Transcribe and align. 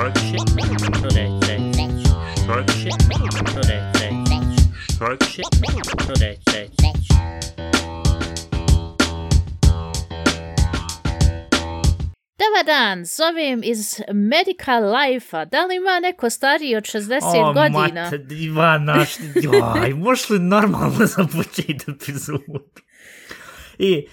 Dobar 0.00 0.12
dan, 12.66 13.04
zovem 13.04 13.60
iz 13.64 14.00
Medical 14.12 14.94
Life-a. 14.94 15.44
Da 15.44 15.66
li 15.66 15.76
ima 15.76 16.00
neko 16.02 16.30
stariji 16.30 16.76
od 16.76 16.84
60 16.84 17.20
O, 17.22 17.52
godina? 17.52 18.04
mate, 18.04 18.34
Ivana, 18.34 19.06
joj, 19.42 19.94
možeš 19.94 20.30
li 20.30 20.38
normalno 20.38 21.06
započeti 21.16 21.84
epizodu? 21.88 22.60
I, 23.78 24.06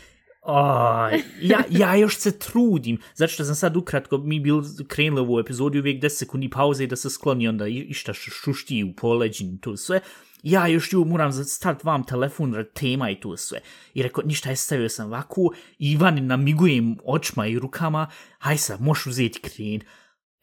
Aj, 0.48 1.21
ja, 1.41 1.59
ja 1.70 1.95
još 1.95 2.18
se 2.18 2.39
trudim, 2.39 2.97
zato 3.14 3.34
što 3.34 3.43
sam 3.43 3.55
sad 3.55 3.75
ukratko, 3.77 4.18
mi 4.18 4.39
bil 4.39 4.55
krenuli 4.88 5.21
ovu 5.21 5.39
epizodu, 5.39 5.79
uvijek 5.79 6.01
10 6.01 6.10
sekundi 6.10 6.50
pauze 6.50 6.83
i 6.83 6.88
da 6.88 6.96
se 6.96 7.10
skloni 7.10 7.47
onda 7.47 7.68
i- 7.68 7.86
išta 7.89 8.14
šušti 8.14 8.83
u 8.83 8.93
poleđin, 8.96 9.57
to 9.57 9.78
sve. 9.78 10.00
Ja 10.43 10.68
još 10.68 10.93
ju 10.93 11.05
moram 11.05 11.33
staviti 11.33 11.88
vam 11.88 12.04
telefon, 12.04 12.55
tema 12.74 13.10
i 13.10 13.15
to 13.15 13.38
sve. 13.38 13.60
I 13.93 14.04
rekao, 14.04 14.24
ništa, 14.24 14.50
je 14.50 14.55
stavio 14.55 14.89
sam 14.89 15.07
ovako, 15.07 15.41
Ivan 15.79 16.25
namigujem 16.25 16.97
očima 17.05 17.47
i 17.47 17.60
rukama, 17.60 18.07
haj 18.39 18.57
sad, 18.57 18.82
možeš 18.82 19.05
uzeti 19.05 19.39
kren. 19.39 19.82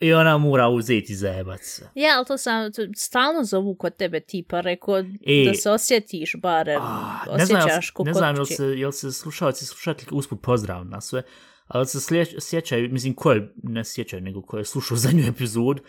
I 0.04 0.12
ona 0.12 0.38
mora 0.38 0.68
uzeti 0.68 1.14
zajebac. 1.14 1.82
Ja, 1.94 2.16
ali 2.16 2.26
to 2.26 2.38
sam 2.38 2.72
to 2.72 2.82
stalno 2.96 3.44
zovu 3.44 3.74
kod 3.74 3.96
tebe 3.96 4.20
tipa, 4.20 4.60
rekao 4.60 4.98
E. 4.98 5.44
da 5.46 5.54
se 5.54 5.70
osjetiš 5.70 6.36
barem, 6.36 6.80
Ah, 6.82 7.36
ne 7.38 7.46
znam, 7.46 7.58
jel 7.58 7.66
osjećaš 7.66 7.86
se- 7.86 7.92
ko 7.92 8.04
ne 8.04 8.12
kod 8.12 8.18
znam 8.18 8.34
jel 8.36 8.44
se, 8.46 8.64
jel 8.66 8.92
se 8.92 9.12
slušalci 9.12 9.64
i 9.64 9.66
slušateljke 9.66 10.14
usput 10.14 10.40
pozdrav 10.42 10.86
na 10.86 11.00
sve, 11.00 11.22
ali 11.66 11.86
se 11.86 11.98
sjećaju, 12.40 12.90
mislim 12.90 13.14
ko 13.14 13.32
je, 13.32 13.52
ne 13.56 13.84
sjećaju, 13.84 14.22
nego 14.22 14.42
ko 14.42 14.58
je 14.58 14.64
slušao 14.64 14.96
zadnju 15.06 15.24
epizodu, 15.26 15.82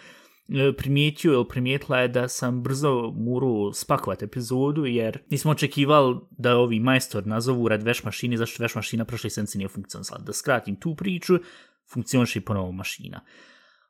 e, 0.49 0.73
primijetio 0.73 1.33
ili 1.33 1.47
primijetila 1.47 1.99
je 1.99 2.07
da 2.07 2.27
sam 2.27 2.63
brzo 2.63 3.13
morao 3.15 3.73
spakovat 3.73 4.23
epizodu, 4.23 4.85
jer 4.85 5.19
nismo 5.29 5.51
očekivali 5.51 6.15
da 6.31 6.55
ovi 6.57 6.79
majstor 6.79 7.27
nazovu 7.27 7.67
rad 7.67 7.83
veš 7.83 8.03
mašine, 8.03 8.37
zašto 8.37 8.63
veš 8.63 8.75
mašina 8.75 9.05
prošle 9.05 9.29
senci 9.29 9.57
nije 9.57 9.67
funkcionisala. 9.67 10.21
Da 10.21 10.33
skratim 10.33 10.75
tu 10.75 10.95
priču, 10.95 11.33
funkcioniše 11.87 12.39
i 12.39 12.43
ponovo 12.43 12.71
mašina. 12.71 13.21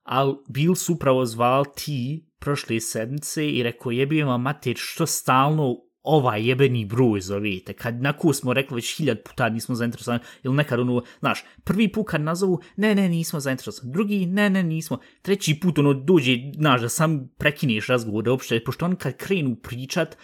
Ali 0.05 0.35
bil 0.47 0.75
su 0.75 0.93
upravo 0.93 1.25
zval 1.25 1.65
ti 1.75 2.25
prošle 2.39 2.79
sedmice 2.79 3.49
i 3.49 3.63
rekao 3.63 3.91
jebi 3.91 4.23
vam 4.23 4.41
mater 4.41 4.75
što 4.77 5.05
stalno 5.05 5.85
ovaj 6.05 6.47
jebeni 6.47 6.85
broj 6.85 7.21
zovete. 7.21 7.73
Kad 7.73 8.01
na 8.01 8.13
ko 8.13 8.33
smo 8.33 8.53
rekli 8.53 8.75
već 8.75 8.97
hiljad 8.97 9.23
puta 9.23 9.49
nismo 9.49 9.75
zainteresovani, 9.75 10.23
ili 10.43 10.55
nekad 10.55 10.79
ono, 10.79 11.03
znaš, 11.19 11.43
prvi 11.63 11.91
put 11.91 12.05
kad 12.07 12.21
nazovu, 12.21 12.61
ne, 12.75 12.95
ne, 12.95 13.09
nismo 13.09 13.39
zainteresovani, 13.39 13.93
drugi, 13.93 14.25
ne, 14.25 14.49
ne, 14.49 14.63
nismo, 14.63 14.99
treći 15.21 15.59
put 15.59 15.79
ono 15.79 15.93
dođe, 15.93 16.37
znaš, 16.55 16.81
da 16.81 16.89
sam 16.89 17.27
prekineš 17.37 17.87
razgovor, 17.87 18.23
da 18.23 18.31
uopšte, 18.31 18.63
pošto 18.63 18.85
on 18.85 18.95
kad 18.95 19.17
krenu 19.17 19.55
pričat, 19.55 20.17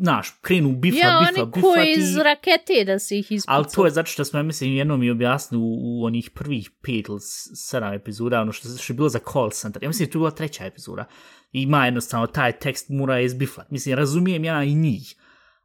znaš, 0.00 0.30
krenu 0.40 0.72
bifla, 0.72 1.00
Ja, 1.00 1.28
bifla, 1.34 1.50
ko 1.50 1.74
ti- 1.74 1.94
iz 1.98 2.16
rakete 2.16 2.84
da 2.86 2.98
se 2.98 3.18
ih 3.18 3.32
ispucao. 3.32 3.56
Ali 3.56 3.64
to 3.74 3.84
je 3.84 3.90
zato 3.90 4.10
što 4.10 4.24
smo, 4.24 4.38
ja 4.38 4.42
mislim, 4.42 4.76
jednom 4.76 5.00
mi 5.00 5.10
objasnili 5.10 5.62
u, 5.62 5.66
u 5.66 6.04
onih 6.04 6.30
prvih 6.30 6.70
pet 6.82 7.08
ili 7.08 7.18
sedam 7.70 7.92
epizoda, 7.92 8.40
ono 8.40 8.52
što, 8.52 8.68
što 8.68 8.92
je 8.92 8.96
bilo 8.96 9.08
za 9.08 9.18
call 9.32 9.50
center. 9.50 9.82
Ja 9.82 9.88
mislim 9.88 10.06
da 10.06 10.08
je 10.08 10.12
to 10.12 10.18
bila 10.18 10.30
treća 10.30 10.64
epizoda. 10.64 11.04
Ima 11.52 11.84
jednostavno 11.84 12.26
taj 12.26 12.52
tekst 12.52 12.88
mora 12.88 13.20
izbiflat. 13.20 13.70
Mislim, 13.70 13.96
razumijem 13.96 14.44
ja 14.44 14.64
i 14.64 14.74
njih. 14.74 15.14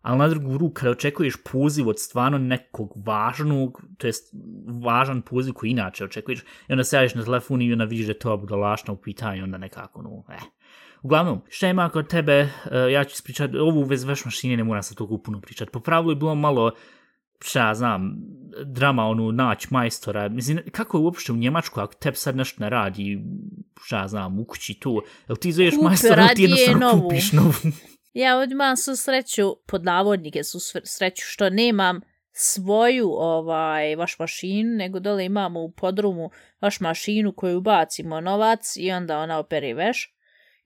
Ali 0.02 0.18
na 0.18 0.28
drugu 0.28 0.58
ruku, 0.58 0.74
kada 0.74 0.92
očekuješ 0.92 1.34
poziv 1.52 1.90
od 1.90 2.00
stvarno 2.00 2.38
nekog 2.38 2.94
važnog, 3.06 3.82
to 3.98 4.08
jest 4.08 4.34
važan 4.84 5.22
poziv 5.22 5.54
koji 5.54 5.70
inače 5.70 6.04
očekuješ, 6.04 6.40
i 6.40 6.72
onda 6.72 6.84
se 6.84 6.96
javiš 6.96 7.16
na 7.16 7.24
telefon 7.24 7.62
i 7.62 7.72
onda 7.74 7.86
vidiš 7.86 8.06
da 8.06 8.12
je 8.12 8.20
to 8.20 8.38
budalašna 8.38 8.94
u 8.94 8.98
pitanju, 8.98 9.44
onda 9.44 9.58
nekako, 9.58 10.02
no, 10.02 10.24
eh. 10.36 10.40
Uglavnom, 11.04 11.42
šta 11.50 11.68
ima 11.68 11.90
kod 11.90 12.08
tebe, 12.08 12.34
eh, 12.34 12.50
ja 12.92 13.04
ću 13.04 13.14
ispričati, 13.14 13.58
ovu 13.58 13.80
u 13.80 13.84
vezi 13.84 14.08
veš 14.08 14.26
mašine 14.26 14.58
ne 14.58 14.64
moram 14.64 14.84
sa 14.84 14.96
toliko 14.96 15.18
puno 15.18 15.42
pričati. 15.42 15.72
Po 15.72 15.80
pravilu 15.80 16.12
je 16.12 16.16
bilo 16.16 16.36
malo, 16.36 16.72
šta 17.42 17.68
ja 17.68 17.76
znam, 17.76 18.16
drama, 18.66 19.06
ono, 19.06 19.32
nać 19.32 19.70
majstora. 19.70 20.30
Mislim, 20.30 20.60
kako 20.72 20.98
je 20.98 21.02
uopšte 21.02 21.32
u 21.32 21.36
Njemačku, 21.36 21.80
ako 21.80 21.94
tebi 21.94 22.18
sad 22.18 22.36
nešto 22.36 22.64
ne 22.64 22.70
radi, 22.70 23.24
šta 23.84 24.02
ja 24.02 24.08
znam, 24.08 24.40
u 24.40 24.46
kući 24.46 24.74
tu, 24.74 25.02
jel 25.28 25.36
ti 25.36 25.52
zoveš 25.52 25.74
majstora, 25.84 26.28
ti 26.36 26.42
jednostavno 26.42 26.80
novu. 26.80 27.02
kupiš 27.02 27.32
novu? 27.32 27.54
Ja 28.14 28.38
ovdje 28.38 28.54
imam 28.54 28.78
svu 28.78 28.96
sreću, 28.96 29.56
pod 29.68 29.84
navodnike 29.84 30.44
su 30.44 30.60
sreću 30.84 31.24
što 31.26 31.50
nemam 31.50 32.02
svoju 32.32 33.10
ovaj 33.12 33.96
vaš 33.96 34.20
mašinu, 34.20 34.70
nego 34.70 35.00
dole 35.00 35.26
imamo 35.26 35.62
u 35.62 35.72
podrumu 35.72 36.30
vaš 36.62 36.80
mašinu 36.80 37.32
koju 37.32 37.62
bacimo 37.62 38.22
novac 38.22 38.78
i 38.78 38.92
onda 38.92 39.20
ona 39.20 39.40
operi 39.40 39.74
veš. 39.74 40.13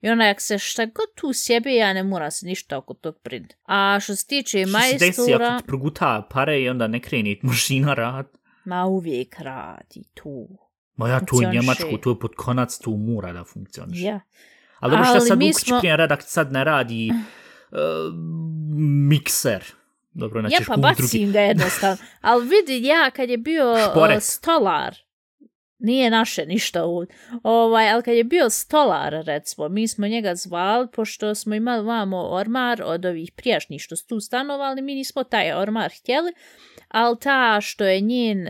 I 0.00 0.08
ona 0.08 0.26
jak 0.26 0.40
se 0.40 0.58
šta 0.58 0.84
god 0.86 1.14
tu 1.14 1.32
sjebe, 1.32 1.74
ja 1.74 1.92
ne 1.92 2.02
moram 2.02 2.30
se 2.30 2.46
ništa 2.46 2.78
oko 2.78 2.94
tog 2.94 3.18
prid. 3.22 3.54
A 3.64 3.98
što 4.00 4.16
se 4.16 4.26
tiče 4.26 4.66
Što 4.66 4.78
se 4.80 4.96
desi 4.98 5.20
majstora, 5.20 5.46
ako 5.48 5.60
ti 5.62 5.66
proguta 5.66 6.26
pare 6.30 6.60
i 6.62 6.68
onda 6.68 6.86
ne 6.86 7.00
kreni 7.00 7.40
mašina 7.42 7.94
rad? 7.94 8.26
ma 8.64 8.84
uvijek 8.86 9.34
radi 9.38 10.04
tu. 10.14 10.48
Ma 10.96 11.08
ja 11.08 11.20
tu 11.20 11.36
u. 11.36 11.52
Njemačku, 11.52 11.98
tu 12.02 12.10
je 12.10 12.18
pod 12.20 12.30
konac, 12.36 12.78
tu 12.78 12.90
mora 12.90 13.32
da 13.32 13.44
funkcioniš. 13.44 14.00
Ja. 14.00 14.20
Ali 14.78 14.90
dobro 14.90 15.06
Ali 15.08 15.20
sad 15.20 15.38
smo- 15.38 15.52
smo... 15.52 15.96
redak 15.96 16.22
sad 16.22 16.52
ne 16.52 16.64
radi 16.64 17.10
uh, 17.70 17.78
mikser. 19.08 19.64
Dobro, 20.10 20.40
Ja 20.40 20.60
pa 20.66 20.74
kupiti 20.74 20.80
drugi. 20.96 21.02
bacim 21.02 21.32
ga 21.32 21.40
jednostavno. 21.40 21.96
Ali 22.20 22.48
vidi, 22.48 22.86
ja 22.86 23.10
kad 23.10 23.30
je 23.30 23.38
bio 23.38 23.72
uh, 23.72 24.18
stolar, 24.20 24.94
nije 25.78 26.10
naše 26.10 26.46
ništa 26.46 26.84
ovdje, 26.84 27.16
ovaj, 27.42 27.90
ali 27.90 28.02
kad 28.02 28.14
je 28.14 28.24
bio 28.24 28.50
stolar, 28.50 29.12
recimo, 29.26 29.68
mi 29.68 29.88
smo 29.88 30.06
njega 30.06 30.34
zvali, 30.34 30.88
pošto 30.92 31.34
smo 31.34 31.54
imali 31.54 31.86
vamo 31.86 32.28
ormar 32.30 32.82
od 32.84 33.04
ovih 33.04 33.32
prijašnjih 33.32 33.80
što 33.82 33.96
su 33.96 34.06
tu 34.06 34.20
stanovali, 34.20 34.82
mi 34.82 34.94
nismo 34.94 35.24
taj 35.24 35.52
ormar 35.52 35.90
htjeli, 36.00 36.32
ali 36.88 37.16
ta 37.20 37.60
što 37.60 37.84
je 37.84 38.00
njen, 38.00 38.46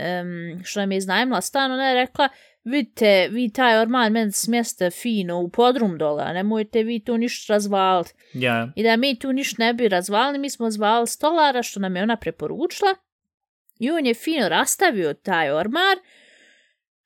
što 0.63 0.79
nam 0.79 0.91
je 0.91 0.97
iznajmila 0.97 1.41
stan, 1.41 1.71
ona 1.71 1.89
je 1.89 1.95
rekla, 1.95 2.29
vidite, 2.63 3.27
vi 3.31 3.53
taj 3.53 3.81
ormar 3.81 4.11
meni 4.11 4.31
smjeste 4.31 4.89
fino 4.91 5.39
u 5.39 5.49
podrum 5.49 5.97
dole, 5.97 6.23
a 6.23 6.33
nemojte 6.33 6.83
vi 6.83 7.03
tu 7.03 7.17
ništa 7.17 7.53
razvaliti. 7.53 8.13
Ja, 8.33 8.71
I 8.75 8.83
da 8.83 8.95
mi 8.95 9.19
tu 9.19 9.33
ništa 9.33 9.63
ne 9.63 9.73
bi 9.73 9.87
razvalili, 9.87 10.39
mi 10.39 10.49
smo 10.49 10.71
zvali 10.71 11.07
stolara 11.07 11.63
što 11.63 11.79
nam 11.79 11.95
je 11.95 12.03
ona 12.03 12.17
preporučila. 12.17 12.95
I 13.79 13.91
on 13.91 14.05
je 14.05 14.13
fino 14.13 14.49
rastavio 14.49 15.13
taj 15.13 15.51
ormar. 15.51 15.97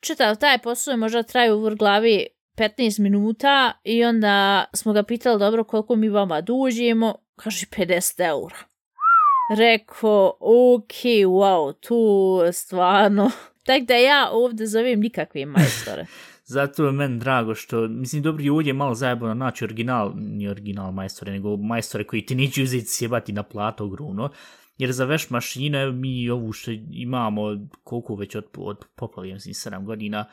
Čitav 0.03 0.35
taj 0.35 0.57
posao 0.57 0.91
je 0.91 0.97
možda 0.97 1.23
traju 1.23 1.67
u 1.67 1.75
glavi 1.75 2.27
15 2.57 2.99
minuta 2.99 3.73
i 3.83 4.03
onda 4.03 4.65
smo 4.73 4.93
ga 4.93 5.03
pitali 5.03 5.39
dobro 5.39 5.63
koliko 5.63 5.95
mi 5.95 6.09
vama 6.09 6.41
dužimo. 6.41 7.15
Kaže 7.35 7.65
50 7.65 8.27
eura. 8.27 8.57
Rekao, 9.57 10.37
ok, 10.39 10.93
wow, 11.25 11.73
tu 11.87 12.39
stvarno. 12.53 13.31
Tako 13.65 13.85
da 13.85 13.93
ja 13.93 14.29
ovdje 14.31 14.67
zovem 14.67 14.99
nikakve 14.99 15.45
majstore. 15.45 16.05
zato 16.45 16.85
je 16.85 16.91
meni 16.91 17.19
drago 17.19 17.55
što, 17.55 17.87
mislim, 17.87 18.21
dobro 18.21 18.43
je 18.43 18.51
ovdje 18.51 18.73
malo 18.73 18.95
zajebano 18.95 19.33
naći 19.33 19.63
original, 19.63 20.13
nije 20.15 20.51
original 20.51 20.91
majstore, 20.91 21.31
nego 21.31 21.57
majstore 21.57 22.03
koji 22.03 22.25
ti 22.25 22.35
neće 22.35 22.63
uzeti 22.63 22.85
sjebati 22.85 23.33
na 23.33 23.43
plato 23.43 23.83
ogromno, 23.83 24.29
jer 24.77 24.91
za 24.91 25.05
veš 25.05 25.29
mašine 25.29 25.91
mi 25.91 26.29
ovu 26.29 26.51
što 26.51 26.71
imamo, 26.91 27.41
koliko 27.83 28.15
već 28.15 28.35
od, 28.35 28.45
od 28.57 28.77
poplave, 28.95 29.33
mislim, 29.33 29.53
7 29.53 29.85
godina, 29.85 30.25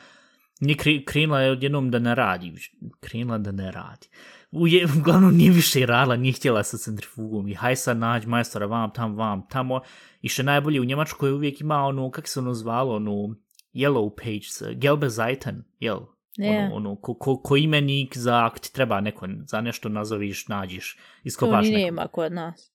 nije 0.59 0.77
kre, 0.77 1.03
krenula 1.05 1.41
je 1.41 1.51
odjednom 1.51 1.91
da 1.91 1.99
ne 1.99 2.15
radi, 2.15 2.53
krenula 2.99 3.37
da 3.37 3.51
ne 3.51 3.71
radi. 3.71 4.07
U 4.51 4.67
je, 4.67 4.87
uglavnom 4.99 5.35
nije 5.35 5.51
više 5.51 5.85
radila, 5.85 6.15
nije 6.15 6.33
htjela 6.33 6.63
sa 6.63 6.77
centrifugom 6.77 7.47
i 7.47 7.53
haj 7.53 7.75
sad 7.75 7.97
nađi 7.97 8.27
majstora 8.27 8.65
vam, 8.65 8.91
tam, 8.93 9.15
vam, 9.15 9.47
tamo. 9.49 9.81
I 10.21 10.29
što 10.29 10.43
najbolje 10.43 10.81
u 10.81 10.85
Njemačkoj 10.85 11.31
uvijek 11.31 11.61
ima 11.61 11.77
ono, 11.77 12.11
kako 12.11 12.27
se 12.27 12.39
ono 12.39 12.53
zvalo, 12.53 12.95
ono, 12.95 13.35
yellow 13.73 14.09
page, 14.17 14.75
gelbe 14.75 15.09
Seiten, 15.09 15.63
jel? 15.79 15.99
Je. 16.37 16.59
Ono, 16.59 16.75
ono 16.75 16.95
ko, 16.95 17.13
ko, 17.13 17.41
ko 17.41 17.57
imenik 17.57 18.17
za 18.17 18.45
ako 18.45 18.59
ti 18.59 18.73
treba 18.73 19.01
neko, 19.01 19.27
za 19.45 19.61
nešto 19.61 19.89
nazoviš, 19.89 20.47
nađiš, 20.47 20.95
To 20.95 21.01
iskopaš 21.23 21.65
neko. 21.65 21.77
nema 21.77 22.07
kod 22.07 22.31
nas. 22.31 22.70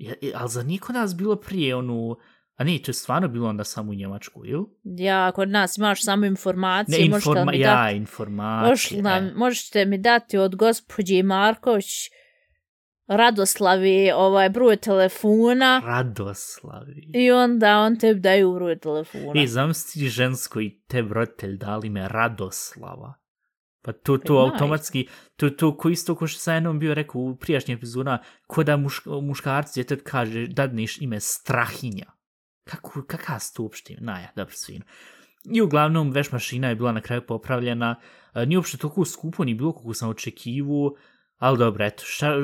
Ja, 0.00 0.14
ja, 0.20 0.30
ali 0.34 0.48
za 0.48 0.62
niko 0.62 0.92
nas 0.92 1.16
bilo 1.16 1.36
prije, 1.36 1.76
ono, 1.76 2.16
a 2.56 2.64
ne, 2.64 2.78
to 2.78 2.90
je 2.90 2.94
stvarno 2.94 3.28
bilo 3.28 3.48
onda 3.48 3.64
samo 3.64 3.90
u 3.90 3.94
Njemačku, 3.94 4.44
jel? 4.44 4.62
Ja, 4.84 5.32
kod 5.32 5.48
nas 5.48 5.78
imaš 5.78 6.04
samo 6.04 6.26
informacije, 6.26 7.04
Ne, 7.04 7.10
možete 7.10 7.30
informa, 7.30 7.52
mi 7.52 7.58
ja, 7.58 7.74
dati 7.74 7.96
informacije. 7.96 8.70
Možete, 8.70 9.02
nam, 9.02 9.26
e. 9.26 9.32
možete 9.34 9.84
mi 9.84 9.98
dati 9.98 10.38
od 10.38 10.56
gospođe 10.56 11.22
Marković 11.22 11.86
Radoslavi 13.06 14.10
ovaj 14.14 14.48
broj 14.50 14.76
telefona 14.76 15.82
Radoslavi. 15.84 17.10
i 17.14 17.30
onda 17.30 17.78
on 17.78 17.98
tebi 17.98 18.20
daju 18.20 18.54
broj 18.54 18.78
telefona. 18.78 19.42
E, 19.42 19.46
zamisli 19.46 20.08
žensko 20.08 20.60
i 20.60 20.80
te 20.88 21.00
roditelj 21.02 21.56
dali 21.56 21.90
me 21.90 22.08
Radoslava. 22.08 23.19
Pa 23.82 23.92
to, 23.92 24.18
to 24.18 24.34
automatski, 24.34 25.08
to, 25.36 25.50
to 25.50 25.76
ko 25.76 25.88
isto 25.88 26.14
ko 26.14 26.26
što 26.26 26.40
sam 26.40 26.54
jednom 26.54 26.78
bio 26.78 26.94
rekao 26.94 27.20
u 27.20 27.36
prijašnjih 27.36 27.76
epizoda, 27.76 28.18
ko 28.46 28.64
da 28.64 28.76
muš, 28.76 29.02
muškarci 29.22 29.74
djetet 29.74 30.02
kaže, 30.04 30.46
dadneš 30.46 31.00
ime 31.00 31.20
Strahinja. 31.20 32.06
Kako, 32.64 33.02
kakav 33.02 33.40
su 33.40 33.54
to 33.54 33.62
uopšte? 33.62 33.96
Naja, 34.00 34.32
dobro, 34.36 34.54
svino. 34.54 34.84
I 35.44 35.60
uglavnom, 35.62 36.10
veš 36.10 36.32
mašina 36.32 36.68
je 36.68 36.74
bila 36.74 36.92
na 36.92 37.00
kraju 37.00 37.22
popravljena, 37.26 37.96
uh, 38.34 38.42
nije 38.42 38.58
uopšte 38.58 38.78
toliko 38.78 39.04
skupo, 39.04 39.44
ni 39.44 39.54
bilo 39.54 39.72
kako 39.72 39.94
sam 39.94 40.08
očekivu, 40.08 40.96
ali 41.40 41.58
dobro, 41.58 41.84
eto, 41.84 42.02
šta, 42.06 42.34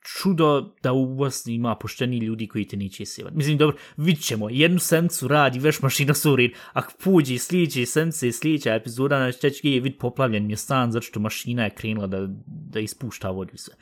čudo 0.00 0.74
da 0.82 0.92
u 0.92 1.14
Bosni 1.14 1.54
ima 1.54 1.74
pošteni 1.74 2.18
ljudi 2.18 2.46
koji 2.46 2.64
te 2.64 2.76
neće 2.76 3.04
sjevat. 3.06 3.34
Mislim, 3.34 3.58
dobro, 3.58 3.76
vidit 3.96 4.24
ćemo, 4.24 4.50
jednu 4.50 4.78
sencu 4.78 5.28
radi, 5.28 5.58
veš 5.58 5.82
mašina 5.82 6.14
su 6.14 6.32
ured, 6.32 6.50
ako 6.72 6.92
puđi 7.04 7.38
sljedeće 7.38 7.86
sence 7.86 8.28
i 8.28 8.32
epizoda, 8.66 9.18
na 9.18 9.32
će 9.32 9.50
je 9.62 9.80
vid 9.80 9.98
poplavljen 9.98 10.50
je 10.50 10.56
stan, 10.56 10.92
zato 10.92 11.06
što 11.06 11.20
mašina 11.20 11.64
je 11.64 11.74
krenula 11.74 12.06
da, 12.06 12.26
da 12.46 12.80
ispušta 12.80 13.30
vodu 13.30 13.56
sve. 13.56 13.74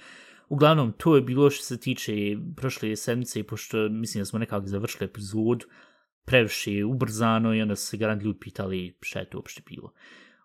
Uglavnom, 0.49 0.93
to 0.93 1.17
je 1.17 1.23
bilo 1.23 1.51
što 1.51 1.65
se 1.65 1.81
tiče 1.81 2.13
prošle 2.57 2.97
sedmice, 2.97 3.43
pošto 3.43 3.89
mislim 3.89 4.21
da 4.21 4.25
smo 4.25 4.39
nekako 4.39 4.67
završili 4.67 5.05
epizodu, 5.05 5.67
previše 6.25 6.85
ubrzano 6.85 7.55
i 7.55 7.63
onda 7.63 7.77
se 7.77 7.97
garant 7.97 8.23
ljudi 8.23 8.39
pitali 8.41 8.97
šta 9.01 9.19
je 9.19 9.31
to 9.31 9.39
uopšte 9.39 9.63
bilo. 9.67 9.93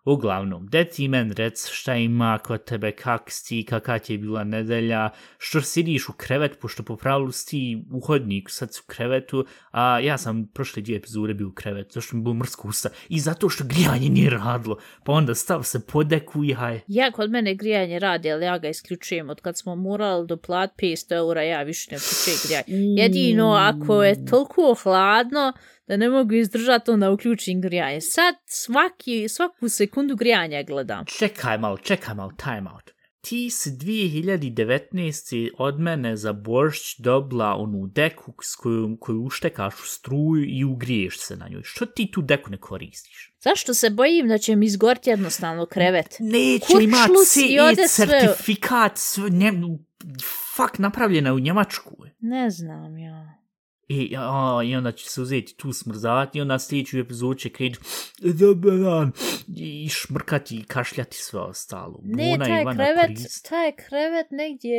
Uglavnom, 0.04 0.66
de 0.66 0.84
ti 0.84 1.08
men 1.08 1.32
rec 1.32 1.68
šta 1.70 1.94
ima 1.94 2.38
kod 2.38 2.64
tebe, 2.64 2.92
kak 2.92 3.22
si, 3.30 3.64
kakva 3.64 3.98
ti 3.98 4.14
je 4.14 4.18
bila 4.18 4.44
nedelja, 4.44 5.10
što 5.38 5.60
sidiš 5.60 6.08
u 6.08 6.12
krevet, 6.12 6.58
pošto 6.60 6.82
po 6.82 6.96
pravilu 6.96 7.32
si 7.32 7.82
u 7.92 8.00
hodniku, 8.00 8.50
sad 8.50 8.70
u 8.84 8.86
krevetu, 8.86 9.46
a 9.70 10.00
ja 10.00 10.18
sam 10.18 10.46
prošle 10.54 10.82
dvije 10.82 10.96
epizode 10.96 11.34
bio 11.34 11.48
u 11.48 11.52
krevetu, 11.52 11.90
zašto 11.92 12.16
mi 12.16 12.22
bilo 12.22 12.34
mrsko 12.34 12.68
usta, 12.68 12.88
i 13.08 13.20
zato 13.20 13.48
što 13.48 13.64
grijanje 13.64 14.08
nije 14.08 14.30
radilo, 14.30 14.78
pa 15.04 15.12
onda 15.12 15.34
stav 15.34 15.62
se 15.62 15.86
podeku 15.86 16.44
i 16.44 16.52
haj. 16.52 16.80
Ja 16.86 17.10
kod 17.10 17.30
mene 17.30 17.54
grijanje 17.54 17.98
radi, 17.98 18.30
ali 18.32 18.44
ja 18.44 18.58
ga 18.58 18.68
isključujem. 18.68 19.30
Od 19.30 19.40
kad 19.40 19.58
smo 19.58 19.76
morali 19.76 20.26
do 20.26 20.36
plat 20.36 20.70
500 20.76 21.16
eura, 21.16 21.42
ja 21.42 21.62
više 21.62 21.90
ne 21.90 21.96
uključujem 21.96 22.38
grijanje. 22.44 23.02
Jedino 23.02 23.52
ako 23.52 24.02
je 24.02 24.26
toliko 24.26 24.76
hladno, 24.82 25.52
da 25.90 25.96
ne 25.96 26.08
mogu 26.08 26.34
izdržati, 26.34 26.90
onda 26.90 27.10
uključim 27.10 27.60
grijanje. 27.60 28.00
Sad 28.00 28.34
svaki, 28.46 29.28
svaku 29.28 29.68
sekundu 29.68 30.16
grijanja 30.16 30.62
gledam. 30.62 31.04
Čekaj 31.04 31.58
malo, 31.58 31.76
čekaj 31.76 32.14
malo, 32.14 32.32
time 32.36 32.70
out. 32.74 32.90
Ti 33.20 33.50
si 33.50 33.70
2019. 33.70 35.50
od 35.58 35.80
mene 35.80 36.16
za 36.16 36.32
boršć 36.32 36.98
dobla 36.98 37.54
onu 37.54 37.86
deku 37.86 38.34
s 38.42 38.56
kojom, 38.56 38.96
koju 39.00 39.22
uštekaš 39.22 39.74
u 39.74 39.86
struju 39.86 40.44
i 40.48 40.64
ugriješ 40.64 41.18
se 41.18 41.36
na 41.36 41.48
njoj. 41.48 41.62
Što 41.64 41.86
ti 41.86 42.10
tu 42.10 42.22
deku 42.22 42.50
ne 42.50 42.58
koristiš? 42.58 43.34
Zašto 43.40 43.74
se 43.74 43.90
bojim 43.90 44.28
da 44.28 44.38
će 44.38 44.56
mi 44.56 44.66
izgorti 44.66 45.10
jednostavno 45.10 45.66
krevet? 45.66 46.16
Neće 46.20 46.66
Kurčlus 46.66 47.36
imat 47.36 47.50
i 47.50 47.60
ode 47.60 47.88
CE 47.88 48.06
certifikat, 48.06 48.92
sve, 48.94 49.30
nje, 49.30 49.52
fuck, 50.56 50.78
napravljena 50.78 51.34
u 51.34 51.38
Njemačku. 51.38 51.96
Ne 52.20 52.50
znam 52.50 52.98
ja. 52.98 53.39
I, 53.92 54.14
a, 54.18 54.60
I 54.64 54.76
onda 54.76 54.92
će 54.92 55.10
se 55.10 55.20
uzeti 55.20 55.56
tu 55.56 55.72
smrzavati 55.72 56.38
i 56.38 56.40
onda 56.40 56.58
sljedeću 56.58 56.98
epizodu 56.98 57.34
će 57.34 57.50
dobar 58.34 58.78
dan 58.78 59.12
i 59.56 59.88
šmrkati 59.88 60.56
i 60.56 60.64
kašljati 60.64 61.16
sve 61.16 61.40
ostalo. 61.40 62.00
Ne, 62.04 62.30
Bona 62.30 62.44
taj 62.44 62.62
Ivana 62.62 62.84
krevet, 62.84 63.06
Korist, 63.06 63.48
taj 63.48 63.72
krevet 63.76 64.26
negdje 64.30 64.78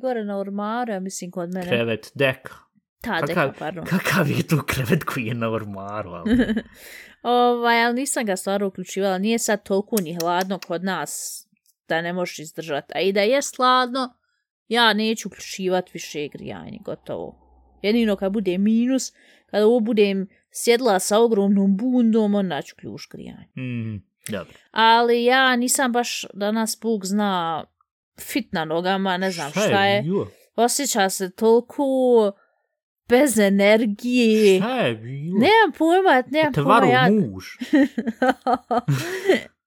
gore 0.00 0.24
na 0.24 0.38
ormaru, 0.38 0.92
ja 0.92 1.00
mislim 1.00 1.30
kod 1.30 1.54
mene. 1.54 1.66
krevet, 1.66 2.10
deka. 2.14 2.54
Ta 3.00 3.20
deka, 3.20 3.34
Kakav, 3.34 3.58
pardon. 3.58 3.84
kakav 3.84 4.30
je 4.30 4.46
tu 4.46 4.56
krevet 4.66 5.04
koji 5.04 5.24
je 5.26 5.34
na 5.34 5.50
ormaru? 5.50 6.10
ali- 6.10 6.54
ovaj, 7.22 7.84
ali 7.84 7.94
nisam 7.94 8.24
ga 8.26 8.36
stvarno 8.36 8.66
uključivala. 8.66 9.18
Nije 9.18 9.38
sad 9.38 9.62
toliko 9.62 9.96
ni 10.00 10.16
hladno 10.22 10.58
kod 10.66 10.84
nas 10.84 11.44
da 11.88 12.02
ne 12.02 12.12
možeš 12.12 12.38
izdržati. 12.38 12.92
A 12.94 13.00
i 13.00 13.12
da 13.12 13.20
je 13.20 13.40
hladno, 13.56 14.14
ja 14.68 14.92
neću 14.92 15.28
uključivati 15.28 15.90
više 15.94 16.28
grijanje, 16.28 16.78
gotovo. 16.84 17.47
Jedino 17.82 18.16
kad 18.16 18.32
bude 18.32 18.58
minus, 18.58 19.12
kada 19.46 19.66
ovo 19.66 19.80
budem 19.80 20.28
sjedla 20.50 20.98
sa 20.98 21.18
ogromnom 21.18 21.76
bundom, 21.76 22.34
onda 22.34 22.62
ću 22.62 22.76
ključ 22.76 23.02
grijanje. 23.10 23.48
Mm, 23.56 24.02
dobro. 24.28 24.54
Ali 24.70 25.24
ja 25.24 25.56
nisam 25.56 25.92
baš 25.92 26.24
danas 26.34 26.78
Bog 26.82 27.06
zna 27.06 27.64
fit 28.20 28.52
na 28.52 28.64
nogama, 28.64 29.16
ne 29.16 29.30
znam 29.30 29.50
šta, 29.50 29.86
je. 29.86 30.02
bilo? 30.02 30.30
Osjeća 30.56 31.10
se 31.10 31.30
toliko 31.30 32.32
bez 33.08 33.38
energije. 33.38 34.60
Šta 34.60 34.78
je 34.78 34.94
bilo? 34.94 35.38
Nemam 35.38 35.72
pojma, 35.78 36.22
nemam 36.30 36.52
pojma. 36.52 36.70
varu 36.70 36.86
Ja... 36.86 37.10
muž. 37.10 37.44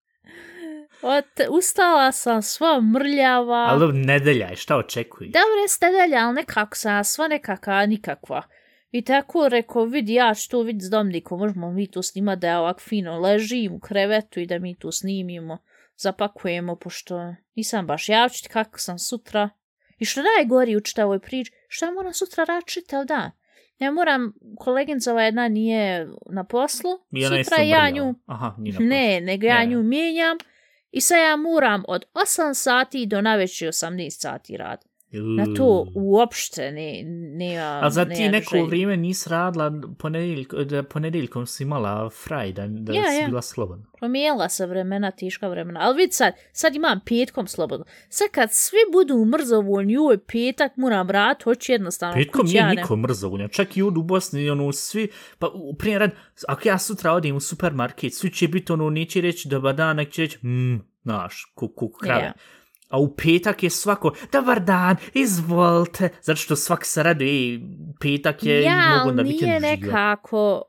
Od, 1.02 1.26
ustala 1.50 2.12
sam 2.12 2.42
sva 2.42 2.82
mrljava. 2.82 3.66
Ali 3.70 3.94
nedelja 3.94 4.48
je, 4.48 4.56
šta 4.56 4.78
očekuješ? 4.78 5.32
Dobro 5.32 5.62
jeste 5.62 5.92
dalje, 5.92 6.18
ali 6.18 6.36
nekako 6.36 6.76
sam 6.76 7.04
sva 7.04 7.28
nekakva 7.28 7.86
nikakva. 7.86 8.44
I 8.92 9.02
tako 9.02 9.50
rekao, 9.50 9.86
vidi, 9.86 10.14
ja 10.14 10.34
ću 10.34 10.50
to 10.50 10.62
vidjeti 10.62 10.86
s 10.86 10.90
Domnikom, 10.90 11.40
možemo 11.40 11.72
mi 11.72 11.92
to 11.92 12.04
snimati 12.04 12.40
da 12.40 12.48
ja 12.48 12.60
ovak 12.60 12.82
fino 12.82 13.20
ležim 13.20 13.74
u 13.74 13.80
krevetu 13.80 14.40
i 14.40 14.46
da 14.46 14.60
mi 14.60 14.76
to 14.76 14.92
snimimo, 14.92 15.58
zapakujemo, 15.98 16.76
pošto 16.76 17.34
nisam 17.56 17.88
baš 17.88 18.10
ja 18.10 18.30
ću 18.30 18.44
ti 18.44 18.50
kako 18.50 18.80
sam 18.80 19.00
sutra. 19.00 19.50
I 19.98 20.06
što 20.06 20.22
najgori 20.38 20.76
u 20.76 20.82
čitavoj 20.82 21.20
priči, 21.20 21.52
što 21.68 21.86
ja 21.86 21.92
moram 21.92 22.14
sutra 22.14 22.44
raditi 22.44 22.72
čitav 22.72 23.06
dan. 23.06 23.32
Ja 23.80 23.92
moram, 23.92 24.34
kolegincova 24.60 25.24
jedna 25.24 25.48
nije 25.48 26.08
na 26.32 26.44
poslu, 26.44 26.92
I 27.12 27.24
sutra 27.24 27.64
ja 27.64 27.90
nju. 27.90 28.16
Aha, 28.26 28.56
nije 28.58 28.74
na 28.74 28.86
Ne, 28.86 29.22
nego 29.22 29.46
ja 29.46 29.60
Ne. 29.60 29.66
nju 29.66 29.84
mijenjam 29.84 30.38
i 30.92 31.02
sad 31.02 31.20
ja 31.20 31.36
moram 31.36 31.84
od 31.88 32.06
8 32.14 32.54
sati 32.54 33.06
do 33.06 33.22
najveće 33.22 33.68
18 33.68 34.10
sati 34.10 34.58
rad. 34.58 34.91
Na 35.14 35.46
to 35.58 35.88
uopšte 35.94 36.72
ne, 36.72 37.04
nema 37.38 37.80
A 37.84 37.90
za 37.90 38.06
ti 38.06 38.30
neko 38.30 38.64
vrijeme 38.64 38.98
nisi 38.98 39.30
radila 39.30 39.72
ponedjeljko, 39.98 40.64
da 40.64 40.84
ponedjeljkom 40.84 41.46
si 41.46 41.64
imala 41.64 42.10
fraj, 42.10 42.52
da, 42.54 42.68
da 42.68 42.94
Ja, 42.94 43.04
si 43.12 43.22
ja. 43.22 43.28
bila 43.28 43.42
slobodna. 43.42 43.86
Promijenila 44.00 44.50
se 44.50 44.66
vremena, 44.66 45.12
tiška 45.12 45.48
vremena. 45.48 45.80
Ali 45.84 45.98
vidi 45.98 46.12
sad, 46.12 46.34
sad 46.52 46.76
imam 46.76 47.00
petkom 47.06 47.48
slobodno. 47.48 47.86
Sad 48.10 48.28
kad 48.32 48.50
svi 48.52 48.78
budu 48.92 49.26
mrzovoljni, 49.26 49.94
joj 49.94 50.18
petak 50.18 50.78
moram 50.78 51.08
vrat, 51.08 51.44
hoću 51.44 51.72
jednostavno 51.72 52.16
Petkom 52.16 52.42
kući, 52.42 52.54
nije 52.54 52.64
ne- 52.66 52.76
niko 52.76 52.96
mrzovoljan, 52.96 53.50
čak 53.50 53.78
i 53.78 53.82
u 53.84 53.92
Bosni, 53.92 54.50
ono, 54.50 54.72
svi, 54.72 55.08
pa 55.40 55.48
u 55.48 55.76
primjer, 55.76 56.02
rad, 56.02 56.12
ako 56.48 56.68
ja 56.68 56.78
sutra 56.78 57.12
odem 57.12 57.36
u 57.36 57.40
supermarket, 57.40 58.14
svi 58.14 58.30
će 58.32 58.48
biti, 58.48 58.72
ono, 58.72 58.90
neće 58.90 59.22
reći 59.22 59.48
dobar 59.48 59.76
dan, 59.76 59.96
nek 59.96 60.12
će 60.12 60.22
reći, 60.22 60.48
mm, 60.48 60.80
znaš, 61.04 61.52
kuk, 61.56 61.76
kuk, 61.76 61.92
krave. 62.02 62.24
Ja. 62.24 62.34
A 62.92 63.00
u 63.00 63.16
petak 63.16 63.64
je 63.64 63.70
svako, 63.70 64.12
dobar 64.32 64.60
dan, 64.60 64.96
izvolite, 65.14 66.10
zato 66.22 66.36
što 66.36 66.56
svak 66.56 66.86
se 66.86 67.04
raduje, 67.04 67.60
petak 68.02 68.44
je, 68.44 68.62
Ja, 68.62 69.04
mogu 69.06 69.20
ali 69.20 69.32
vikend 69.32 69.42
nije 69.42 69.58
uživa. 69.58 69.76
nekako... 69.76 70.64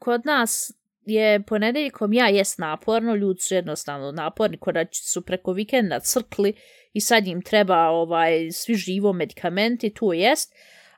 Kod 0.00 0.20
nas 0.24 0.72
je 1.06 1.42
ponedeljkom 1.42 2.12
ja 2.12 2.28
jest 2.28 2.58
naporno, 2.58 3.14
ljudi 3.14 3.40
su 3.40 3.54
jednostavno 3.54 4.12
naporni, 4.12 4.58
kod 4.58 4.74
su 4.92 5.22
preko 5.22 5.52
vikenda 5.52 6.00
crkli 6.00 6.54
i 6.92 7.00
sad 7.00 7.26
im 7.26 7.42
treba 7.42 7.88
ovaj 7.88 8.50
svi 8.52 8.74
živo 8.74 9.12
medikamenti, 9.12 9.94
to 9.94 10.12
jest, 10.12 10.54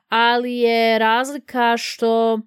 ali 0.07 0.57
je 0.57 0.99
razlika 0.99 1.77
što 1.77 2.39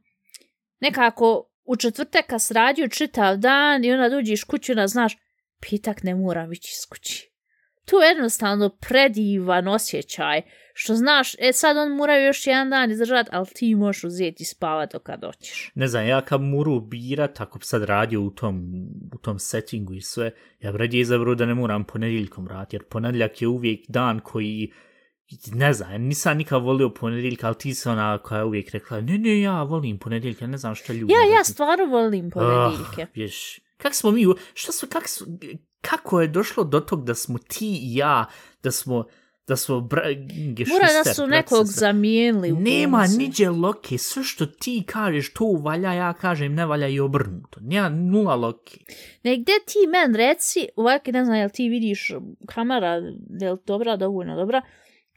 nekako 0.81 1.51
u 1.65 1.77
četvrtak 1.77 2.27
kad 2.27 2.43
si 2.43 2.55
radio 2.55 2.89
čitav 2.89 3.37
dan 3.37 3.85
i 3.85 3.93
onda 3.93 4.09
dođeš 4.09 4.45
kući, 4.45 4.73
onda 4.73 4.87
znaš, 4.87 5.17
petak 5.61 6.03
ne 6.03 6.15
moram 6.15 6.53
ići 6.53 6.73
iz 6.73 6.87
kući. 6.87 7.33
To 7.91 8.03
je 8.03 8.09
jednostavno 8.09 8.69
predivan 8.69 9.69
osjećaj, 9.69 10.43
što 10.75 10.95
znaš, 10.95 11.35
e 11.39 11.53
sad 11.53 11.77
on 11.77 11.97
mora 11.97 12.17
još 12.17 12.47
jedan 12.47 12.71
dan 12.71 12.91
izdržati, 12.91 13.31
ali 13.33 13.47
ti 13.55 13.75
možeš 13.75 14.05
uzeti 14.05 14.43
i 14.43 14.47
spavati 14.47 14.93
dok 14.93 15.03
kad 15.03 15.25
hoćeš. 15.25 15.71
Ne 15.75 15.89
znam, 15.89 16.07
ja 16.07 16.21
kad 16.21 16.41
moru 16.41 16.81
birat, 16.81 17.41
ako 17.41 17.59
bi 17.59 17.65
sad 17.65 17.85
radio 17.85 18.23
u 18.23 18.31
tom, 18.31 18.63
u 19.15 19.19
tom 19.19 19.39
settingu 19.39 19.95
i 19.95 20.01
sve, 20.01 20.31
ja 20.61 20.73
bi 20.73 20.79
radije 20.79 21.01
izabrao 21.01 21.35
da 21.35 21.47
ne 21.47 21.55
moram 21.55 21.85
ponedjeljkom 21.85 22.49
raditi, 22.49 22.77
jer 22.77 22.85
ponedjeljak 22.85 23.43
je 23.43 23.49
uvijek 23.49 23.81
dan 23.89 24.21
koji, 24.21 24.73
ne 25.53 25.73
znam, 25.73 26.03
nisam 26.03 26.37
nikad 26.37 26.63
volio 26.63 26.91
ponedjeljka, 26.91 27.47
ali 27.47 27.59
ti 27.59 27.75
si 27.75 27.89
ona 27.89 28.19
koja 28.19 28.39
je 28.39 28.45
uvijek 28.45 28.71
rekla, 28.71 29.01
ne, 29.01 29.19
ne, 29.19 29.41
ja 29.41 29.63
volim 29.63 29.99
ponedjeljka, 29.99 30.47
ne 30.47 30.59
znam 30.59 30.75
šta 30.75 30.93
ljudi. 30.93 31.13
Ja, 31.13 31.19
ja 31.19 31.37
rade." 31.37 31.45
stvarno 31.45 31.85
volim 31.85 32.31
ponedjeljke. 32.31 33.03
Ah, 33.03 33.07
viš, 33.15 33.61
kak 33.77 33.95
smo 33.95 34.11
mi, 34.11 34.27
šta 34.55 34.73
su, 34.73 34.87
kak 34.87 35.09
su, 35.09 35.25
kako 35.81 36.21
je 36.21 36.29
došlo 36.29 36.65
do 36.65 36.81
tog 36.81 37.05
da 37.05 37.15
smo 37.15 37.39
ti 37.39 37.79
i 37.83 37.97
ja, 37.97 38.25
da 38.63 38.71
smo, 38.71 39.05
da 39.47 39.57
smo 39.57 39.81
bra, 39.81 40.03
Mora 40.69 41.05
da 41.05 41.15
su 41.15 41.27
nekog 41.27 41.67
zamijenili. 41.67 42.53
u 42.53 42.61
Nema 42.61 43.07
niđe 43.07 43.49
loke, 43.49 43.99
sve 43.99 44.25
što 44.25 44.47
ti 44.47 44.85
kažeš 44.87 45.33
to 45.33 45.45
valja, 45.45 45.93
ja 45.93 46.13
kažem 46.13 46.55
ne 46.55 46.67
valja 46.67 46.89
i 46.89 47.01
obrnuto. 47.01 47.61
Nema 47.61 47.89
nula 47.89 48.35
loke. 48.35 48.81
Ne, 49.23 49.37
gdje 49.37 49.55
ti 49.67 49.79
men 49.93 50.15
reci, 50.15 50.69
ovak, 50.77 51.07
ne 51.07 51.25
znam, 51.25 51.37
jel 51.37 51.51
ti 51.53 51.69
vidiš 51.69 52.13
kamera, 52.49 52.93
je 53.41 53.53
li 53.53 53.59
dobra, 53.67 53.97
dovoljno 53.97 54.37
dobra, 54.37 54.63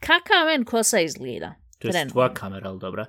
kakav 0.00 0.46
men 0.46 0.64
kosa 0.64 1.00
izgleda? 1.00 1.54
To 1.78 1.88
je 1.88 2.08
tvoja 2.08 2.34
kamera, 2.34 2.68
ali 2.68 2.78
dobra. 2.78 3.06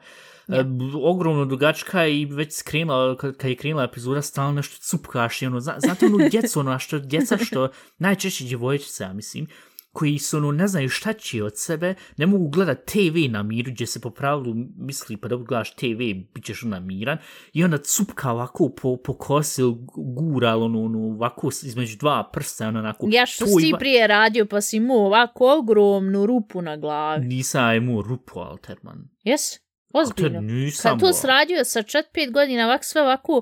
Ja. 0.47 0.59
E, 0.59 0.65
ogromno 1.03 1.45
dugačka 1.45 2.07
i 2.07 2.25
već 2.25 2.53
skrenula, 2.53 3.17
kad, 3.17 3.35
je 3.43 3.55
krenula 3.55 3.83
epizoda, 3.83 4.21
stalno 4.21 4.51
nešto 4.51 4.77
cupkaš 4.81 5.41
i 5.41 5.45
ono, 5.45 5.59
zna, 5.59 5.75
znate 5.79 6.05
onu 6.05 6.17
djecu, 6.31 6.59
ono, 6.59 6.79
što, 6.79 6.99
djeca 6.99 7.37
što, 7.37 7.69
najčešće 7.97 8.43
djevojčice, 8.43 9.03
ja 9.03 9.13
mislim, 9.13 9.47
koji 9.91 10.19
su 10.19 10.37
ono, 10.37 10.51
ne 10.51 10.67
znaju 10.67 10.89
šta 10.89 11.13
će 11.13 11.43
od 11.43 11.57
sebe, 11.57 11.95
ne 12.17 12.25
mogu 12.25 12.47
gledat 12.47 12.85
TV 12.85 13.17
na 13.29 13.43
miru, 13.43 13.71
gdje 13.71 13.87
se 13.87 14.01
po 14.01 14.09
pravilu 14.09 14.53
misli 14.77 15.17
pa 15.17 15.27
da 15.27 15.35
gledaš 15.35 15.75
TV, 15.75 15.97
bit 16.33 16.45
ćeš 16.45 16.63
ona 16.63 16.79
miran, 16.79 17.17
i 17.53 17.63
onda 17.63 17.77
cupka 17.77 18.31
ovako 18.31 18.69
po, 18.81 18.97
po 18.97 19.13
kosi, 19.17 19.61
gura, 19.95 20.57
ono, 20.57 20.83
ono, 20.83 20.99
ovako 20.99 21.49
između 21.63 21.97
dva 21.97 22.29
prsta, 22.33 22.67
ono, 22.67 22.79
onako. 22.79 23.07
Ja 23.11 23.25
što 23.25 23.45
to 23.45 23.59
si 23.59 23.67
ima- 23.67 23.77
prije 23.77 24.07
radio 24.07 24.45
pa 24.45 24.61
si 24.61 24.77
imao 24.77 25.05
ovako 25.05 25.57
ogromnu 25.59 26.25
rupu 26.25 26.61
na 26.61 26.77
glavi. 26.77 27.25
Nisam 27.25 27.75
imao 27.75 28.01
rupu, 28.01 28.39
Alterman. 28.39 29.09
Jes? 29.23 29.62
A 29.93 29.97
to 29.97 29.99
Ozbiljno. 29.99 30.41
nisam. 30.41 30.91
Kad 30.91 30.99
to 30.99 31.13
sradio 31.13 31.65
sa 31.65 31.79
4-5 31.79 32.31
godina, 32.31 32.65
ovako 32.65 32.83
sve 32.83 33.01
ovako 33.01 33.41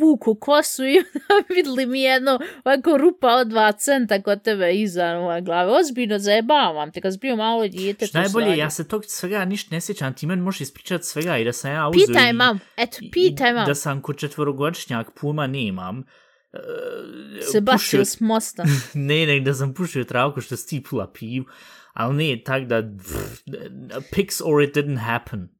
vuku 0.00 0.34
kosu 0.34 0.84
i 0.84 1.02
vidli 1.54 1.86
mi 1.86 2.00
jedno 2.02 2.38
ovako 2.64 2.96
rupa 2.96 3.28
od 3.28 3.46
2 3.46 3.78
centa 3.78 4.22
kod 4.22 4.42
tebe 4.42 4.74
iza 4.74 5.06
ova 5.06 5.40
glave. 5.40 5.72
Ozbiljno 5.72 6.18
zajebavam 6.18 6.92
te 6.92 7.00
kad 7.00 7.12
si 7.12 7.18
bio 7.18 7.36
malo 7.36 7.68
dijete. 7.68 8.06
Što 8.06 8.12
to 8.12 8.22
najbolje, 8.22 8.56
ja 8.56 8.70
se 8.70 8.88
tog 8.88 9.04
svega 9.06 9.44
ništa 9.44 9.74
ne 9.74 9.80
sjećam, 9.80 10.14
ti 10.14 10.26
meni 10.26 10.42
možeš 10.42 10.60
ispričat 10.60 11.04
svega 11.04 11.38
i 11.38 11.44
da 11.44 11.52
sam 11.52 11.70
ja 11.72 11.88
uzeo 11.88 12.06
Pitaj 12.06 12.32
mam, 12.32 12.60
eto, 12.76 12.98
pitaj 13.12 13.52
mam. 13.52 13.66
Da 13.66 13.74
sam 13.74 14.02
kod 14.02 14.18
četvorogodišnjak 14.18 15.10
puma 15.20 15.46
nemam. 15.46 16.04
e, 16.52 17.42
Se 17.52 17.60
bacio 17.60 18.04
s 18.04 18.20
mosta. 18.20 18.64
ne, 18.94 19.26
ne, 19.26 19.40
da 19.40 19.54
sam 19.54 19.74
pušio 19.74 20.04
travku 20.04 20.40
što 20.40 20.56
si 20.56 20.68
ti 20.68 20.82
pula 20.90 21.12
piv, 21.12 21.42
ali 21.92 22.16
ne, 22.16 22.42
tak 22.44 22.64
da, 22.64 22.82
pff, 22.98 23.42
pics 24.12 24.40
or 24.44 24.62
it 24.62 24.76
didn't 24.76 24.98
happen. 24.98 25.55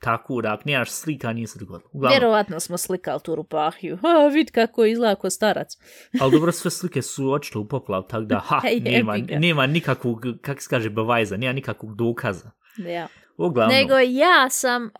Tako 0.00 0.40
da, 0.40 0.52
ako 0.52 0.62
nemaš 0.66 0.90
slika, 0.90 1.32
nije 1.32 1.46
se 1.46 1.58
dogodilo. 1.58 1.90
Uglavnom, 1.92 2.18
Vjerovatno 2.18 2.60
smo 2.60 2.78
slikali 2.78 3.20
tu 3.20 3.34
rupahiju. 3.34 3.96
Ha, 3.96 4.26
vid 4.32 4.50
kako 4.50 4.84
izgleda 4.84 5.14
ko 5.14 5.30
starac. 5.30 5.68
ali 6.20 6.32
dobro, 6.32 6.52
sve 6.52 6.70
slike 6.70 7.02
su 7.02 7.32
očito 7.32 7.60
u 7.60 7.68
poplav, 7.68 8.02
tak 8.02 8.24
da, 8.24 8.38
ha, 8.38 8.60
nema, 8.80 9.16
nema 9.16 9.66
nikakvog, 9.66 10.24
kak 10.42 10.62
se 10.62 10.68
kaže, 10.70 10.90
bevajza, 10.90 11.36
nema 11.36 11.52
nikakvog 11.52 11.96
dokaza. 11.96 12.50
Ja. 12.76 13.08
Uglavnom, 13.36 13.76
Nego 13.76 13.94
ja 13.98 14.50
sam 14.50 14.84
uh, 14.84 14.90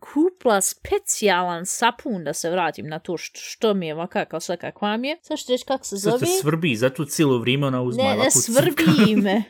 kupla 0.00 0.60
specijalan 0.60 1.66
sapun 1.66 2.24
da 2.24 2.32
se 2.32 2.50
vratim 2.50 2.86
na 2.86 2.98
to 2.98 3.16
što, 3.16 3.40
što 3.40 3.74
mi 3.74 3.86
je 3.86 3.94
ovaka 3.94 4.24
kao 4.24 4.40
sve 4.40 4.56
kakva 4.56 4.96
mi 4.96 5.08
je. 5.08 5.18
Sad 5.22 5.38
što 5.38 5.52
reći 5.52 5.64
kako 5.64 5.84
se 5.84 5.96
sve 5.98 6.10
zove? 6.10 6.20
te 6.20 6.26
svrbi, 6.40 6.76
zato 6.76 7.04
cijelo 7.04 7.38
vrijeme 7.38 7.66
ona 7.66 7.82
uzma 7.82 8.02
Ne, 8.02 8.16
ne 8.16 8.30
svrbi 8.30 9.16
me. 9.24 9.42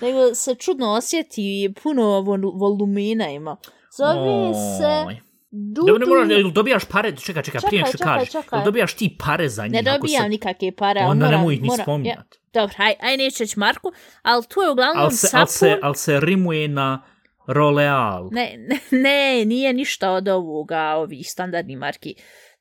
Nego 0.00 0.34
se 0.34 0.54
čudno 0.54 0.90
osjeti 0.90 1.64
i 1.64 1.74
puno 1.82 2.02
vol- 2.02 2.58
volumina 2.58 3.30
ima. 3.30 3.56
Zove 3.96 4.54
se 4.78 5.04
Oj. 5.06 5.16
Dudu... 5.50 5.86
Dobro, 5.86 5.98
ne 5.98 6.06
moraš, 6.06 6.30
jel 6.30 6.50
dobijaš 6.50 6.84
pare, 6.84 7.08
čekaj, 7.10 7.42
čekaj, 7.42 7.42
Čekaj, 7.42 7.60
prije 7.60 7.82
nego 7.82 7.88
što 7.88 8.04
kažeš, 8.04 8.30
čekaj. 8.30 8.58
jel 8.58 8.64
dobijaš 8.64 8.94
ti 8.94 9.16
pare 9.18 9.48
za 9.48 9.62
njih? 9.62 9.72
Ne 9.72 9.82
dobijam 9.82 10.22
se- 10.22 10.28
nikakve 10.28 10.72
pare. 10.72 11.00
ali 11.00 11.10
Onda 11.10 11.24
moram- 11.24 11.38
nemoj 11.38 11.54
ih 11.54 11.62
ni 11.62 11.68
moram- 11.68 11.84
spominjat. 11.84 12.16
Ja, 12.16 12.24
dobro, 12.54 12.74
aj, 12.78 12.94
aj 13.00 13.16
neće 13.16 13.44
reći 13.44 13.58
Marku, 13.58 13.92
ali 14.22 14.44
tu 14.44 14.60
je 14.60 14.70
uglavnom 14.70 15.02
Ali 15.02 15.12
se, 15.12 15.26
sapun... 15.26 15.40
al 15.40 15.46
se, 15.46 15.78
al 15.82 15.94
se 15.94 16.20
rimuje 16.20 16.68
na 16.68 17.02
Roleal. 17.48 18.28
Ne, 18.32 18.54
ne, 18.58 18.78
ne, 19.02 19.44
nije 19.44 19.72
ništa 19.72 20.10
od 20.10 20.28
ovoga, 20.28 20.94
ovih 20.94 21.26
standardnih 21.26 21.78
marki. 21.78 22.14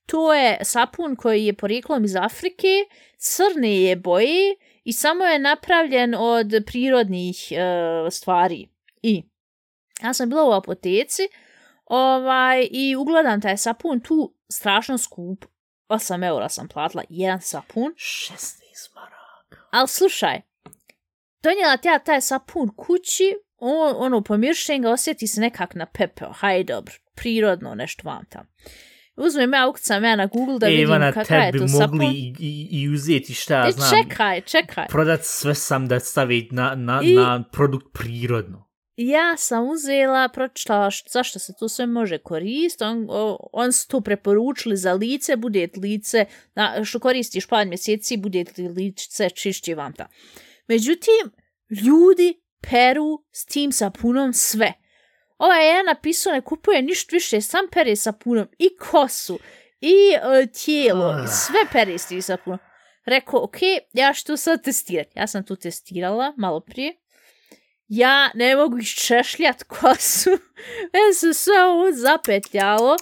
To 0.06 0.34
je 0.34 0.58
sapun 0.62 1.16
koji 1.16 1.46
je 1.46 1.54
porijeklom 1.54 2.06
iz 2.06 2.16
Afrike, 2.16 2.68
crne 3.18 3.82
je 3.82 3.96
boje 3.96 4.56
i 4.84 4.94
samo 4.94 5.24
je 5.24 5.40
napravljen 5.40 6.16
od 6.16 6.63
prirodnih 6.66 7.52
e, 7.52 7.56
stvari. 8.12 8.68
I 9.02 9.24
ja 10.03 10.13
sam 10.13 10.29
bila 10.29 10.43
u 10.45 10.51
apoteci 10.51 11.22
ovaj, 11.86 12.67
i 12.72 12.95
ugledam 12.95 13.41
taj 13.41 13.57
sapun 13.57 14.00
tu 14.00 14.33
strašno 14.50 14.98
skup. 14.98 15.45
8 15.89 16.27
eura 16.27 16.50
sam 16.50 16.67
platila 16.67 17.03
jedan 17.10 17.41
sapun. 17.41 17.93
16 17.98 18.33
maraka. 18.95 19.67
Ali 19.72 19.88
slušaj, 19.88 20.41
donijela 21.43 21.77
ti 21.77 21.88
ja 21.88 22.00
taj 22.00 22.22
sapun 22.22 22.75
kući, 22.75 23.36
on, 23.57 23.95
ono, 23.98 24.22
pomiršen 24.22 24.81
ga, 24.81 24.89
osjeti 24.89 25.27
se 25.27 25.41
nekak 25.41 25.75
na 25.75 25.86
pepeo, 25.86 26.31
haj 26.31 26.63
dobro, 26.63 26.93
prirodno 27.15 27.75
nešto 27.75 28.01
vam 28.05 28.25
tam. 28.29 28.48
Uzmem 29.15 29.53
ja, 29.53 29.67
ukucam 29.67 30.03
ja 30.03 30.15
na 30.15 30.25
Google 30.25 30.60
da 30.60 30.67
e, 30.67 30.69
vidim 30.69 30.83
Ivana, 30.83 31.12
kakav 31.12 31.39
je 31.39 31.51
to 31.51 31.57
mogli 31.57 31.69
sapun. 31.69 32.01
i, 32.05 32.36
i, 32.39 32.67
i 32.72 32.89
uzeti 32.89 33.33
šta 33.33 33.53
ja 33.55 33.67
E, 33.67 33.72
znam. 33.72 33.89
čekaj, 33.91 34.41
čekaj. 34.41 34.86
Prodat 34.88 35.19
sve 35.24 35.55
sam 35.55 35.88
da 35.88 36.00
stavi 36.00 36.48
na, 36.51 36.75
na, 36.75 37.01
I- 37.03 37.15
na 37.15 37.43
produkt 37.51 37.86
prirodno. 37.93 38.69
Ja 38.96 39.38
sam 39.38 39.70
uzela, 39.70 40.30
pročitala 40.30 40.86
št- 40.88 41.12
zašto 41.12 41.40
se 41.40 41.54
to 41.60 41.70
sve 41.70 41.86
može 41.86 42.18
koristiti. 42.18 42.84
On, 42.84 43.08
on 43.54 43.72
su 43.72 43.88
to 43.88 44.02
preporučili 44.02 44.78
za 44.78 44.94
lice, 44.94 45.36
bude 45.36 45.68
lice, 45.78 46.26
na, 46.56 46.86
što 46.86 47.00
koristiš 47.00 47.48
par 47.48 47.68
mjeseci, 47.68 48.18
bude 48.18 48.44
ti 48.44 48.62
lice 48.62 49.30
čišće 49.30 49.76
vam 49.76 49.94
ta. 49.94 50.08
Međutim, 50.68 51.32
ljudi 51.86 52.42
peru 52.70 53.24
s 53.32 53.46
tim 53.46 53.72
sapunom 53.72 54.34
sve. 54.34 54.74
Ovaj 55.38 55.68
je 55.78 55.84
napisao 55.84 56.34
ne 56.34 56.42
kupuje 56.42 56.82
ništa 56.82 57.10
više, 57.16 57.42
sam 57.42 57.66
pere 57.72 57.96
sapunom 57.96 58.48
i 58.60 58.70
kosu, 58.78 59.40
i 59.82 59.94
e, 60.42 60.48
tijelo, 60.48 61.06
Ah. 61.06 61.24
i 61.24 61.28
sve 61.28 61.60
pere 61.72 61.98
s 61.98 62.08
tim 62.08 62.22
sapunom. 62.22 62.60
Rekao, 63.06 63.44
ok, 63.44 63.58
ja 63.94 64.14
ću 64.14 64.26
to 64.26 64.38
sad 64.38 64.64
testirati. 64.64 65.12
Ja 65.16 65.28
sam 65.28 65.46
to 65.46 65.56
testirala 65.56 66.34
malo 66.38 66.60
prije. 66.60 66.94
Ja 67.88 68.32
ne 68.34 68.56
mogu 68.56 68.78
iščešljat 68.80 69.63
kosu. 69.63 70.30
Mene 70.94 71.13
se 71.13 71.34
sve 71.34 71.63
ovo 71.63 71.92
zapetljalo. 71.92 72.96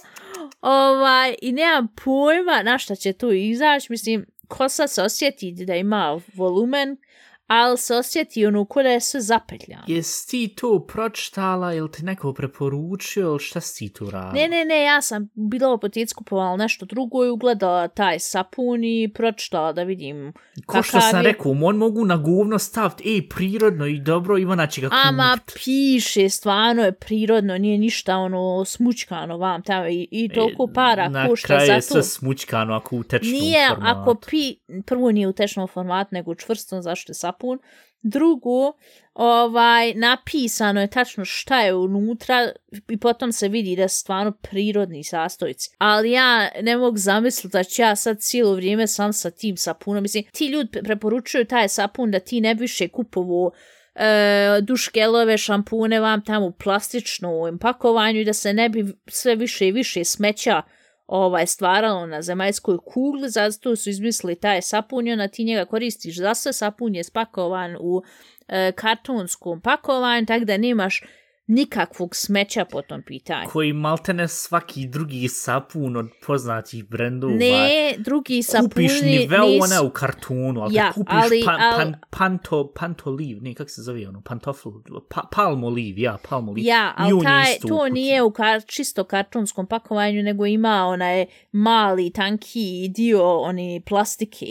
Ovaj, 0.60 1.34
I 1.42 1.52
nemam 1.52 1.88
pojma 2.04 2.62
na 2.62 2.78
šta 2.78 2.94
će 2.94 3.12
tu 3.12 3.32
izaći. 3.32 3.86
Mislim, 3.92 4.26
kosa 4.48 4.88
se 4.88 5.02
osjeti 5.02 5.52
da 5.52 5.74
ima 5.74 6.20
volumen, 6.34 6.96
ali 7.54 7.78
se 7.78 7.94
osjeti 7.94 8.46
ono 8.46 8.64
ko 8.64 8.80
je 8.82 9.00
sve 9.00 9.20
zapetljano. 9.20 9.82
Jesi 9.86 10.28
ti 10.28 10.48
to 10.50 10.86
pročitala 10.86 11.74
ili 11.74 11.90
ti 11.90 12.04
neko 12.04 12.32
preporučio 12.32 12.82
ili 13.22 13.38
šta 13.38 13.60
si 13.60 13.78
ti 13.78 13.92
tu 13.94 14.10
radila? 14.10 14.32
Ne, 14.32 14.48
ne, 14.48 14.64
ne, 14.64 14.82
ja 14.82 15.02
sam 15.02 15.28
bila 15.34 15.70
u 15.70 15.74
apoteci 15.74 16.14
kupovala 16.14 16.56
nešto 16.56 16.86
drugo 16.86 17.24
i 17.24 17.30
ugledala 17.30 17.88
taj 17.88 18.18
sapun 18.18 18.84
i 18.84 19.10
pročitala 19.10 19.72
da 19.72 19.82
vidim 19.82 20.32
Ko 20.66 20.82
što 20.82 20.92
kakav 20.92 21.10
sam 21.10 21.18
je. 21.18 21.22
rekao, 21.24 21.52
on 21.54 21.76
mogu 21.76 22.04
na 22.04 22.16
govno 22.16 22.58
staviti, 22.58 23.08
ej, 23.08 23.28
prirodno 23.28 23.86
i 23.86 24.00
dobro, 24.00 24.38
Ivana 24.38 24.66
će 24.66 24.80
ga 24.80 24.88
Ama 25.04 25.36
kupit. 25.36 25.54
piše, 25.56 26.28
stvarno 26.28 26.82
je 26.82 26.92
prirodno, 26.94 27.58
nije 27.58 27.78
ništa 27.78 28.16
ono 28.16 28.64
smučkano 28.66 29.38
vam 29.38 29.62
tamo 29.62 29.88
i, 29.88 30.08
i 30.10 30.28
toliko 30.28 30.66
para 30.66 31.02
E, 31.02 31.08
Na 31.08 31.28
košta 31.28 31.46
kraju 31.46 31.66
za 31.66 31.72
je 31.72 31.78
to. 31.78 31.86
sve 31.86 32.02
smučkano 32.02 32.74
ako 32.74 32.96
u 32.96 33.02
tečnom 33.02 33.32
Nije, 33.32 33.68
formatu. 33.68 34.00
ako 34.00 34.14
pi, 34.20 34.54
prvo 34.82 35.10
nije 35.10 35.28
u 35.28 35.32
tečnom 35.32 35.68
formatu, 35.68 36.08
nego 36.12 36.30
u 36.30 36.34
čvrstom, 36.34 36.82
zašto 36.82 37.10
je 37.10 37.14
sapun. 37.14 37.41
Drugo, 38.02 38.72
ovaj, 39.14 39.94
napisano 39.94 40.80
je 40.80 40.86
tačno 40.86 41.24
šta 41.24 41.60
je 41.60 41.74
unutra 41.74 42.52
i 42.88 42.96
potom 42.96 43.32
se 43.32 43.48
vidi 43.48 43.76
da 43.76 43.88
su 43.88 43.98
stvarno 43.98 44.32
prirodni 44.32 45.04
sastojci. 45.04 45.70
Ali 45.78 46.10
ja 46.10 46.50
ne 46.62 46.76
mogu 46.76 46.96
zamisliti 46.96 47.52
da 47.52 47.64
ću 47.64 47.82
ja 47.82 47.96
sad 47.96 48.20
cijelo 48.20 48.54
vrijeme 48.54 48.86
sam 48.86 49.12
sa 49.12 49.30
tim 49.30 49.56
sapunom. 49.56 50.02
Mislim, 50.02 50.24
ti 50.32 50.46
ljudi 50.46 50.82
preporučuju 50.82 51.44
taj 51.44 51.68
sapun 51.68 52.10
da 52.10 52.18
ti 52.18 52.40
ne 52.40 52.54
više 52.54 52.88
kupovo 52.88 53.52
e, 53.94 54.60
duškelove, 54.62 55.38
šampune 55.38 56.00
vam 56.00 56.24
tamo 56.24 56.46
u 56.46 56.52
plastičnom 56.52 57.58
pakovanju 57.58 58.20
i 58.20 58.24
da 58.24 58.32
se 58.32 58.52
ne 58.52 58.68
bi 58.68 58.84
sve 59.06 59.36
više 59.36 59.68
i 59.68 59.72
više 59.72 60.04
smeća 60.04 60.62
ovaj 61.12 61.46
stvaralo 61.46 62.06
na 62.06 62.22
zemaljskoj 62.22 62.78
kugli, 62.84 63.30
zato 63.30 63.76
su 63.76 63.90
izmislili 63.90 64.34
taj 64.34 64.62
sapun 64.62 65.06
i 65.06 65.12
onda 65.12 65.28
ti 65.28 65.44
njega 65.44 65.64
koristiš 65.64 66.16
za 66.16 66.34
sve, 66.34 66.52
sapun 66.52 66.94
je 66.94 67.04
spakovan 67.04 67.76
u 67.80 68.02
e, 68.48 68.72
kartonskom 68.72 69.60
pakovanju, 69.60 70.26
tako 70.26 70.44
da 70.44 70.56
nemaš 70.56 71.02
nikakvog 71.52 72.16
smeća 72.16 72.64
po 72.64 72.82
tom 72.82 73.02
pitanju. 73.02 73.48
Koji 73.52 73.72
maltene 73.72 74.28
svaki 74.28 74.86
drugi 74.86 75.28
sapun 75.28 75.96
od 75.96 76.08
poznatih 76.26 76.84
brendova. 76.88 77.34
Ne, 77.34 77.94
drugi 77.98 78.42
sapuni 78.42 78.68
Kupiš 78.68 79.02
niveo 79.02 79.46
nisu... 79.46 79.64
ona 79.64 79.82
u 79.82 79.90
kartonu, 79.90 80.60
ali 80.62 80.74
Ja, 80.74 80.92
kupiš 80.92 81.14
ali- 81.14 81.42
pan, 81.44 81.58
pan, 81.76 81.94
panto, 82.10 82.72
pantoliv, 82.74 83.42
ne, 83.42 83.54
kak 83.54 83.70
se 83.70 83.82
zove 83.82 84.08
ono, 84.08 84.20
pantofl, 84.20 84.68
pa, 85.08 85.22
palmoliv, 85.32 85.98
ja, 85.98 86.18
palmoliv. 86.28 86.64
Ja, 86.64 86.94
ali 86.96 87.24
taj, 87.24 87.54
to 87.60 87.78
kući. 87.78 87.92
nije 87.92 88.22
u 88.22 88.30
kar, 88.30 88.62
čisto 88.66 89.04
kartonskom 89.04 89.66
pakovanju, 89.66 90.22
nego 90.22 90.46
ima 90.46 90.84
onaj 90.86 91.26
mali, 91.52 92.10
tanki 92.10 92.88
dio 92.88 93.38
oni 93.38 93.82
plastike. 93.86 94.46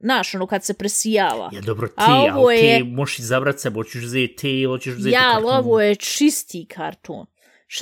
Znaš, 0.00 0.34
ono 0.34 0.46
kad 0.46 0.64
se 0.64 0.74
presijava. 0.74 1.50
Ja, 1.52 1.60
dobro, 1.60 1.88
ti, 1.88 1.94
A 1.96 2.14
ovo 2.14 2.40
ali 2.40 2.56
je- 2.56 2.84
možeš 2.84 3.18
izabrat 3.18 3.58
sebe, 3.58 3.74
hoćeš 3.74 4.04
uzeti 4.04 4.36
te 4.36 4.50
ili 4.50 4.64
hoćeš 4.66 4.94
uzeti 4.94 5.10
Ja, 5.10 5.32
karton. 5.32 5.52
ovo 5.54 5.80
je 5.80 5.94
čisti 5.94 6.66
karton. 6.66 7.26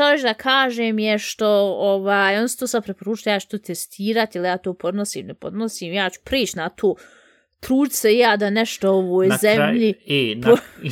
Još 0.00 0.22
da 0.22 0.34
kažem 0.34 0.98
je 0.98 1.18
što, 1.18 1.46
ovaj, 1.78 2.38
on 2.38 2.48
se 2.48 2.58
to 2.58 2.66
sad 2.66 2.84
preporučuje, 2.84 3.32
ja 3.32 3.40
ću 3.40 3.48
to 3.48 3.58
testirati, 3.58 4.38
ili 4.38 4.48
ja 4.48 4.58
to 4.58 4.74
podnosim, 4.74 5.26
ne 5.26 5.34
podnosim, 5.34 5.92
ja 5.92 6.10
ću 6.10 6.20
prići 6.24 6.56
na 6.56 6.68
to, 6.68 6.94
trud 7.60 7.92
se 7.92 8.14
ja 8.14 8.36
da 8.36 8.50
nešto 8.50 8.92
u 8.92 8.96
ovoj 8.96 9.26
Na 9.28 9.34
kraj- 9.34 9.40
zemlji, 9.56 9.94
e, 10.06 10.34
na, 10.36 10.48
po- 10.48 10.62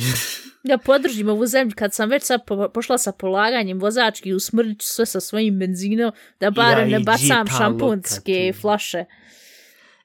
da 0.63 0.77
podržim 0.77 1.29
ovu 1.29 1.45
zemlju, 1.45 1.73
kad 1.75 1.93
sam 1.93 2.09
već 2.09 2.23
sad 2.23 2.45
po, 2.45 2.69
pošla 2.69 2.97
sa 2.97 3.11
polaganjem 3.11 3.79
vozački, 3.79 4.33
usmrdit 4.33 4.81
ću 4.81 4.87
sve 4.87 5.05
sa 5.05 5.19
svojim 5.19 5.59
benzinom, 5.59 6.11
da 6.39 6.51
barem 6.51 6.89
Ja, 6.89 6.97
ne 6.97 7.03
bacam 7.03 7.47
šampunske 7.49 8.33
lokatu. 8.37 8.61
flaše. 8.61 9.05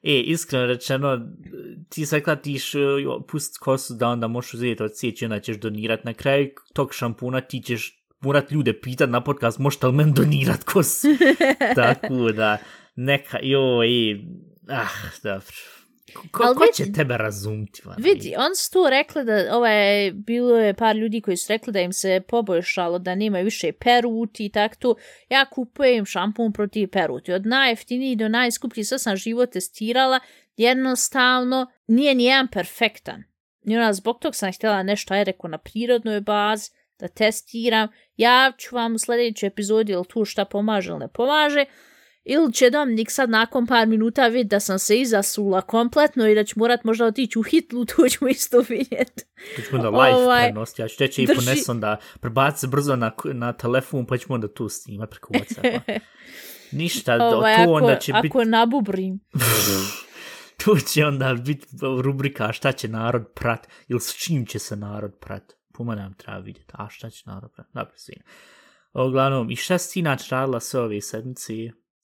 E, 0.03 0.19
iskreno 0.19 0.65
rečeno, 0.65 1.19
ti 1.89 2.05
si 2.05 2.15
rekla 2.15 2.35
ti 2.35 2.53
iš 2.53 2.71
pust 3.27 3.57
kosu 3.57 3.93
da 3.93 4.07
onda 4.07 4.27
možeš 4.27 4.53
uzeti 4.53 4.83
od 4.83 4.91
sjeći, 4.95 5.25
onda 5.25 5.39
ćeš 5.39 5.57
donirat. 5.57 6.03
Na 6.03 6.13
kraju 6.13 6.49
tog 6.73 6.93
šampuna 6.93 7.41
ti 7.41 7.61
ćeš 7.61 8.03
morat 8.21 8.51
ljude 8.51 8.73
pitat 8.81 9.09
na 9.09 9.23
podcast, 9.23 9.59
možete 9.59 9.87
li 9.87 9.93
men 9.93 10.13
donirat 10.13 10.63
kosu? 10.63 11.07
Tako 11.75 12.31
da, 12.31 12.57
neka, 12.95 13.39
joj, 13.43 14.13
ah, 14.67 14.87
dobro. 15.23 15.78
Ko, 16.31 16.43
Al 16.43 16.53
ko 16.55 16.63
vidi- 16.63 16.75
će 16.75 16.93
tebe 16.93 17.17
razumiti? 17.17 17.81
Vana? 17.85 17.97
Vidi, 17.99 18.33
on 18.37 18.55
su 18.55 18.71
tu 18.71 18.85
rekli 18.89 19.23
da, 19.25 19.57
ovaj, 19.57 20.11
bilo 20.11 20.57
je 20.57 20.73
par 20.73 20.95
ljudi 20.95 21.21
koji 21.21 21.37
su 21.37 21.45
rekli 21.53 21.73
da 21.73 21.79
im 21.81 21.93
se 21.93 22.21
poboljšalo, 22.27 22.99
da 22.99 23.15
nemaju 23.15 23.45
više 23.45 23.71
peruti 23.71 24.45
i 24.45 24.49
tako 24.49 24.75
to. 24.79 24.95
Ja 25.29 25.45
kupujem 25.45 26.05
šampun 26.05 26.53
protiv 26.53 26.89
peruti. 26.89 27.33
Od 27.33 27.45
najjeftiniji 27.45 28.15
do 28.15 28.27
najskuplji, 28.27 28.83
sad 28.83 29.01
sam 29.01 29.15
živo 29.15 29.45
testirala, 29.45 30.19
jednostavno 30.57 31.67
nije 31.87 32.15
nijedan 32.15 32.47
perfektan. 32.47 33.23
I 33.65 33.77
ona, 33.77 33.93
zbog 33.93 34.19
tog 34.21 34.35
sam 34.35 34.51
htjela 34.53 34.83
nešto, 34.83 35.13
aj 35.13 35.23
rekao, 35.23 35.49
na 35.49 35.57
prirodnoj 35.57 36.21
bazi, 36.21 36.71
da 36.99 37.07
testiram. 37.07 37.87
Ja 38.17 38.51
ću 38.57 38.75
vam 38.75 38.95
u 38.95 38.99
sljedećoj 38.99 39.47
epizodi 39.47 39.91
ili 39.91 40.05
tu 40.05 40.25
šta 40.25 40.45
pomaže 40.45 40.89
ili 40.89 40.99
ne 40.99 41.07
pomaže. 41.07 41.65
Ili 42.31 42.53
će 42.53 42.69
Dominik 42.69 43.11
sad 43.11 43.29
nakon 43.29 43.67
par 43.67 43.87
minuta 43.87 44.27
vidjeti 44.27 44.47
da 44.47 44.59
sam 44.59 44.79
se 44.79 44.99
izasula 44.99 45.61
kompletno 45.61 46.27
i 46.27 46.35
da 46.35 46.43
ću 46.43 46.59
morat 46.59 46.83
možda 46.83 47.05
otići 47.05 47.39
u 47.39 47.43
hitlu, 47.43 47.85
to 47.95 48.09
ćemo 48.09 48.29
isto 48.29 48.59
vidjeti. 48.69 49.23
To 49.55 49.61
ćemo 49.61 49.77
onda 49.77 49.89
live 49.89 50.23
Ovaj, 50.23 50.43
prenosti, 50.43 50.81
ja 50.81 50.87
ću 50.87 50.97
teći 50.97 51.23
i 51.23 51.27
drži- 51.27 51.35
ponesu 51.35 51.71
onda, 51.71 51.97
prebaci 52.19 52.67
brzo 52.67 52.95
na, 52.95 53.11
na 53.23 53.53
telefon, 53.53 54.05
pa 54.05 54.17
ćemo 54.17 54.35
onda 54.35 54.53
tu 54.53 54.69
snimat 54.69 55.09
preko 55.09 55.33
Whatsappa. 55.33 55.99
Ništa, 56.71 57.17
Ovaj, 57.21 57.55
to 57.55 57.61
ako, 57.61 57.71
onda 57.71 57.95
će 57.95 58.13
biti, 58.13 58.27
ako 58.27 58.43
nabubrim. 58.43 59.19
to 60.65 60.77
će 60.79 61.05
onda 61.05 61.33
biti 61.33 61.67
rubrika 62.03 62.53
šta 62.53 62.71
će 62.71 62.87
narod 62.87 63.25
prat, 63.35 63.67
ili 63.87 63.99
s 63.99 64.15
čim 64.15 64.45
će 64.45 64.59
se 64.59 64.75
narod 64.75 65.11
prat. 65.19 65.53
Puma 65.73 65.95
nam 65.95 66.13
treba 66.13 66.37
vidjeti, 66.39 66.73
a 66.73 66.89
šta 66.89 67.09
će 67.09 67.23
narod 67.25 67.51
prat, 67.55 67.67
dobro 67.73 67.93
svina. 67.95 68.23
Uglavnom, 68.93 69.51
i 69.51 69.55
šta 69.55 69.77
si 69.77 69.99
inače 69.99 70.35
radila 70.35 70.59
sve 70.59 70.81
ove 70.81 71.01
sedmice? 71.01 71.53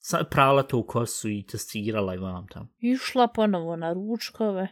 Sa- 0.07 0.23
Pravila 0.23 0.63
to 0.63 0.77
u 0.77 0.83
kosu 0.83 1.29
i 1.29 1.43
testirala 1.51 2.13
i 2.15 2.17
vam 2.17 2.47
tam. 2.47 2.69
Išla 2.79 3.27
ponovo 3.27 3.75
na 3.75 3.93
ručkove. 3.93 4.67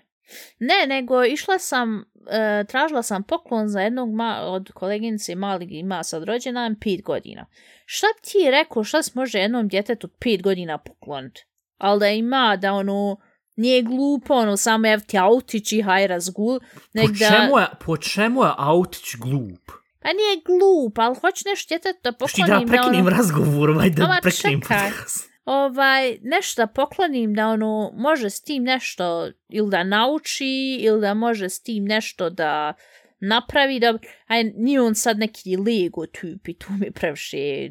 Ne, 0.60 0.88
nego 0.88 1.26
išla 1.26 1.60
sam, 1.60 2.06
e, 2.32 2.64
tražila 2.68 3.04
sam 3.04 3.24
poklon 3.24 3.68
za 3.68 3.82
jednog 3.82 4.14
ma, 4.14 4.42
od 4.42 4.72
koleginice 4.72 5.36
malih 5.36 5.68
ima 5.72 6.04
sad 6.04 6.24
rođendan 6.24 6.76
pet 6.80 7.02
godina. 7.04 7.46
Šta 7.86 8.08
bi 8.16 8.30
ti 8.30 8.52
rekao, 8.52 8.84
šta 8.84 9.04
se 9.04 9.12
može 9.16 9.40
jednom 9.40 9.68
djetetu 9.68 10.08
od 10.08 10.14
pet 10.20 10.42
godina 10.42 10.78
pokloniti? 10.78 11.46
Ali 11.78 12.00
da 12.00 12.08
ima, 12.08 12.58
da 12.62 12.74
ono, 12.74 13.18
nije 13.56 13.82
glupo, 13.82 14.34
ono, 14.34 14.58
samo 14.58 14.88
ev 14.88 15.00
ti 15.08 15.18
autić 15.18 15.72
i 15.72 15.82
haj 15.82 16.08
razgul, 16.08 16.60
nek 16.94 17.08
Po 17.08 17.14
da... 17.14 17.30
čemu, 17.30 17.60
je, 17.60 17.66
po 17.86 17.98
čemu 17.98 18.44
je 18.44 18.50
autić 18.58 19.16
glup? 19.20 19.83
Pa 20.04 20.10
nije 20.10 20.42
glup, 20.46 21.00
ali 21.00 21.16
hoće 21.16 21.44
nešto 21.50 21.68
djetetu 21.70 22.00
da 22.04 22.28
Šti 22.28 22.42
da 22.42 22.46
poklonim. 22.46 22.68
prekinem 22.70 23.06
ono, 23.08 23.10
razgovor, 23.18 23.70
ovaj 23.70 23.90
da 23.90 24.04
Ama 24.04 24.18
prekinem 24.22 24.62
čekaj. 24.62 24.90
podcast. 24.90 25.30
ovaj, 25.46 26.18
nešto 26.22 26.62
da 26.62 26.68
poklonim 26.68 27.34
da 27.34 27.48
ono, 27.48 27.92
može 27.96 28.30
s 28.30 28.42
tim 28.42 28.64
nešto 28.64 29.30
ili 29.50 29.70
da 29.70 29.84
nauči, 29.84 30.78
ili 30.82 31.02
da 31.02 31.14
može 31.14 31.50
s 31.50 31.62
tim 31.62 31.86
nešto 31.86 32.30
da 32.30 32.74
napravi, 33.20 33.80
da, 33.80 33.94
aj, 34.28 34.44
nije 34.44 34.82
on 34.82 34.96
sad 34.96 35.20
neki 35.20 35.58
Lego 35.58 36.06
tip 36.06 36.48
i 36.48 36.54
tu 36.54 36.68
mi 36.80 36.92
previše 36.92 37.70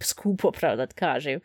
skupo, 0.00 0.50
pravo 0.50 0.76
da 0.76 0.86
kažem, 0.86 1.40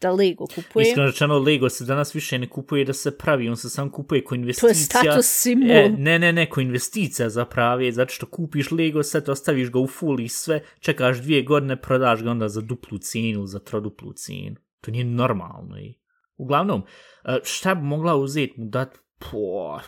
da 0.00 0.10
Lego 0.10 0.46
kupujem. 0.46 0.88
Iskreno 0.88 1.06
rečeno, 1.06 1.38
Lego 1.38 1.68
se 1.68 1.84
danas 1.84 2.14
više 2.14 2.38
ne 2.38 2.48
kupuje 2.48 2.84
da 2.84 2.92
se 2.92 3.18
pravi, 3.18 3.48
on 3.48 3.56
se 3.56 3.70
sam 3.70 3.90
kupuje 3.90 4.24
ko 4.24 4.28
To 4.28 4.34
je 4.34 4.40
investicija. 4.40 5.02
status 5.02 5.26
simbol. 5.26 5.70
E, 5.70 5.88
ne, 5.88 6.18
ne, 6.18 6.32
ne, 6.32 6.50
ko 6.50 6.60
investicija 6.60 7.28
za 7.28 7.44
pravi, 7.44 7.92
zato 7.92 8.12
što 8.12 8.26
kupiš 8.26 8.70
Lego 8.70 9.02
set, 9.02 9.28
ostaviš 9.28 9.70
ga 9.70 9.78
u 9.78 9.86
full 9.86 10.20
i 10.20 10.28
sve, 10.28 10.62
čekaš 10.80 11.18
dvije 11.18 11.42
godine, 11.42 11.80
prodaš 11.80 12.22
ga 12.22 12.30
onda 12.30 12.48
za 12.48 12.60
duplu 12.60 12.98
cijenu, 12.98 13.46
za 13.46 13.58
troduplu 13.58 14.12
cijenu. 14.12 14.56
To 14.80 14.90
nije 14.90 15.04
normalno. 15.04 15.78
I... 15.78 15.94
Uglavnom, 16.36 16.82
e, 17.24 17.38
šta 17.44 17.74
bi 17.74 17.82
mogla 17.82 18.16
uzeti 18.16 18.54
mu 18.56 18.68
dat, 18.68 18.98
po, 19.18 19.80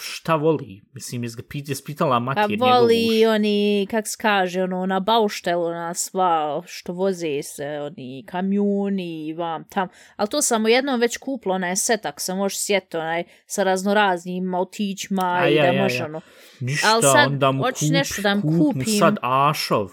šta 0.00 0.34
voli? 0.34 0.80
Mislim, 0.92 1.24
jes 1.24 1.36
ga 1.36 1.42
pit, 1.48 1.68
jes 1.68 1.84
pitala 1.84 2.16
Pa 2.16 2.20
mater 2.20 2.56
voli 2.58 3.26
oni, 3.26 3.86
kak 3.90 4.08
se 4.08 4.16
kaže, 4.20 4.62
ono, 4.62 4.86
na 4.86 5.00
bauštelu 5.00 5.70
na 5.70 5.94
sva 5.94 6.62
što 6.66 6.92
voze 6.92 7.42
se, 7.42 7.66
oni 7.80 8.24
kamioni 8.28 9.26
i 9.26 9.32
vam 9.32 9.64
tam. 9.64 9.88
Ali 10.16 10.28
to 10.28 10.42
sam 10.42 10.64
u 10.64 10.68
jednom 10.68 11.00
već 11.00 11.16
kupila, 11.16 11.54
onaj 11.54 11.76
set, 11.76 12.06
ako 12.06 12.20
se 12.20 12.34
može 12.34 12.56
sjetiti, 12.58 12.96
onaj 12.96 13.24
sa 13.46 13.62
raznoraznim 13.62 14.54
autićima 14.54 15.38
A 15.40 15.48
i 15.48 15.54
ja, 15.54 15.62
da 15.62 15.72
ja, 15.72 15.82
može, 15.82 15.98
ja. 15.98 16.04
ono. 16.04 16.20
Ništa, 16.60 16.94
Al 16.94 17.02
sad 17.02 17.26
onda 17.26 17.52
mu 17.52 17.62
kup, 17.62 17.90
nešto 17.90 18.22
da 18.22 18.34
mu 18.34 18.42
kup 18.42 18.52
mu 18.52 18.64
kupim. 18.64 18.98
sad 18.98 19.16
Ašov, 19.22 19.90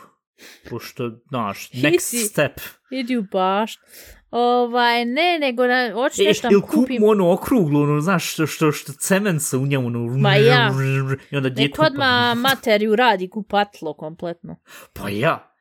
pošto, 0.69 1.11
znaš, 1.29 1.69
next 1.71 2.29
step. 2.29 2.59
Idi 2.91 3.17
u 3.17 3.23
baš. 3.31 3.77
Ovaj, 4.35 5.05
ne, 5.05 5.39
nego 5.39 5.67
da, 5.67 5.73
E, 5.73 6.23
nešto 6.23 6.47
da 6.47 6.51
ili 6.51 6.61
mu 6.61 6.67
kupim. 6.67 6.79
kupimo 6.81 7.07
ono 7.07 7.31
okruglo, 7.33 7.81
ono, 7.83 8.01
znaš, 8.01 8.33
što, 8.33 8.47
što, 8.47 8.71
što 8.71 8.93
cement 8.93 9.41
se 9.41 9.57
u 9.57 9.65
njemu, 9.65 9.87
ono, 9.87 9.99
Ma 9.99 10.35
ja. 10.35 10.71
i 11.31 11.35
onda 11.37 11.49
Nek 11.49 11.57
djetu... 11.57 11.81
odmah 11.81 12.37
materiju 12.37 12.95
radi 12.95 13.29
kupatlo 13.29 13.93
kompletno. 13.93 14.55
Pa 14.93 15.09
ja. 15.09 15.55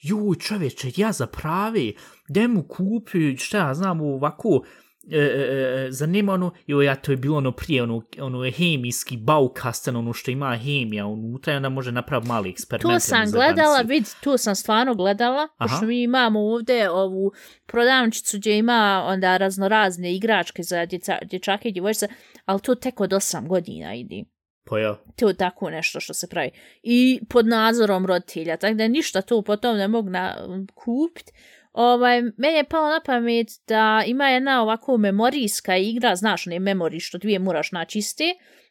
Juj, 0.00 0.36
čovječe, 0.36 0.90
ja 0.96 1.12
za 1.12 1.26
pravi, 1.26 1.96
gdje 2.28 2.48
mu 2.48 2.62
kupi, 2.62 3.36
šta 3.36 3.58
ja 3.58 3.74
znam, 3.74 4.00
ovako, 4.00 4.48
e, 4.48 4.68
e, 5.10 5.18
e, 5.18 5.86
zanima 5.90 6.32
ono, 6.32 6.50
joj, 6.66 6.86
ja, 6.86 6.94
to 6.94 7.12
je 7.12 7.16
bilo 7.16 7.36
ono 7.36 7.52
prije, 7.52 7.82
ono, 7.82 8.02
ono 8.20 8.50
hemijski 8.50 9.16
baukasten, 9.16 9.96
ono 9.96 10.12
što 10.12 10.30
ima 10.30 10.56
hemija 10.56 11.06
unutra 11.06 11.52
i 11.52 11.56
onda 11.56 11.68
može 11.68 11.92
napraviti 11.92 12.28
mali 12.28 12.50
eksperiment. 12.50 12.94
To 12.94 13.00
sam 13.00 13.30
gledala, 13.30 13.80
vidi, 13.80 14.06
to 14.20 14.38
sam 14.38 14.54
stvarno 14.54 14.94
gledala, 14.94 15.48
Aha. 15.56 15.68
pošto 15.68 15.86
mi 15.86 16.02
imamo 16.02 16.40
ovdje 16.40 16.90
ovu 16.90 17.32
prodavničicu 17.66 18.38
gdje 18.38 18.58
ima 18.58 19.04
onda 19.06 19.36
raznorazne 19.36 20.14
igračke 20.14 20.62
za 20.62 20.86
djeca, 20.86 21.18
dječake 21.30 21.68
i 21.68 21.72
djevojčice, 21.72 22.08
ali 22.44 22.60
to 22.60 22.74
tek 22.74 23.00
od 23.00 23.10
8 23.10 23.46
godina 23.46 23.94
idi. 23.94 24.24
Pa 24.64 24.78
ja. 24.78 24.96
To 25.16 25.28
je 25.28 25.34
tako 25.34 25.70
nešto 25.70 26.00
što 26.00 26.14
se 26.14 26.28
pravi. 26.28 26.50
I 26.82 27.20
pod 27.28 27.46
nadzorom 27.46 28.06
roditelja, 28.06 28.56
tako 28.56 28.74
da 28.74 28.88
ništa 28.88 29.22
tu 29.22 29.42
potom 29.42 29.76
ne 29.76 29.88
mogu 29.88 30.10
na, 30.10 30.34
kupit. 30.74 31.32
Ovaj, 31.80 32.22
meni 32.22 32.56
je 32.56 32.64
palo 32.64 32.88
na 32.88 33.00
pamet 33.00 33.46
da 33.66 34.02
ima 34.06 34.28
jedna 34.28 34.62
ovako 34.62 34.96
memorijska 34.96 35.76
igra, 35.76 36.16
znaš, 36.16 36.46
ne 36.46 36.58
memori 36.60 37.00
što 37.00 37.18
dvije 37.18 37.38
moraš 37.38 37.72
naći 37.72 37.98
iste, 37.98 38.24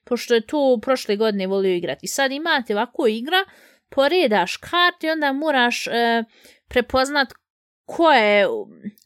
pošto 0.04 0.34
je 0.34 0.42
to 0.42 0.80
prošle 0.82 1.16
godine 1.16 1.48
volio 1.48 1.74
igrati. 1.74 2.00
I 2.02 2.08
sad 2.08 2.32
imate 2.32 2.74
ovako 2.74 3.08
igra, 3.08 3.38
poredaš 3.90 4.58
karte 4.58 5.08
i 5.08 5.12
onda 5.12 5.34
moraš 5.34 5.88
e, 5.88 6.24
prepoznat 6.68 7.28
ko 7.86 8.12
je, 8.12 8.48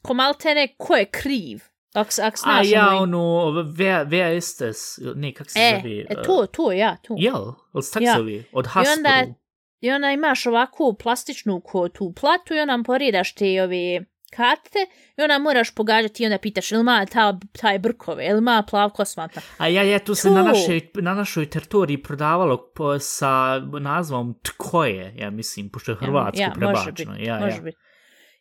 ko 0.02 0.14
maltene, 0.14 0.68
ko 0.76 0.96
je 0.96 1.04
kriv. 1.06 1.58
Ako, 1.94 2.10
ako 2.22 2.36
A 2.44 2.62
ja, 2.64 2.88
ono- 2.88 2.98
ono, 2.98 3.62
wer, 3.62 4.06
wer 4.06 4.36
ist 4.36 4.60
es? 4.60 4.78
Ne, 5.14 5.32
kak 5.32 5.50
se 5.50 5.58
E, 5.58 5.80
zove? 5.82 6.00
e, 6.00 6.22
to, 6.22 6.46
to, 6.46 6.72
ja, 6.72 6.96
to. 6.96 7.14
Jel? 7.18 7.52
Ili 7.96 8.04
Ja. 8.04 8.14
zove? 8.16 8.42
Od 8.52 8.64
I 8.64 8.68
Hasbro. 8.68 8.92
onda, 8.92 9.34
I 9.82 9.90
onda 9.90 10.10
imaš 10.10 10.46
ovakvu 10.46 10.94
plastičnu 10.94 11.60
ko 11.60 11.88
tu 11.88 12.12
platu 12.20 12.54
i 12.54 12.60
onda 12.60 12.78
poredaš 12.86 13.34
te 13.34 13.62
ove 13.62 14.04
karte 14.36 14.78
i 15.18 15.22
onda 15.22 15.38
moraš 15.38 15.74
pogađati 15.74 16.22
i 16.22 16.26
onda 16.26 16.38
pitaš 16.38 16.72
ili 16.72 16.80
ima 16.80 17.06
ta, 17.06 17.38
taj 17.60 17.78
brkove, 17.78 18.26
ili 18.26 18.38
ima 18.38 18.64
plav 18.70 18.90
kosmata. 18.90 19.40
A 19.58 19.68
ja, 19.68 19.82
ja, 19.82 19.98
tu 19.98 20.14
se 20.14 20.28
To. 20.28 20.34
na 20.34 20.42
našoj, 20.42 20.90
na 20.94 21.14
našoj 21.14 21.50
teritoriji 21.50 22.02
prodavalo 22.02 22.72
po, 22.74 22.98
sa 22.98 23.58
nazvom 23.80 24.34
Tkoje, 24.42 25.14
ja 25.18 25.30
mislim, 25.30 25.68
pošto 25.68 25.92
je 25.92 25.96
hrvatsko 25.96 26.42
ja, 26.42 26.48
može 26.48 26.58
prebačeno. 26.58 27.12
biti, 27.12 27.24
ja, 27.24 27.40
može 27.40 27.56
ja. 27.56 27.62
biti. 27.62 27.78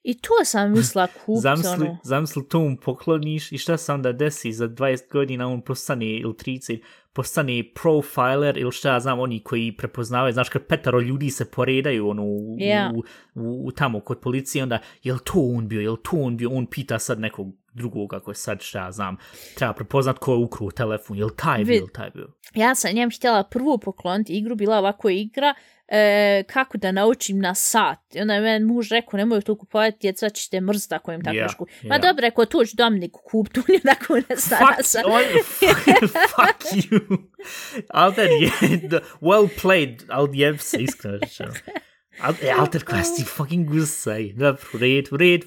I 0.04 0.14
to 0.14 0.46
sam 0.46 0.72
mislila 0.72 1.08
kupiti, 1.26 1.42
Zamisli, 1.42 1.88
ono. 1.88 1.98
zamisli 2.04 2.48
to 2.50 2.60
mu 2.60 2.78
pokloniš 2.78 3.52
i 3.52 3.58
šta 3.58 3.78
se 3.78 3.94
onda 3.94 4.12
desi 4.12 4.54
za 4.54 4.68
20 4.68 5.12
godina 5.12 5.48
on 5.48 5.62
postane 5.62 6.06
ili 6.06 6.34
30 6.34 6.82
postane 7.14 7.64
profiler 7.76 8.58
ili 8.58 8.72
šta 8.72 8.94
ja 8.94 9.00
znam 9.00 9.20
oni 9.20 9.44
koji 9.44 9.78
prepoznavaju 9.78 10.34
znaš 10.34 10.50
kad 10.50 10.66
petaro 10.66 11.00
ljudi 11.00 11.30
se 11.30 11.52
poredaju 11.52 12.10
ono 12.10 12.24
u, 12.24 12.56
Ja. 12.60 12.92
u, 12.96 13.04
u, 13.42 13.68
u, 13.68 13.72
tamo 13.72 14.00
kod 14.00 14.20
policije 14.20 14.64
onda 14.64 14.80
jel 15.04 15.18
to 15.24 15.34
on 15.56 15.68
bio 15.68 15.82
jel 15.82 15.98
to 15.98 16.18
on 16.18 16.38
bio 16.38 16.50
on 16.50 16.66
pita 16.66 17.00
sad 17.00 17.20
nekog 17.20 17.48
drugog 17.74 18.14
ako 18.14 18.32
je 18.32 18.36
sad 18.36 18.62
šta 18.62 18.80
ja 18.80 18.92
znam 18.92 19.18
treba 19.56 19.74
prepoznat 19.74 20.18
ko 20.18 20.32
je 20.32 20.38
ukruo 20.38 20.72
telefon 20.72 21.18
jel 21.18 21.30
taj 21.30 21.64
bio 21.64 21.76
jel 21.76 21.88
taj 21.88 22.10
bio 22.10 22.28
Ja 22.54 22.76
sam 22.76 22.94
njem 22.94 23.10
htjela 23.12 23.44
prvu 23.44 23.78
pokloniti 23.78 24.38
igru, 24.38 24.56
bila 24.56 24.78
ovako 24.78 25.10
igra, 25.10 25.54
e, 25.88 26.44
kako 26.44 26.78
da 26.78 26.92
naučim 26.92 27.40
na 27.40 27.56
sat. 27.56 28.00
I 28.16 28.22
onda 28.22 28.34
je 28.34 28.42
meni 28.42 28.66
muž 28.66 28.90
rekao, 28.92 29.18
nemoj 29.18 29.42
to 29.42 29.56
kupovati, 29.56 29.98
djeca 30.02 30.30
ćete 30.30 30.62
mrziti 30.62 30.96
ako 30.96 31.12
im 31.12 31.24
tako 31.24 31.38
yeah, 31.38 31.56
kupi. 31.56 31.88
Ma 31.88 31.98
dobro, 31.98 32.22
rekao, 32.22 32.46
tu 32.46 32.66
ću 32.66 32.76
Dominiku 32.76 33.22
kupiti, 33.24 33.60
on 33.68 33.74
je 33.74 33.80
tako 33.80 34.16
ne 34.16 34.36
zna 34.36 34.58
fuck, 34.58 34.80
sa... 34.84 35.00
on, 35.06 35.24
fuck 36.30 36.74
you. 36.74 37.18
Alter 38.02 38.30
je 38.30 38.52
well 39.28 39.50
played 39.62 40.04
al 40.10 40.28
je 40.34 40.58
se 40.58 40.78
iskreno 40.78 41.20
Alter 42.60 42.86
koja 42.86 43.04
si 43.04 43.24
fucking 43.24 43.70
gusaj 43.70 44.34
dobro 44.34 44.64
red 44.80 45.06
red 45.12 45.42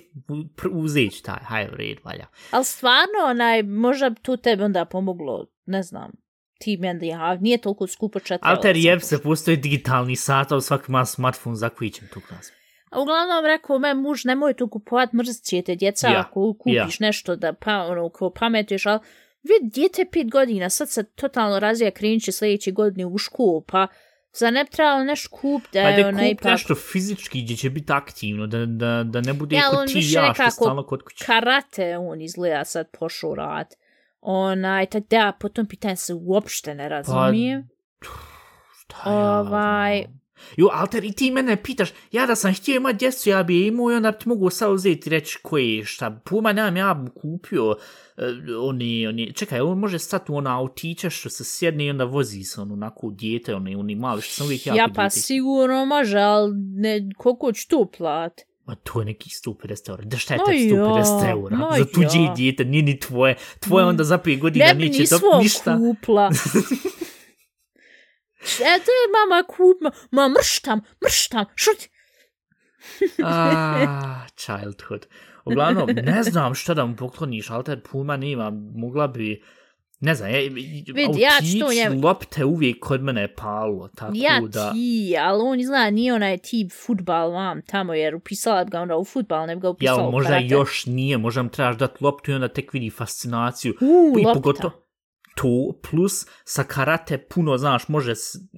uzeć 0.72 1.22
taj 1.22 1.40
haj 1.42 1.66
red 1.72 1.98
valja 2.04 2.26
Ali 2.50 2.64
stvarno, 2.64 3.18
onaj, 3.26 3.62
možda 3.62 4.14
tu 4.22 4.36
tebi 4.36 4.62
onda 4.62 4.84
pomoglo, 4.84 5.46
ne 5.66 5.82
znam. 5.82 6.10
ti 6.58 6.76
meni, 6.76 7.06
ja, 7.06 7.34
nije 7.36 7.58
toliko 7.58 7.86
skupo 7.86 8.20
četiri. 8.20 8.40
Alter 8.42 8.76
jeb 8.76 9.00
se, 9.00 9.22
postoji 9.22 9.56
digitalni 9.56 10.16
sat, 10.16 10.52
ali 10.52 10.62
svaki 10.62 10.84
ima 10.88 11.04
smartphone 11.04 11.56
za 11.56 11.68
koji 11.68 11.90
ćem 11.90 12.08
tu 12.12 12.20
klas. 12.28 12.52
A 12.90 13.00
uglavnom 13.00 13.44
rekao, 13.44 13.78
me 13.78 13.94
muž, 13.94 14.24
nemoj 14.24 14.54
to 14.54 14.68
kupovat, 14.68 15.12
mrzit 15.12 15.44
ćete 15.44 15.74
djeca 15.74 16.08
Ja, 16.08 16.20
ako 16.20 16.54
kupiš 16.58 17.00
ja. 17.00 17.06
nešto 17.06 17.36
da 17.36 17.52
pa, 17.52 17.78
ono, 17.78 18.08
ko 18.08 18.30
pametuješ, 18.30 18.86
ali 18.86 19.00
vid, 19.42 19.72
djete 19.72 20.04
pet 20.12 20.30
godina, 20.30 20.70
sad 20.70 20.90
se 20.90 21.04
totalno 21.04 21.58
razvija, 21.58 21.90
krenut 21.90 22.22
će 22.22 22.32
sljedeće 22.32 22.70
godine 22.70 23.06
u 23.06 23.18
školu, 23.18 23.60
pa 23.60 23.86
za 24.34 24.50
ne 24.50 24.64
bi 24.64 24.70
trebalo 24.70 25.04
nešto 25.04 25.28
kup 25.30 25.62
da 25.72 25.82
Pa 25.82 25.88
je 25.88 26.02
da 26.02 26.08
ona 26.08 26.18
kup 26.18 26.28
ipak 26.30 26.44
nešto 26.44 26.74
fizički 26.74 27.42
gdje 27.42 27.56
će 27.56 27.70
biti 27.70 27.92
aktivno, 27.92 28.46
da, 28.46 28.66
da, 28.66 29.04
da 29.04 29.20
ne 29.20 29.32
bude 29.32 29.56
Ja, 29.56 29.70
kod 29.70 29.88
ti 29.88 30.00
ja 30.06 30.34
što 30.34 30.50
stalno 30.50 30.82
kod 30.82 31.02
kuće. 31.02 31.24
karate 31.24 31.98
on 31.98 32.20
izgleda 32.20 32.64
sad 32.64 32.86
pošao 32.90 33.34
rad. 33.34 33.74
Onaj, 34.20 34.86
tak 34.86 35.02
da 35.10 35.16
ja 35.16 35.32
po 35.32 35.48
tom 35.48 35.66
pitanju 35.66 35.96
se 35.96 36.14
uopšte 36.16 36.74
ne 36.74 36.88
razumijem. 36.88 37.68
Šta 38.74 39.10
ja 39.10 39.40
Ovaj- 39.40 40.02
znam. 40.02 40.23
Jo, 40.56 40.68
Alter, 40.72 41.04
i 41.04 41.12
ti 41.12 41.30
mene 41.30 41.62
pitaš, 41.62 41.88
ja 42.12 42.26
da 42.26 42.36
sam 42.36 42.54
htio 42.54 42.76
imat 42.76 42.96
djecu, 42.96 43.30
ja 43.30 43.42
bi 43.42 43.60
je 43.60 43.66
imao 43.66 43.92
i 43.92 43.94
onda 43.94 44.10
bi 44.10 44.18
ti 44.18 44.28
mogu 44.28 44.50
sad 44.50 44.72
uzeti 44.72 45.08
i 45.08 45.10
reći 45.10 45.38
koji 45.42 45.82
šta. 45.84 46.20
Puma 46.24 46.52
nemam, 46.52 46.76
ja 46.76 46.94
bi 46.94 47.10
kupio 47.10 47.70
uh, 47.70 47.76
oni, 48.60 49.06
oni, 49.06 49.32
čekaj, 49.32 49.60
on 49.60 49.78
može 49.78 49.98
stati 49.98 50.32
u 50.32 50.36
ona 50.36 50.58
autića 50.58 51.10
što 51.10 51.30
se 51.30 51.44
sjedne 51.44 51.86
i 51.86 51.90
onda 51.90 52.04
vozi 52.04 52.42
se 52.44 52.60
on 52.60 52.72
onako 52.72 53.10
dijete, 53.10 53.54
oni, 53.54 53.76
oni 53.76 53.94
mali, 53.94 54.22
što 54.22 54.34
sam 54.34 54.46
uvijek 54.46 54.66
jako 54.66 54.78
Ja 54.78 54.88
pa 54.94 55.02
dijete. 55.02 55.20
sigurno 55.20 55.84
može, 55.84 56.18
ali 56.18 56.52
ne, 56.56 57.08
koliko 57.16 57.52
ću 57.52 57.68
tu 57.68 57.90
plat? 57.98 58.40
Ma 58.66 58.74
to 58.74 59.00
je 59.00 59.04
neki 59.04 59.30
150 59.30 59.90
eura. 59.90 60.04
Da 60.04 60.16
šta 60.16 60.34
je 60.34 60.40
tek 60.46 60.56
150 60.56 61.24
ja, 61.24 61.30
eura? 61.30 61.56
ma 61.56 61.74
Za 61.78 61.84
tuđe 61.84 62.18
ja. 62.18 62.34
dijete, 62.36 62.64
nije 62.64 62.82
ni 62.82 62.98
tvoje. 62.98 63.36
Tvoje 63.60 63.84
onda 63.84 64.04
za 64.04 64.18
5 64.18 64.40
godina 64.40 64.64
Ne 64.66 64.74
bi 64.74 64.84
neće 64.88 65.04
to 65.08 65.38
ništa. 65.42 65.78
kupla. 65.78 66.30
E, 68.44 68.78
to 68.78 68.90
je 68.92 69.06
mama 69.12 69.42
kup, 69.44 69.80
ma, 69.80 69.90
ma 70.12 70.28
mrštam, 70.30 70.80
mrštam, 71.04 71.44
šuti. 71.54 71.88
Ah, 73.24 74.26
childhood. 74.36 75.06
Uglavnom, 75.44 75.88
ne 75.94 76.22
znam 76.22 76.54
šta 76.54 76.74
da 76.74 76.86
mu 76.86 76.96
pokloniš, 76.96 77.50
Alter 77.50 77.80
Puma 77.82 78.16
nema, 78.16 78.50
mogla 78.74 79.06
bi... 79.08 79.42
Ne 80.00 80.14
znam, 80.14 80.30
ja, 80.30 80.38
Vidi, 80.38 81.20
ja 81.20 81.30
ću 81.42 81.58
to 81.60 81.72
njemu- 81.72 82.00
lopte 82.02 82.44
uvijek 82.44 82.76
kod 82.80 83.02
mene 83.02 83.34
palo, 83.34 83.88
tako 83.88 84.12
Ja 84.14 84.40
da... 84.42 84.72
ti, 84.72 85.16
ali 85.20 85.42
on 85.42 85.60
izgleda 85.60 85.90
nije 85.90 86.14
onaj 86.14 86.38
tip 86.38 86.72
futbal 86.76 87.30
vam 87.30 87.62
tamo, 87.62 87.94
jer 87.94 88.14
upisala 88.14 88.64
bi 88.64 88.70
ga 88.70 88.80
onda 88.80 88.96
u 88.96 89.04
futbal, 89.04 89.46
ne 89.46 89.54
bi 89.56 89.60
ga 89.60 89.66
Ja, 89.66 89.70
upisala 89.70 90.08
u 90.08 90.12
možda 90.12 90.28
karate. 90.30 90.46
još 90.46 90.86
nije, 90.86 91.18
možda 91.18 91.42
mu 91.42 91.48
trebaš 91.48 91.76
dati 91.76 92.04
loptu 92.04 92.30
i 92.30 92.34
onda 92.34 92.48
tek 92.48 92.72
vidi 92.72 92.90
fascinaciju. 92.90 93.74
U, 93.80 94.18
I 94.18 94.22
lopta. 94.22 94.34
pogotovo 94.34 94.83
to, 95.34 95.80
plus 95.90 96.26
sa 96.44 96.64
karate 96.64 97.18
puno, 97.18 97.58
znaš, 97.58 97.88
može 97.88 98.12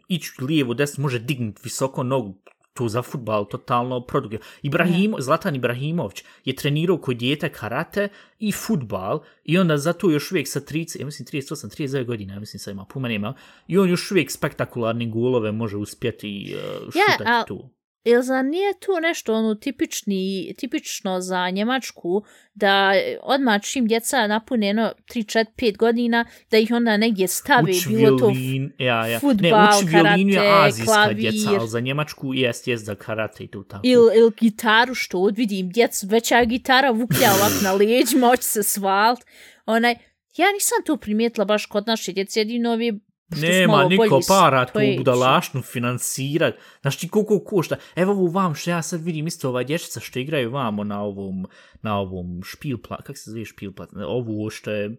ići 0.09 0.33
lijevo, 0.41 0.75
desno, 0.75 1.03
može 1.03 1.19
dignuti 1.19 1.61
visoko 1.65 2.03
nogu, 2.03 2.35
to 2.77 2.89
za 2.89 3.03
futbal 3.03 3.49
totalno 3.49 4.01
produktivno. 4.01 4.45
Ibrahimo, 4.63 5.21
Zlatan 5.21 5.55
Ibrahimović 5.55 6.25
je 6.45 6.55
trenirao 6.55 6.99
kod 6.99 7.17
dijete 7.17 7.49
karate 7.49 8.09
i 8.39 8.53
futbal 8.53 9.21
i 9.45 9.59
onda 9.59 9.79
zato 9.79 10.11
još 10.11 10.33
uvijek 10.33 10.49
sa 10.49 10.61
30, 10.61 11.01
ja 11.01 11.07
mislim 11.07 11.27
38, 11.27 11.83
39 11.83 12.05
godina, 12.05 12.35
ja 12.35 12.41
mislim 12.41 12.61
sad 12.61 12.73
ima, 12.73 12.85
puma 12.85 13.09
nema, 13.09 13.35
i 13.67 13.79
on 13.79 13.89
još 13.89 14.11
uvijek 14.11 14.31
spektakularni 14.31 15.11
golove 15.11 15.53
može 15.53 15.77
uspjeti 15.77 16.55
uh, 16.57 16.93
šutati 16.93 17.31
al- 17.31 17.47
tu. 17.47 17.71
Jel 18.07 18.23
za 18.23 18.43
nije 18.43 18.73
tu 18.81 18.93
nešto 19.03 19.35
ono 19.35 19.55
tipični, 19.55 20.55
tipično 20.59 21.21
za 21.21 21.51
Njemačku 21.51 22.23
da 22.55 22.93
odmah 23.23 23.63
čim 23.63 23.87
djeca 23.87 24.27
napune 24.27 24.67
jedno 24.67 24.93
3, 25.15 25.39
4, 25.39 25.45
5 25.57 25.77
godina 25.77 26.25
da 26.51 26.59
ih 26.59 26.71
onda 26.73 26.97
negdje 26.97 27.29
stavi 27.29 27.71
Uči 27.71 27.89
bilo 27.89 28.19
to 28.19 28.27
violin, 28.27 28.73
ja, 28.79 29.07
ja. 29.07 29.21
fudbal, 29.21 29.51
ne, 29.51 29.69
uči 29.79 29.87
violinu 29.87 30.31
je 30.31 30.37
karate, 30.37 30.69
azijska 30.69 30.93
klavir. 30.93 31.17
djeca, 31.17 31.51
ali 31.51 31.69
za 31.69 31.81
Njemačku 31.81 32.35
jest, 32.35 32.69
jest 32.69 32.85
za 32.85 32.95
karate 32.95 33.45
i 33.45 33.51
tu 33.51 33.65
tako. 33.65 33.83
ili 33.85 34.19
il 34.19 34.31
gitaru 34.41 34.95
što 34.95 35.19
odvidim 35.19 35.71
djecu, 35.71 36.07
veća 36.07 36.45
gitara 36.45 36.91
vuklja 36.91 37.29
ovak 37.39 37.53
na 37.63 37.73
leđima, 37.79 38.29
hoće 38.29 38.43
se 38.43 38.63
svalt. 38.63 39.21
Onaj, 39.67 39.95
ja 40.37 40.53
nisam 40.53 40.79
to 40.87 40.97
primijetila 40.97 41.45
baš 41.45 41.67
kod 41.67 41.87
naše 41.87 42.13
djece, 42.13 42.41
jedino 42.41 42.73
ovi 42.73 43.01
Nema 43.31 43.85
niko 43.85 44.21
para 44.29 44.65
tu 44.65 44.71
stojeći. 44.71 44.99
budalašnu 44.99 45.63
financirat. 45.63 46.55
Znaš 46.81 46.97
ti 46.99 47.09
koliko 47.09 47.45
košta? 47.45 47.77
Evo 47.97 48.13
ovu 48.13 48.27
vam 48.27 48.55
što 48.55 48.71
ja 48.71 48.83
sad 48.83 49.03
vidim 49.05 49.27
isto 49.27 49.49
ova 49.49 49.63
dječica 49.63 50.01
što 50.01 50.19
igraju 50.19 50.51
vamo 50.51 50.85
na 50.85 51.03
ovom, 51.03 51.47
na 51.83 51.99
ovom 51.99 52.41
špilplat, 52.45 53.03
kak 53.03 53.19
se 53.19 53.31
zove 53.31 53.45
špilplat? 53.45 53.89
Ovu 54.07 54.51
što 54.51 54.71
je... 54.71 54.97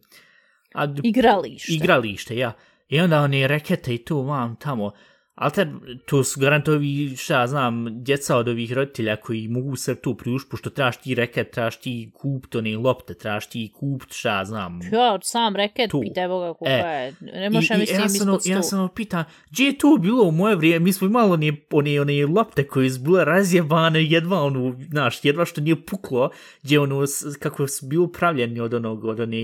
A, 0.73 0.85
d- 0.87 1.01
Igralište. 1.03 1.73
igralište, 1.73 2.37
ja. 2.37 2.53
I 2.89 2.99
onda 2.99 3.21
one 3.21 3.47
rekete 3.47 3.95
i 3.95 4.05
tu 4.05 4.21
vam 4.21 4.55
tamo. 4.55 4.91
Ali 5.37 5.51
te, 5.51 5.67
to 6.05 6.23
su 6.23 6.39
garantovi, 6.39 6.87
šta 7.17 7.33
ja 7.33 7.47
znam, 7.47 8.03
djeca 8.03 8.37
od 8.37 8.47
ovih 8.47 8.73
roditelja 8.73 9.15
koji 9.15 9.47
mogu 9.47 9.75
se 9.75 9.95
tu 9.95 10.15
priušti, 10.15 10.49
pošto 10.51 10.69
trebaš 10.69 10.97
ti 10.97 11.15
reket, 11.15 11.51
trebaš 11.51 11.77
ti 11.77 12.11
kupit 12.13 12.55
one 12.55 12.77
lopte, 12.77 13.13
trebaš 13.13 13.47
ti 13.47 13.71
kupit, 13.73 14.13
šta 14.13 14.37
ja 14.37 14.45
znam, 14.45 14.79
Ja, 14.91 15.19
sam 15.23 15.55
reket, 15.55 15.91
Tu. 15.91 16.01
pitaj 16.01 16.27
Boga 16.27 16.53
kako 16.53 16.65
E, 16.67 16.71
je. 16.71 17.13
Ne 17.21 17.49
može 17.49 17.73
I, 17.73 17.77
i 17.77 17.79
mislim 17.79 17.99
ja 17.99 18.09
sam, 18.09 18.15
ispod 18.17 18.41
ja 18.45 18.61
sto. 18.61 18.69
sam 18.69 18.89
pitan, 18.89 19.23
gdje 19.49 19.63
je 19.65 19.77
to 19.77 19.97
bilo 19.97 20.23
u 20.23 20.31
moje 20.31 20.55
vrijeme? 20.55 20.79
Mi 20.79 20.93
smo 20.93 21.07
imali 21.07 21.31
one, 21.31 21.51
one, 21.71 22.01
one 22.01 22.25
lopte 22.27 22.63
koje 22.63 22.89
su 22.89 23.01
bile 23.01 23.25
razjebane, 23.25 24.03
jedva 24.03 24.41
ono, 24.41 24.75
znaš, 24.89 25.25
jedva 25.25 25.45
što 25.45 25.61
nije 25.61 25.85
puklo, 25.85 26.29
gdje 26.63 26.79
ono, 26.79 27.05
kako 27.39 27.67
su 27.67 27.85
bili 27.85 28.11
pravljeni 28.11 28.59
od 28.59 28.73
onog, 28.73 29.03
od 29.05 29.19
one, 29.19 29.37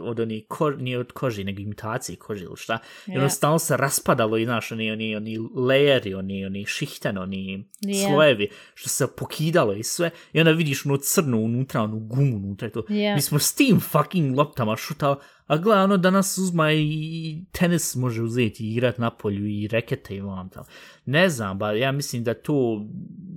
od 0.00 0.20
one, 0.20 0.40
ko, 0.48 0.70
nije 0.70 0.98
od 0.98 1.12
kože, 1.12 1.44
nego 1.44 1.60
imitacije 1.60 2.16
kože 2.16 2.44
ili 2.44 2.56
šta. 2.56 2.78
I 3.06 3.10
ono 3.10 3.22
Ja. 3.22 3.28
stalno 3.30 3.58
se 3.58 3.76
raspadalo 3.76 4.36
i, 4.36 4.44
znaš, 4.44 4.72
oni, 4.72 4.90
oni, 4.90 5.35
oni 5.38 5.48
lejeri, 5.54 6.14
oni, 6.14 6.46
oni 6.46 6.64
šihten, 6.66 7.18
oni 7.18 7.68
Ja. 7.80 8.08
slojevi, 8.08 8.48
što 8.74 8.88
se 8.88 9.06
pokidalo 9.16 9.72
i 9.72 9.82
sve. 9.82 10.10
I 10.32 10.40
onda 10.40 10.52
vidiš 10.52 10.86
ono 10.86 10.96
crno 10.96 11.38
unutra, 11.38 11.82
onu 11.82 11.98
gumu 11.98 12.36
unutra 12.36 12.68
i 12.68 12.70
to. 12.70 12.84
Ja. 12.88 13.14
Mi 13.14 13.20
smo 13.20 13.38
s 13.38 13.54
tim 13.54 13.80
fucking 13.80 14.36
loptama 14.36 14.76
šutali, 14.76 15.16
a 15.46 15.56
gledaj, 15.56 15.84
ono 15.84 15.96
danas 15.96 16.38
uzma 16.38 16.72
i 16.72 17.44
tenis 17.52 17.94
može 17.94 18.22
uzeti 18.22 18.64
i 18.64 18.72
igrat 18.72 18.98
na 18.98 19.10
polju 19.10 19.46
i 19.46 19.68
rekete 19.68 20.16
i 20.16 20.20
vam 20.20 20.48
tamo. 20.48 20.66
Ne 21.04 21.28
znam, 21.28 21.58
ba, 21.58 21.72
ja 21.72 21.92
mislim 21.92 22.24
da 22.24 22.34
to, 22.34 22.86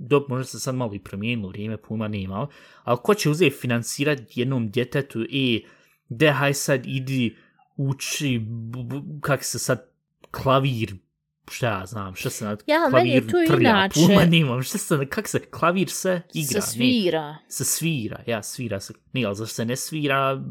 dok 0.08 0.28
možda 0.28 0.44
se 0.44 0.60
sad 0.60 0.74
malo 0.74 0.94
i 0.94 0.98
promijenilo, 0.98 1.48
vrijeme 1.48 1.76
puma 1.76 2.08
nema, 2.08 2.46
ali 2.84 2.98
ko 3.02 3.14
će 3.14 3.30
uzeti 3.30 3.56
financirati 3.56 4.40
jednom 4.40 4.70
djetetu 4.70 5.24
i 5.28 5.64
de 6.08 6.30
haj 6.30 6.54
sad 6.54 6.86
idi 6.86 7.36
uči, 7.76 8.40
kak 9.20 9.44
se 9.44 9.58
sad 9.58 9.90
klavir, 10.30 10.94
šta 11.50 11.66
ja 11.68 11.86
znam, 11.86 12.14
šta 12.14 12.30
se 12.30 12.44
na 12.44 12.56
Ja, 12.66 12.78
meni 12.80 12.90
klaviru 12.90 13.26
to 13.28 13.36
trlja, 13.46 13.70
inače. 13.70 14.00
puma 14.00 14.24
nemam, 14.24 14.62
šta 14.62 14.78
se, 14.78 15.06
kak 15.06 15.28
se 15.28 15.40
klavir 15.40 15.90
se 15.90 16.22
igra, 16.34 16.48
Se 16.50 16.56
ne, 16.58 16.62
svira. 16.62 17.36
se 17.48 17.64
svira, 17.64 18.22
ja, 18.26 18.42
svira 18.42 18.80
se, 18.80 18.94
nije, 19.12 19.26
ali 19.26 19.36
zašto 19.36 19.54
se 19.54 19.64
ne 19.64 19.76
svira 19.76 20.42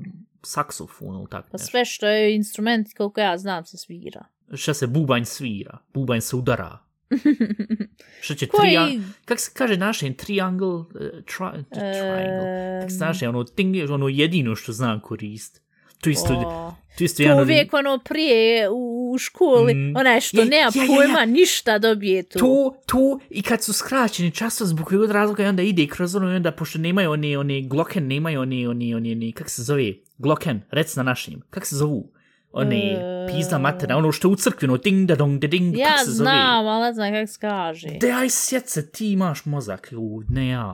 saksofon 0.43 1.15
ili 1.15 1.27
tako 1.29 1.47
Pa 1.47 1.55
nešto. 1.55 1.67
sve 1.67 1.85
što 1.85 2.07
je 2.07 2.35
instrument, 2.35 2.87
koliko 2.97 3.21
ja 3.21 3.37
znam, 3.37 3.65
se 3.65 3.77
svira. 3.77 4.25
Šta 4.53 4.73
se 4.73 4.87
bubanj 4.87 5.25
svira, 5.25 5.77
bubanj 5.93 6.21
se 6.21 6.35
udara. 6.35 6.79
Šta 8.21 8.35
će 8.35 8.47
Koji- 8.47 8.75
tri, 8.87 8.99
kak 9.25 9.39
se 9.39 9.51
kaže 9.53 9.77
našem, 9.77 10.13
triangle, 10.13 10.67
uh, 10.67 10.85
tri, 11.25 11.63
triangle, 11.71 12.81
kak 12.81 12.91
se 12.91 12.97
naše, 12.99 13.29
ono, 13.29 13.43
ting, 13.43 13.75
ono 13.89 14.07
jedino 14.07 14.55
što 14.55 14.71
znam 14.71 14.99
korist. 14.99 15.61
To 16.01 16.09
isto, 16.09 16.33
O, 16.35 16.73
to 16.97 17.03
isto 17.03 17.17
to 17.17 17.23
jedan 17.23 17.37
od- 17.37 17.43
uvijek 17.43 17.73
ono 17.73 17.99
prije 17.99 18.69
u, 18.69 18.75
u 19.05 19.17
školi, 19.17 19.73
Mm. 19.73 19.95
onaj 19.95 20.21
što 20.21 20.39
Je, 20.39 20.45
nema 20.45 20.55
ja, 20.65 20.71
ja, 20.75 20.83
ja. 20.83 20.87
pojma, 20.89 21.25
ništa 21.27 21.77
dobije 21.77 22.23
tu. 22.23 22.39
to, 22.39 22.75
to, 22.85 23.19
i 23.29 23.41
kad 23.41 23.63
su 23.63 23.73
skraćeni 23.73 24.31
časov 24.31 24.67
zbog 24.67 24.87
kojeg 24.87 25.11
razloga 25.11 25.43
i 25.43 25.47
onda 25.47 25.61
ide 25.61 25.87
kroz 25.87 26.15
ono 26.15 26.31
i 26.31 26.35
onda 26.35 26.51
pošto 26.51 26.79
nemaju 26.79 27.11
one, 27.11 27.37
one 27.37 27.61
gloken, 27.61 28.07
nemaju 28.07 28.41
one, 28.41 28.67
one, 28.67 28.95
one, 28.95 29.11
one, 29.11 29.31
kak 29.31 29.49
se 29.49 29.63
zove, 29.63 29.93
gloken, 30.17 30.61
rec 30.71 30.95
na 30.95 31.03
našim, 31.03 31.41
kak 31.49 31.65
se 31.65 31.75
zovu? 31.75 32.11
One, 32.51 32.75
E. 32.77 33.27
pizda 33.29 33.57
materna, 33.57 33.97
ono 33.97 34.11
što 34.11 34.27
je 34.27 34.31
u 34.31 34.35
crkvi, 34.35 34.65
ono, 34.65 34.77
ding 34.77 35.07
da 35.07 35.15
dong 35.15 35.39
da 35.39 35.47
ding, 35.47 35.77
ja 35.77 35.87
kak 35.87 35.99
se 35.99 36.05
zove? 36.05 36.15
znam, 36.25 36.67
ali 36.67 36.81
ne 36.81 36.93
znam 36.93 37.11
kako 37.11 37.27
se 37.27 37.39
kaže. 37.39 37.87
De, 37.91 38.11
aj 38.11 38.29
sjet 38.29 38.69
se, 38.69 38.91
ti 38.91 39.11
imaš 39.11 39.45
mozak, 39.45 39.93
u, 39.93 40.21
ne 40.29 40.47
ja. 40.47 40.73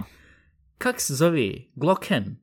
Kak 0.77 1.01
se 1.01 1.15
zove? 1.15 1.51
Glocken? 1.75 2.35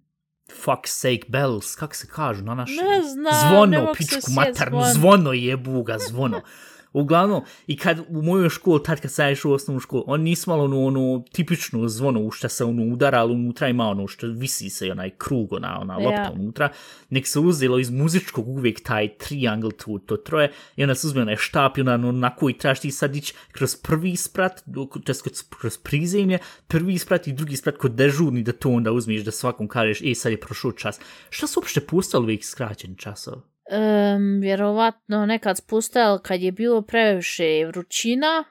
Fuck 0.60 0.86
sake, 0.86 1.20
bells, 1.28 1.74
kak 1.76 1.94
se 1.94 2.06
kažu 2.06 2.44
na 2.44 2.54
našem? 2.54 2.76
Ne 2.76 3.02
znam, 3.02 3.24
ne 3.24 3.48
Zvono, 3.48 3.80
mogu 3.80 3.94
se 3.94 3.98
pičku 3.98 4.20
sjet 4.20 4.34
maternu, 4.36 4.78
zvono. 4.78 4.92
zvono 4.94 5.32
jebu 5.32 5.82
ga, 5.82 5.98
zvono. 5.98 6.40
Uglavnom, 6.92 7.42
i 7.66 7.76
kad 7.76 7.98
u 8.08 8.22
mojoj 8.22 8.48
školi, 8.48 8.82
tad 8.82 9.00
kad 9.00 9.10
sam 9.10 9.32
išao 9.32 9.50
u 9.50 9.54
osnovnu 9.54 9.80
školu, 9.80 10.04
on 10.06 10.20
nisu 10.20 10.50
malo 10.50 10.64
ono, 10.64 10.84
ono 10.84 11.24
tipično 11.32 11.88
zvono 11.88 12.20
u 12.20 12.30
što 12.30 12.48
se 12.48 12.64
ono 12.64 12.82
udara, 12.82 13.20
ali 13.20 13.32
unutra 13.32 13.68
ima 13.68 13.84
ono 13.88 14.08
što 14.08 14.26
visi 14.26 14.70
se 14.70 14.90
onaj 14.90 15.10
krug, 15.10 15.52
ona, 15.52 15.80
ona 15.80 15.96
lopta 15.96 16.32
unutra, 16.34 16.68
nek 17.10 17.26
se 17.26 17.38
uzelo 17.40 17.78
iz 17.78 17.90
muzičkog 17.90 18.48
uvijek 18.48 18.82
taj 18.82 19.08
triangle, 19.18 19.70
to, 19.70 19.98
to 20.06 20.16
troje, 20.16 20.52
i 20.76 20.82
onda 20.82 20.94
se 20.94 21.06
uzme 21.06 21.22
onaj 21.22 21.36
štap 21.36 21.78
i 21.78 21.80
onda 21.80 21.94
ono, 21.94 22.12
na 22.12 22.36
koji 22.36 22.58
trebaš 22.58 22.80
ti 22.80 22.90
sad 22.90 23.16
ići 23.16 23.34
kroz 23.52 23.76
prvi 23.76 24.16
sprat, 24.16 24.64
to 25.04 25.12
je 25.12 25.32
kroz, 25.60 25.78
prizemlje, 25.78 26.38
prvi 26.66 26.98
sprat 26.98 27.26
i 27.26 27.32
drugi 27.32 27.56
sprat 27.56 27.76
kod 27.76 27.92
dežurni 27.92 28.42
da 28.42 28.52
to 28.52 28.70
onda 28.70 28.92
uzmeš 28.92 29.24
da 29.24 29.30
svakom 29.30 29.68
kažeš, 29.68 30.00
ej 30.00 30.14
sad 30.14 30.32
je 30.32 30.40
prošao 30.40 30.72
čas. 30.72 31.00
Šta 31.30 31.46
su 31.46 31.60
uopšte 31.60 31.80
postali 31.80 32.24
uvijek 32.24 32.44
skraćeni 32.44 32.98
časov? 32.98 33.51
Um, 33.70 34.40
vjerovatno 34.40 35.26
nekad 35.26 35.58
spustao 35.58 36.18
kad 36.18 36.40
je 36.40 36.52
bilo 36.52 36.82
previše 36.82 37.64
vrućina, 37.66 38.44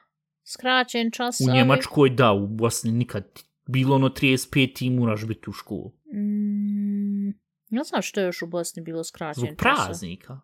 skraćen 0.44 1.10
čas. 1.10 1.40
U 1.40 1.52
Njemačkoj 1.52 2.10
da, 2.10 2.32
u 2.32 2.46
Bosni 2.46 2.92
nikad 2.92 3.24
bilo 3.66 3.96
ono 3.96 4.08
35 4.08 4.86
i 4.86 4.90
moraš 4.90 5.26
biti 5.26 5.50
u 5.50 5.52
školu. 5.52 5.92
Mm, 6.14 7.28
ne 7.70 7.84
znam 7.84 8.02
što 8.02 8.20
je 8.20 8.26
još 8.26 8.42
u 8.42 8.46
Bosni 8.46 8.82
bilo 8.82 9.04
skraćen 9.04 9.44
Zbog 9.44 9.56
praznika. 9.56 10.40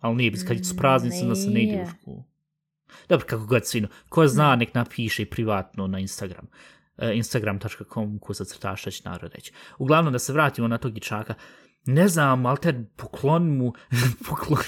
Ali 0.00 0.16
nije, 0.16 0.32
kad 0.48 0.66
su 0.66 0.76
praznici, 0.76 1.26
da 1.26 1.34
se 1.34 1.50
ne 1.50 1.62
ide 1.62 1.82
u 1.82 1.86
školu. 1.86 2.24
Dobro, 3.08 3.26
kako 3.26 3.46
god 3.46 3.66
svino. 3.66 3.88
Ko 4.08 4.26
zna, 4.26 4.56
nek 4.56 4.74
napiše 4.74 5.26
privatno 5.26 5.86
na 5.86 5.98
Instagram. 5.98 6.46
Uh, 6.96 7.04
Instagram.com 7.14 8.18
ko 8.18 8.34
se 8.34 8.44
crta 8.44 8.76
šta 8.76 8.90
će 8.90 9.02
narod 9.04 9.32
reći. 9.34 9.52
Uglavnom, 9.78 10.12
da 10.12 10.18
se 10.18 10.32
vratimo 10.32 10.68
na 10.68 10.78
tog 10.78 10.92
dječaka. 10.92 11.34
Ne 11.86 12.08
znam, 12.08 12.46
ali 12.46 12.58
te 12.62 12.84
poklon 12.96 13.56
mu, 13.56 13.72
poklon, 14.28 14.62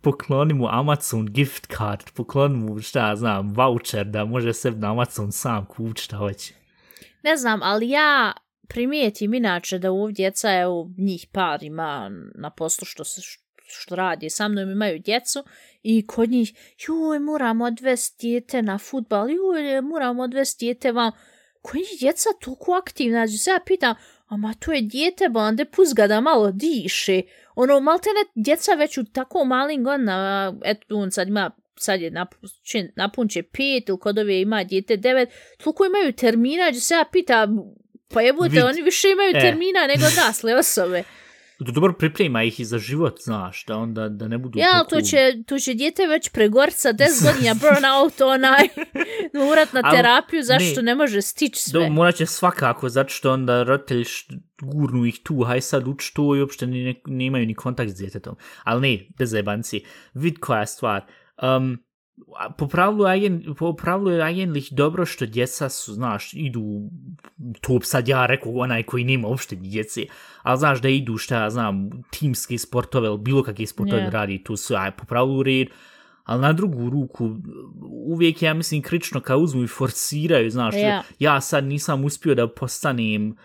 pokloni 0.00 0.54
mu 0.54 0.68
Amazon 0.70 1.26
gift 1.26 1.66
card, 1.76 2.10
poklon 2.14 2.52
mu, 2.52 2.80
šta 2.80 3.16
znam, 3.16 3.54
voucher 3.54 4.06
da 4.06 4.24
može 4.24 4.52
se 4.52 4.70
na 4.70 4.90
Amazon 4.90 5.32
sam 5.32 5.66
kući 5.66 6.02
šta 6.02 6.16
hoće. 6.16 6.54
Ne 7.22 7.36
znam, 7.36 7.62
ali 7.62 7.90
ja 7.90 8.32
primijetim 8.68 9.34
inače 9.34 9.78
da 9.78 9.92
u 9.92 10.10
djeca, 10.10 10.52
evo, 10.52 10.90
njih 10.98 11.26
par 11.32 11.62
ima 11.62 12.10
na 12.34 12.50
poslu 12.50 12.84
što 12.84 13.04
se 13.04 13.20
što 13.68 13.96
radi 13.96 14.30
sa 14.30 14.48
mnom, 14.48 14.70
imaju 14.70 14.98
djecu 14.98 15.44
i 15.82 16.06
kod 16.06 16.30
njih, 16.30 16.52
joj, 16.88 17.18
moramo 17.18 17.64
odvesti 17.64 18.26
djete 18.26 18.62
na 18.62 18.78
futbal, 18.78 19.30
joj, 19.30 19.82
moramo 19.82 20.22
odvesti 20.22 20.64
djete 20.64 20.92
vam. 20.92 21.12
Kod 21.62 21.76
njih 21.76 22.00
djeca 22.00 22.28
toliko 22.40 22.72
aktivna, 22.72 23.26
znači 23.26 23.38
se 23.38 23.50
ja 23.50 23.60
pitam, 23.66 23.94
ama 24.28 24.54
to 24.54 24.72
je 24.72 24.80
djete, 24.82 25.28
bande, 25.28 25.64
pust 25.64 25.94
ga 25.94 26.06
da 26.06 26.20
malo 26.20 26.50
diše. 26.52 27.22
Ono, 27.54 27.80
malte 27.80 28.08
ne, 28.08 28.42
djeca 28.42 28.72
već 28.72 28.98
u 28.98 29.04
tako 29.04 29.44
malim 29.44 29.84
godinama, 29.84 30.54
eto, 30.64 30.96
on 30.96 31.10
sad 31.10 31.28
ima 31.28 31.50
sad 31.80 32.00
je 32.00 32.10
napunče, 32.10 32.88
napunče 32.96 33.42
pet 33.42 33.88
ili 33.88 33.98
kod 33.98 34.18
ove 34.18 34.40
ima 34.40 34.64
djete 34.64 34.96
devet, 34.96 35.28
toliko 35.64 35.84
imaju 35.84 36.12
termina, 36.12 36.68
gdje 36.68 36.80
se 36.80 36.94
ja 36.94 37.04
pita, 37.12 37.48
pa 38.08 38.20
jebute, 38.20 38.64
oni 38.64 38.82
više 38.82 39.08
imaju 39.08 39.30
e. 39.36 39.40
termina 39.40 39.86
nego 39.86 40.06
odrasle 40.06 40.54
osobe. 40.54 41.02
Dobro 41.58 41.92
priprema 41.92 42.42
ih 42.42 42.60
i 42.60 42.64
za 42.64 42.78
život, 42.78 43.20
znaš, 43.20 43.64
da 43.64 43.76
onda 43.76 44.08
da 44.08 44.28
ne 44.28 44.38
budu... 44.38 44.58
Ja, 44.58 44.84
to 44.84 45.00
će, 45.00 45.42
to 45.46 45.58
će 45.58 45.74
djete 45.74 46.06
već 46.06 46.28
pregorca 46.28 46.92
10 46.92 46.96
godina 47.32 47.54
burnout, 47.54 48.20
onaj, 48.20 48.68
urat 49.52 49.72
na 49.72 49.90
terapiju, 49.90 50.42
zašto 50.42 50.82
ne, 50.82 50.82
ne 50.82 50.94
može 50.94 51.22
stići 51.22 51.62
sve. 51.62 51.80
Do, 51.80 51.88
morat 51.88 52.14
će 52.14 52.26
svakako, 52.26 52.88
zato 52.88 53.08
što 53.08 53.32
onda 53.32 53.62
roditelj 53.62 54.04
gurnu 54.62 55.06
ih 55.06 55.20
tu, 55.24 55.42
haj 55.42 55.60
sad 55.60 55.88
uči 55.88 56.14
to 56.14 56.36
i 56.36 56.40
uopšte 56.40 56.66
ne, 56.66 56.94
ne, 57.06 57.26
imaju 57.26 57.46
ni 57.46 57.54
kontakt 57.54 57.90
s 57.90 57.94
djetetom. 57.94 58.36
Ali 58.64 58.90
ne, 58.90 59.06
bez 59.18 59.32
jebanci, 59.32 59.84
vid 60.14 60.38
koja 60.40 60.60
je 60.60 60.66
stvar. 60.66 61.02
Um, 61.42 61.78
po 62.56 62.68
pravilu, 62.68 63.06
agen, 63.06 63.54
po 63.58 63.72
pravilu 63.72 64.10
je 64.10 64.22
eigentlich 64.22 64.72
dobro 64.72 65.06
što 65.06 65.26
djeca 65.26 65.68
su, 65.68 65.94
znaš, 65.94 66.34
idu, 66.34 66.90
to 67.60 67.80
sad 67.82 68.08
ja 68.08 68.26
rekao 68.26 68.52
onaj 68.52 68.82
koji 68.82 69.04
nema 69.04 69.28
uopšte 69.28 69.56
djece, 69.56 70.02
ali 70.42 70.58
znaš 70.58 70.80
da 70.80 70.88
idu 70.88 71.16
šta 71.16 71.42
ja 71.42 71.50
znam, 71.50 71.90
timske 72.10 72.58
sportove 72.58 73.06
ili 73.06 73.18
bilo 73.18 73.42
kakve 73.42 73.66
sportove 73.66 74.02
yeah. 74.02 74.10
radi, 74.10 74.42
to 74.44 74.56
su 74.56 74.74
aj 74.74 74.90
po 74.90 75.04
pravilu 75.04 75.42
red, 75.42 75.68
ali 76.24 76.42
na 76.42 76.52
drugu 76.52 76.90
ruku 76.90 77.36
uvijek 78.06 78.42
ja 78.42 78.54
mislim 78.54 78.82
krično 78.82 79.20
kao 79.20 79.38
uzmu 79.38 79.62
i 79.62 79.66
forsiraju, 79.66 80.50
znaš, 80.50 80.74
yeah. 80.74 81.02
ja 81.18 81.40
sad 81.40 81.64
nisam 81.64 82.04
uspio 82.04 82.34
da 82.34 82.48
postanem 82.48 83.30
uh, 83.30 83.36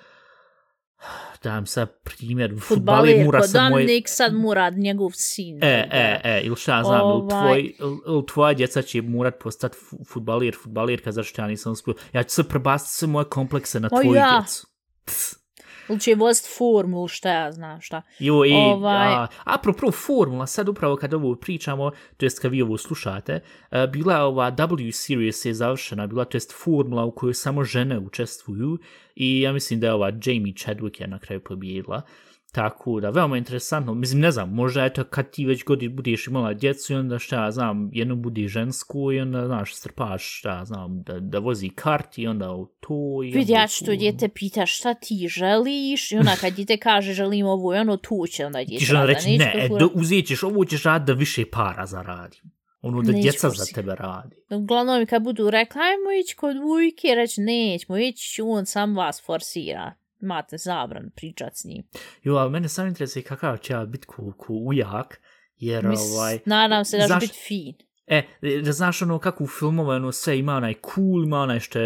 dajem 1.44 1.66
sad 1.66 1.90
primjer, 2.04 2.56
futbalir 2.62 3.26
mura 3.26 3.42
se 3.42 3.62
moj... 3.62 3.70
Futbalir 3.70 4.04
sad 4.06 4.34
mura 4.34 4.70
njegov 4.70 5.12
sin. 5.14 5.64
E, 5.64 5.88
e, 5.92 6.22
e, 6.24 6.42
ili 6.44 6.56
šta 6.56 6.84
znam, 6.84 7.02
ovaj... 7.02 7.30
tvoj, 7.30 7.76
ili 8.08 8.26
tvoja 8.26 8.54
djeca 8.54 8.82
će 8.82 9.02
murat 9.02 9.34
postati 9.44 9.78
futbalir, 10.08 10.56
futbalirka, 10.64 11.12
zašto 11.12 11.42
ja 11.42 11.48
nisam 11.48 11.72
uspio. 11.72 11.94
Ja 12.14 12.24
ću 12.24 12.36
se 12.36 12.44
prebastiti 12.44 12.96
sve 12.96 13.08
moje 13.08 13.26
komplekse 13.26 13.80
na 13.80 13.90
tvoju 13.90 14.14
ja. 14.14 14.40
djecu. 14.40 14.68
Pss. 15.06 15.43
Ili 15.90 16.00
će 16.00 16.16
voziti 16.16 16.50
formulu, 16.58 17.08
šta 17.08 17.30
ja 17.30 17.52
znam, 17.52 17.82
šta. 17.82 18.02
Jo, 18.20 18.46
i, 18.46 18.54
ovaj... 18.54 19.14
a, 19.14 19.28
apropo 19.44 19.92
formula, 19.92 20.48
sad 20.48 20.70
upravo 20.70 20.96
kad 20.96 21.14
ovo 21.14 21.36
pričamo, 21.36 21.92
to 22.18 22.26
jest 22.26 22.40
kad 22.40 22.52
vi 22.52 22.62
ovo 22.62 22.78
slušate, 22.78 23.40
uh, 23.72 23.78
bila 23.92 24.20
ova 24.20 24.52
W 24.52 24.92
series 24.92 25.46
je 25.46 25.54
završena, 25.54 26.08
bila 26.08 26.26
to 26.26 26.38
jest 26.38 26.54
formula 26.64 27.06
u 27.06 27.12
kojoj 27.12 27.34
samo 27.34 27.64
žene 27.64 28.00
učestvuju 28.00 28.78
i 29.16 29.42
ja 29.42 29.54
mislim 29.54 29.80
da 29.80 29.88
je 29.88 29.94
ova 29.94 30.08
Jamie 30.08 30.54
Chadwick 30.54 31.02
je 31.02 31.08
na 31.08 31.20
kraju 31.20 31.40
pobjedila. 31.40 31.96
Uh, 31.96 32.33
Tako 32.54 33.00
da, 33.00 33.10
veoma 33.10 33.38
interesantno. 33.38 33.94
Mislim, 33.94 34.22
ne 34.22 34.32
znam, 34.32 34.50
možda 34.50 34.84
je 34.84 34.94
to 34.94 35.04
kad 35.04 35.30
ti 35.30 35.46
već 35.46 35.64
godi 35.64 35.90
budeš 35.90 36.28
imala 36.28 36.54
djecu 36.54 36.94
i 36.94 36.96
onda 36.96 37.20
šta 37.20 37.44
ja 37.44 37.52
znam, 37.52 37.90
jedno 37.94 38.16
budi 38.16 38.48
žensko 38.48 39.12
i 39.12 39.20
onda, 39.20 39.46
znaš, 39.46 39.76
strpaš, 39.76 40.40
šta 40.40 40.50
ja 40.50 40.66
znam, 40.66 41.04
da, 41.04 41.20
da 41.20 41.40
vozi 41.40 41.70
kart 41.70 42.18
i 42.18 42.28
onda 42.28 42.52
u 42.52 42.66
to 42.66 43.24
i 43.24 43.32
Vidi, 43.32 43.52
ja 43.52 43.68
ću 43.68 43.86
to 43.86 43.96
djete 43.96 44.28
pita 44.28 44.66
šta 44.66 44.94
ti 44.94 45.28
želiš 45.30 46.12
i 46.12 46.18
onda 46.18 46.36
kad 46.42 46.54
djete 46.54 46.78
kaže 46.78 47.14
želim 47.14 47.46
ovo 47.46 47.76
i 47.76 47.78
ono 47.78 47.98
tu 47.98 48.28
će 48.28 48.46
onda 48.46 48.64
djete. 48.64 48.80
Ti 48.80 48.86
će 48.86 49.06
reći, 49.06 49.38
ne, 49.38 49.54
e, 49.56 49.70
da 49.80 49.88
uzet 49.94 50.26
ćeš, 50.26 50.44
ovo 50.44 50.66
ćeš 50.66 50.84
rad 50.84 51.06
da 51.06 51.14
više 51.14 51.46
para 51.52 51.86
zaradi. 51.86 52.42
Ono 52.82 53.02
da 53.02 53.12
Neću 53.12 53.22
djeca 53.22 53.50
za 53.50 53.66
tebe 53.76 53.96
radi. 53.96 54.36
Uglavnom, 54.50 55.06
kad 55.06 55.24
budu 55.24 55.50
rekli, 55.50 55.82
ajmo 55.82 56.12
ići 56.22 56.36
kod 56.36 56.58
vujke, 56.58 57.16
reći, 57.16 57.42
nećemo 57.42 57.98
ići, 57.98 58.42
on 58.42 58.66
sam 58.66 58.96
vas 58.96 59.26
forsira 59.26 60.03
imate 60.24 60.58
zabran 60.58 61.10
pričat 61.16 61.54
s 61.56 61.66
njim. 61.66 61.84
Jo, 62.24 62.36
ali 62.36 62.52
mene 62.52 62.70
sam 62.70 62.88
interesuje 62.88 63.24
kakav 63.24 63.58
će 63.58 63.76
biti 63.88 64.08
ku, 64.08 64.34
ku 64.38 64.54
ujak, 64.66 65.22
jer 65.56 65.88
Mis, 65.88 66.00
ovaj... 66.00 66.40
Nadam 66.46 66.86
se 66.86 66.98
da 66.98 67.08
će 67.08 67.14
biti 67.20 67.40
fin. 67.48 67.74
E, 68.08 68.24
da 68.64 68.72
znaš 68.72 69.02
ono 69.02 69.20
kako 69.20 69.44
u 69.44 69.48
filmove 69.48 69.96
ono 69.96 70.12
sve 70.12 70.40
ima 70.40 70.56
onaj 70.56 70.74
cool, 70.74 71.24
ima 71.24 71.38
onaj 71.38 71.60
što, 71.60 71.80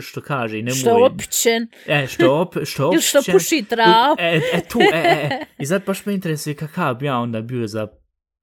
što 0.00 0.20
kaže 0.20 0.58
i 0.58 0.62
nemoj... 0.62 0.78
Što 0.78 0.98
je 0.98 1.04
opičen. 1.04 1.68
E, 1.86 2.06
što, 2.06 2.40
op, 2.40 2.54
što 2.64 2.88
opičen. 2.88 2.94
Ili 2.94 3.22
što 3.22 3.32
puši 3.32 3.64
trav. 3.68 4.16
E, 4.18 4.40
e, 4.52 4.60
tu, 4.68 4.78
e, 4.80 4.96
e, 4.96 5.28
e. 5.30 5.46
I 5.58 5.66
zato 5.66 5.84
baš 5.86 6.06
me 6.06 6.14
interesuje 6.14 6.54
kakav 6.54 6.94
bi 6.94 7.06
ja 7.06 7.18
onda 7.18 7.40
bio 7.40 7.66
za 7.66 7.88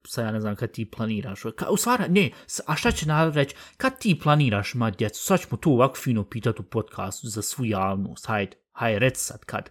sad 0.08 0.26
ja 0.26 0.32
ne 0.32 0.42
znam 0.42 0.56
kad 0.56 0.72
ti 0.72 0.92
planiraš. 0.92 1.42
Ka, 1.56 1.70
u 1.70 1.78
stvari, 1.78 2.04
ne, 2.10 2.32
a 2.66 2.76
šta 2.76 2.92
će 2.92 3.06
narod 3.06 3.36
reći, 3.36 3.56
kad 3.78 4.00
ti 4.00 4.20
planiraš 4.24 4.74
ma 4.74 4.92
djecu, 4.92 5.24
sad 5.24 5.42
ćemo 5.42 5.58
to 5.58 5.70
ovako 5.70 5.96
fino 5.96 6.24
pitati 6.24 6.62
u 6.62 6.64
podcastu 6.64 7.28
za 7.28 7.42
svu 7.42 7.66
javnost, 7.66 8.28
hajde. 8.28 8.58
Haj, 8.80 9.00
rec 9.00 9.18
sad 9.18 9.46
kad. 9.46 9.70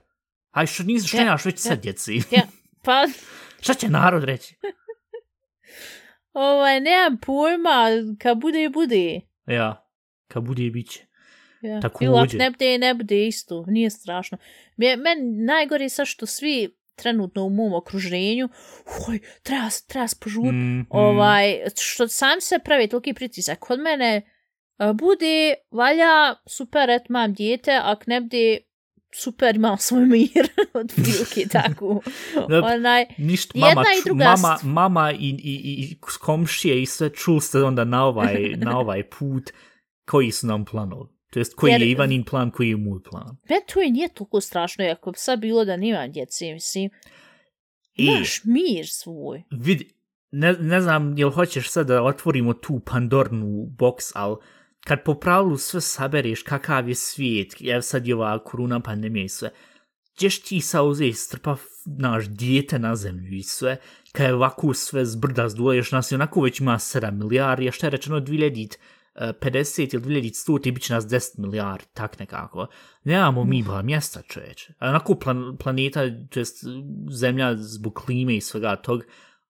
Haj, 0.50 0.66
što 0.66 0.82
nisi, 0.82 1.08
što 1.08 1.16
nemaš 1.16 1.44
već 1.44 1.58
sad 1.58 1.80
djeci? 1.80 2.20
Ja, 2.30 2.42
pa... 2.84 3.06
šta 3.62 3.74
će 3.74 3.88
narod 3.88 4.24
reći? 4.24 4.54
ovaj, 6.32 6.80
nemam 6.80 7.18
pojma, 7.26 7.86
kad 8.18 8.38
bude, 8.38 8.68
bude. 8.68 9.20
Ja, 9.46 9.90
kad 10.26 10.42
bude, 10.42 10.70
bit 10.70 10.90
će. 10.90 11.00
Ja. 11.62 11.80
Tako 11.80 12.04
Ili 12.04 12.18
ako 12.18 12.36
ne 12.36 12.50
bude, 12.50 12.78
ne 12.78 12.94
bude 12.94 13.26
isto, 13.26 13.64
nije 13.66 13.90
strašno. 13.90 14.38
Meni 14.76 15.44
najgore 15.44 15.84
je 15.84 15.88
sad 15.88 16.06
što 16.06 16.26
svi 16.26 16.78
trenutno 16.94 17.44
u 17.44 17.50
mom 17.50 17.74
okruženju, 17.74 18.48
oj, 19.08 19.20
treba, 19.42 19.68
treba 19.86 20.08
spožut, 20.08 20.52
mm, 20.52 20.78
mm. 20.78 20.86
ovaj, 20.90 21.60
što 21.80 22.08
sam 22.08 22.40
se 22.40 22.58
pravi 22.64 22.88
toliki 22.88 23.14
pritisak. 23.14 23.58
Kod 23.58 23.80
mene 23.80 24.22
bude, 24.94 25.54
valja, 25.70 26.34
super, 26.46 26.90
et, 26.90 27.08
mam 27.08 27.34
djete, 27.34 27.80
ak 27.82 28.06
ne 28.06 28.20
bude, 28.20 28.58
super, 29.14 29.56
imam 29.56 29.78
svoj 29.78 30.06
mir, 30.06 30.48
od 30.80 30.92
prilike 30.96 31.48
tako. 31.52 32.00
Onaj, 32.74 33.06
Ništa, 33.18 33.58
mama, 33.58 33.68
jedna 33.68 33.82
i 33.82 34.04
druga 34.04 34.24
mama, 34.24 34.58
mama 34.62 35.12
i, 35.12 35.28
i, 35.28 35.60
i 35.82 35.96
komšije 36.20 36.82
i 36.82 36.86
sve 36.86 37.10
čuli 37.10 37.40
ste 37.40 37.62
onda 37.62 37.84
na 37.84 38.04
ovaj, 38.04 38.54
na 38.64 38.78
ovaj 38.78 39.10
put 39.10 39.50
koji 40.06 40.30
su 40.30 40.46
nam 40.46 40.64
planovi. 40.64 41.08
To 41.30 41.38
jest, 41.38 41.54
koji 41.54 41.70
Jer, 41.70 41.82
je 41.82 41.90
Ivanin 41.90 42.24
plan, 42.24 42.50
koji 42.50 42.68
je 42.68 42.76
moj 42.76 43.02
plan. 43.10 43.36
Me 43.50 43.56
to 43.72 43.80
je 43.80 43.90
nije 43.90 44.08
toliko 44.08 44.40
strašno, 44.40 44.84
ako 44.84 45.10
bi 45.10 45.18
sad 45.18 45.40
bilo 45.40 45.64
da 45.64 45.76
nima 45.76 46.08
djece, 46.08 46.52
mislim. 46.52 46.90
Imaš 47.94 48.44
mir 48.44 48.86
svoj. 48.88 49.42
Vidi, 49.50 49.94
ne, 50.30 50.52
ne 50.52 50.80
znam, 50.80 51.18
jel 51.18 51.30
hoćeš 51.30 51.70
sad 51.70 51.86
da 51.86 52.02
otvorimo 52.02 52.52
tu 52.52 52.80
pandornu 52.80 53.66
boks, 53.78 54.04
ali 54.14 54.36
kad 54.86 55.02
po 55.04 55.14
pravilu 55.14 55.56
sve 55.56 55.80
sabereš 55.80 56.42
kakav 56.42 56.88
je 56.88 56.94
svijet, 56.94 57.54
jer 57.58 57.82
sad 57.82 58.06
je 58.06 58.14
ova 58.14 58.44
koruna 58.44 58.80
pandemija 58.80 59.24
i 59.24 59.28
sve, 59.28 59.50
ćeš 60.18 60.42
ti 60.42 60.60
sa 60.60 60.82
uzeti 60.82 61.12
strpa 61.12 61.56
naš 61.98 62.26
dijete 62.28 62.78
na 62.78 62.96
zemlju 62.96 63.36
i 63.36 63.42
sve, 63.42 63.76
kad 64.12 64.26
je 64.26 64.34
ovako 64.34 64.74
sve 64.74 65.04
zbrda 65.04 65.48
zduleš 65.48 65.92
nas 65.92 66.12
i 66.12 66.14
onako 66.14 66.40
već 66.40 66.60
ima 66.60 66.74
7 66.74 67.10
milijardi, 67.10 67.68
a 67.68 67.72
što 67.72 67.86
je 67.86 67.90
rečeno 67.90 68.20
2050 68.20 68.74
ili 69.94 70.04
2100 70.04 70.62
ti 70.62 70.72
bit 70.72 70.82
će 70.82 70.94
nas 70.94 71.04
10 71.04 71.38
milijardi, 71.38 71.84
tak 71.94 72.18
nekako. 72.18 72.66
Nemamo 73.04 73.44
mi 73.44 73.62
ba 73.62 73.82
mjesta 73.82 74.22
čoveče. 74.22 74.72
A 74.78 74.88
onako 74.88 75.14
plan, 75.14 75.56
planeta, 75.56 76.00
to 76.30 76.40
jest 76.40 76.64
zemlja 77.10 77.56
zbog 77.56 77.94
klime 77.94 78.36
i 78.36 78.40
svega 78.40 78.76
tog, 78.76 79.02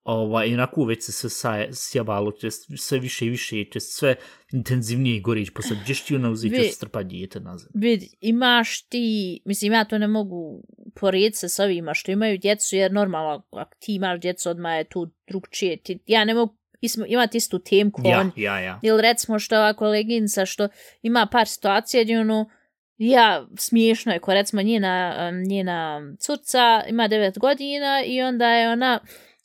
ovaj, 0.05 0.55
onako 0.55 0.85
već 0.85 1.03
se 1.05 1.13
sve 1.13 1.31
saje, 1.31 1.69
sjabalo, 1.73 2.33
će 2.33 2.49
sve 2.77 2.99
više 2.99 3.27
i 3.27 3.31
više, 3.31 3.65
će 3.65 3.81
sve 3.81 4.15
intenzivnije 4.53 5.21
gorić, 5.21 5.49
posle 5.51 5.77
gdješ 5.83 6.01
ti 6.01 6.17
ona 6.17 6.31
uzeti 6.31 6.55
Vi- 6.55 6.69
strpa 6.69 7.03
dijete 7.03 7.41
nazad. 7.41 7.71
vid, 7.75 8.03
imaš 8.21 8.83
ti, 8.83 9.41
mislim 9.45 9.73
ja 9.73 9.85
to 9.85 9.99
ne 9.99 10.09
mogu 10.09 10.63
porijeti 10.95 11.37
se 11.37 11.49
s 11.49 11.59
ovima 11.59 11.95
što 11.95 12.11
imaju 12.13 12.39
djecu, 12.39 12.77
jer 12.77 12.93
normalno 12.93 13.47
ako 13.51 13.77
ti 13.79 13.95
imaš 13.95 14.21
djecu 14.21 14.51
odmah 14.51 14.77
je 14.77 14.85
tu 14.85 15.11
drugčije, 15.29 15.77
ti, 15.77 15.99
ja 16.07 16.25
ne 16.25 16.35
mogu 16.35 16.57
ismo, 16.81 17.05
imati 17.09 17.37
istu 17.37 17.59
temku, 17.59 18.03
Ja, 18.05 18.21
on, 18.21 18.31
ja, 18.37 18.61
ja. 18.61 18.81
ili 18.83 19.03
recimo 19.03 19.39
što 19.39 19.57
ova 19.57 19.75
koleginica 19.75 20.47
što 20.47 20.69
ima 21.03 21.27
par 21.33 21.49
situacija 21.49 22.03
gdje 22.05 22.21
ono, 22.21 22.51
ja, 22.99 23.47
smiješno 23.59 24.13
je, 24.13 24.19
ko 24.19 24.35
recimo 24.35 24.63
njena, 24.63 25.15
njena 25.49 26.01
curca 26.21 26.83
ima 26.89 27.09
9 27.09 27.39
godina 27.39 28.03
i 28.07 28.23
onda 28.23 28.47
je 28.49 28.69
ona 28.73 29.01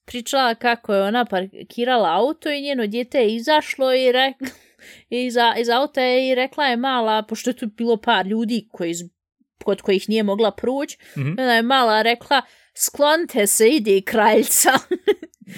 pričala 0.06 0.56
kako 0.56 0.94
je 0.94 1.04
ona 1.04 1.26
parkirala 1.26 2.10
auto 2.12 2.50
i 2.50 2.62
njeno 2.62 2.88
dijete 2.88 3.20
je 3.20 3.36
izašlo 3.36 3.94
i 3.94 4.12
rekla, 4.12 4.48
iza, 5.10 5.54
iz 5.58 5.70
auta 5.70 6.02
je 6.02 6.30
i 6.30 6.36
rekla 6.36 6.66
je 6.66 6.78
mala, 6.78 7.24
pošto 7.24 7.50
je 7.50 7.56
tu 7.56 7.68
bilo 7.68 7.98
par 7.98 8.26
ljudi 8.26 8.68
koji, 8.72 8.94
z- 8.94 9.10
kod 9.64 9.82
kojih 9.82 10.10
nije 10.10 10.24
mogla 10.24 10.52
proći, 10.52 10.98
Mhm. 11.18 11.30
onda 11.30 11.54
je 11.54 11.62
mala 11.62 12.02
rekla, 12.02 12.42
sklonite 12.76 13.48
se, 13.48 13.70
ide 13.70 14.02
kraljica. 14.02 14.70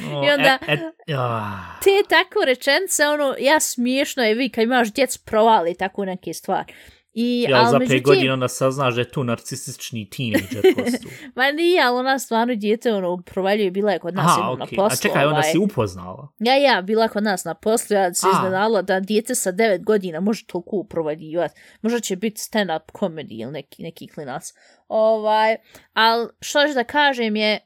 O, 0.05 0.25
I 0.25 0.31
onda- 0.31 0.57
E, 0.67 0.73
e, 1.07 1.13
ah. 1.13 1.79
te 1.83 1.89
tako 2.09 2.45
rečence, 2.45 3.03
ono, 3.05 3.35
ja 3.39 3.59
smiješno 3.59 4.23
je 4.23 4.33
vi 4.33 4.49
kad 4.49 4.63
imaš 4.63 4.93
djec 4.93 5.17
provali 5.17 5.75
tako 5.75 6.05
neke 6.05 6.33
stvari. 6.33 6.73
I, 7.17 7.45
Ja, 7.49 7.57
ali 7.57 7.71
za 7.71 7.79
pet 7.79 7.89
međutim, 7.89 8.03
godina 8.03 8.33
onda 8.33 8.47
saznaš 8.47 8.95
da 8.95 9.01
je 9.01 9.09
to 9.09 9.23
narcisistični 9.23 10.09
teenager 10.09 10.61
postu. 10.75 11.09
Ma 11.35 11.51
nije, 11.51 11.83
ali 11.83 11.99
ona 11.99 12.19
stvarno 12.19 12.55
djete 12.55 12.93
ono, 12.93 13.17
provaljuje, 13.25 13.71
bila 13.71 13.91
je 13.91 13.99
kod 13.99 14.15
nas 14.15 14.25
Aha, 14.25 14.41
jednom 14.41 14.59
na 14.59 14.65
poslu. 14.65 14.85
A 14.85 14.95
čekaj, 15.01 15.25
onda 15.25 15.37
ovaj. 15.37 15.51
si 15.51 15.57
upoznala. 15.57 16.27
Ja, 16.39 16.55
ja, 16.55 16.81
bila 16.81 17.07
kod 17.07 17.23
nas 17.23 17.43
na 17.43 17.53
poslu, 17.53 17.95
ja 17.95 18.13
se 18.13 18.27
A. 18.27 18.37
iznenala 18.37 18.81
da 18.81 18.99
djete 18.99 19.35
sa 19.35 19.51
9 19.51 19.83
godina 19.83 20.19
može 20.19 20.45
toliko 20.45 20.83
provaljivati. 20.89 21.61
Možda 21.81 21.99
će 21.99 22.15
biti 22.15 22.41
stand-up 22.41 22.91
comedy 22.93 23.41
ili 23.41 23.51
neki, 23.51 23.83
neki 23.83 24.07
klinac. 24.07 24.53
Ovaj, 24.87 25.55
ali 25.93 26.29
što 26.41 26.73
da 26.73 26.83
kažem 26.83 27.35
je, 27.35 27.59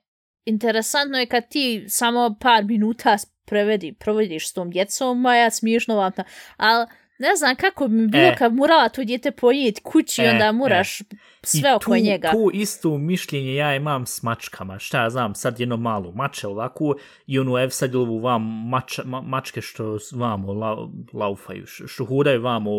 interesantno 0.45 1.17
je 1.17 1.25
kad 1.25 1.49
ti 1.49 1.85
samo 1.87 2.35
par 2.41 2.63
minuta 2.63 3.17
prevedi, 3.45 3.93
provediš 3.93 4.49
s 4.49 4.53
tom 4.53 4.71
djecom, 4.71 5.21
maja 5.21 5.49
smiješno 5.49 5.95
vam 5.95 6.11
ta, 6.11 6.23
ali 6.57 6.85
ne 7.19 7.35
znam 7.35 7.55
kako 7.55 7.87
bi 7.87 7.95
mi 7.95 8.07
bilo 8.07 8.23
E. 8.27 8.35
kad 8.37 8.53
morala 8.53 8.89
to 8.89 9.03
djete 9.03 9.31
pojeti 9.31 9.81
kući, 9.81 10.21
E, 10.21 10.29
onda 10.29 10.45
e. 10.45 10.51
moraš 10.51 10.99
sve 11.43 11.69
I 11.69 11.73
oko 11.75 11.85
tu, 11.85 11.95
njega. 11.95 12.31
tu 12.31 12.49
isto 12.53 12.97
mišljenje 12.97 13.55
ja 13.55 13.75
imam 13.75 14.05
s 14.05 14.23
mačkama. 14.23 14.79
Šta 14.79 15.03
ja 15.03 15.09
znam, 15.09 15.35
sad 15.35 15.59
jedno 15.59 15.77
malu 15.77 16.11
mače 16.11 16.47
ovako 16.47 16.95
i 17.27 17.39
ono, 17.39 17.59
ev 17.59 17.69
sad 17.69 17.95
ovu 17.95 18.19
vam 18.19 18.69
mač, 18.69 18.99
ma, 19.05 19.21
mačke 19.21 19.61
što 19.61 19.97
vamo 20.11 20.53
la, 20.53 20.89
laufaju, 21.13 21.65
što 21.65 22.05
hodaju 22.05 22.41
vamo 22.41 22.71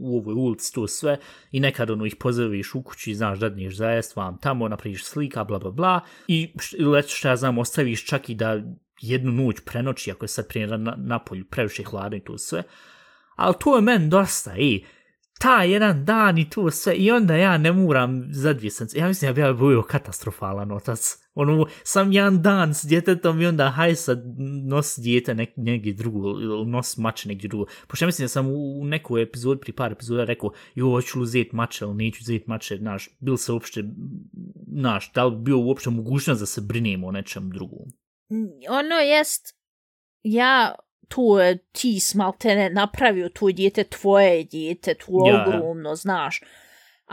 u 0.00 0.18
ovoj 0.18 0.34
ulici, 0.34 0.74
to 0.74 0.86
sve 0.88 1.18
i 1.50 1.60
nekad 1.60 1.90
ono 1.90 2.06
ih 2.06 2.16
pozdraviš 2.16 2.74
u 2.74 2.82
kući, 2.82 3.14
znaš, 3.14 3.38
dadneš 3.38 3.76
za 3.76 3.90
jest 3.90 4.16
vam 4.16 4.38
tamo, 4.38 4.68
napraviš 4.68 5.04
slika, 5.04 5.44
bla, 5.44 5.58
bla, 5.58 5.70
bla 5.70 6.00
i 6.28 6.52
eto 6.98 7.08
šta 7.08 7.28
ja 7.28 7.36
znam, 7.36 7.58
ostaviš 7.58 8.06
čak 8.06 8.28
i 8.28 8.34
da 8.34 8.60
jednu 9.00 9.32
noć 9.32 9.56
prenoći, 9.64 10.10
ako 10.10 10.24
je 10.24 10.28
sad 10.28 10.48
primjer 10.48 10.80
na, 10.80 10.94
napolju 10.98 11.44
previše 11.50 11.82
hladno 11.82 12.16
i 12.16 12.20
to 12.20 12.38
sve, 12.38 12.62
ali 13.34 13.54
to 13.60 13.76
je 13.76 13.82
men 13.82 14.10
dosta, 14.10 14.56
i 14.56 14.84
ta 15.40 15.62
jedan 15.62 16.04
dan 16.04 16.38
i 16.38 16.50
to 16.50 16.70
sve, 16.70 16.94
i 16.94 17.10
onda 17.10 17.36
ja 17.36 17.58
ne 17.58 17.72
moram 17.72 18.28
za 18.30 18.52
dvije 18.52 18.70
sence. 18.70 18.98
Ja 18.98 19.08
mislim 19.08 19.28
ja 19.28 19.32
bi 19.32 19.40
ja 19.40 19.52
bio 19.52 19.82
katastrofalan 19.82 20.72
otac. 20.72 21.18
Ono, 21.34 21.66
sam 21.82 22.12
jedan 22.12 22.42
dan 22.42 22.74
s 22.74 22.84
djetetom 22.84 23.40
i 23.40 23.46
onda 23.46 23.70
haj 23.70 23.94
sad 23.94 24.22
nos 24.64 24.98
djete 24.98 25.34
nek, 25.34 25.50
negdje 25.56 25.92
drugo, 25.92 26.28
ili 26.28 26.66
nos 26.66 26.96
mače 26.96 27.28
negdje 27.28 27.48
drugo. 27.48 27.66
Pošto 27.86 28.04
ja 28.04 28.06
mislim 28.06 28.24
da 28.24 28.28
sam 28.28 28.46
u, 28.46 28.80
u 28.80 28.84
nekoj 28.84 29.22
epizodi, 29.22 29.60
pri 29.60 29.72
par 29.72 29.92
epizoda 29.92 30.24
rekao, 30.24 30.50
jo, 30.74 30.90
hoću 30.90 31.18
li 31.18 31.22
uzeti 31.22 31.56
mače, 31.56 31.84
ili 31.84 31.94
neću 31.94 32.18
uzeti 32.22 32.44
mače, 32.48 32.76
znaš, 32.76 33.08
bil 33.20 33.36
se 33.36 33.52
uopšte, 33.52 33.84
znaš, 34.66 35.12
da 35.12 35.24
li 35.24 35.36
bio 35.36 35.58
uopšte 35.58 35.90
mogućnost 35.90 36.40
da 36.40 36.46
se 36.46 36.60
brinemo 36.60 37.06
o 37.06 37.12
nečem 37.12 37.50
drugom. 37.50 37.86
ono 38.68 38.94
jest, 38.94 39.58
ja 40.22 40.74
tu 41.08 41.38
je 41.40 41.58
ti 41.58 42.00
smaltene 42.00 42.70
napravio 42.70 43.28
tu 43.28 43.52
dijete, 43.52 43.84
tvoje 43.84 44.44
dijete, 44.44 44.94
tu 44.94 45.12
Ja, 45.26 45.34
ja. 45.34 45.44
ogromno, 45.46 45.94
znaš. 45.94 46.40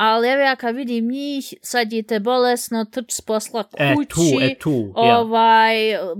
Ali 0.04 0.28
evo 0.28 0.42
ja 0.42 0.56
kad 0.56 0.76
vidim 0.76 1.08
njih, 1.08 1.54
sad 1.62 1.88
dijete 1.88 2.20
bolesno, 2.20 2.86
trč 2.86 3.12
s 3.12 3.22
posla 3.22 3.64
E, 3.78 3.96
kući, 3.96 4.10
tu, 4.10 4.22
e, 4.42 4.56
tu, 4.56 4.94
ja. 4.98 5.20
ovaj, 5.20 5.76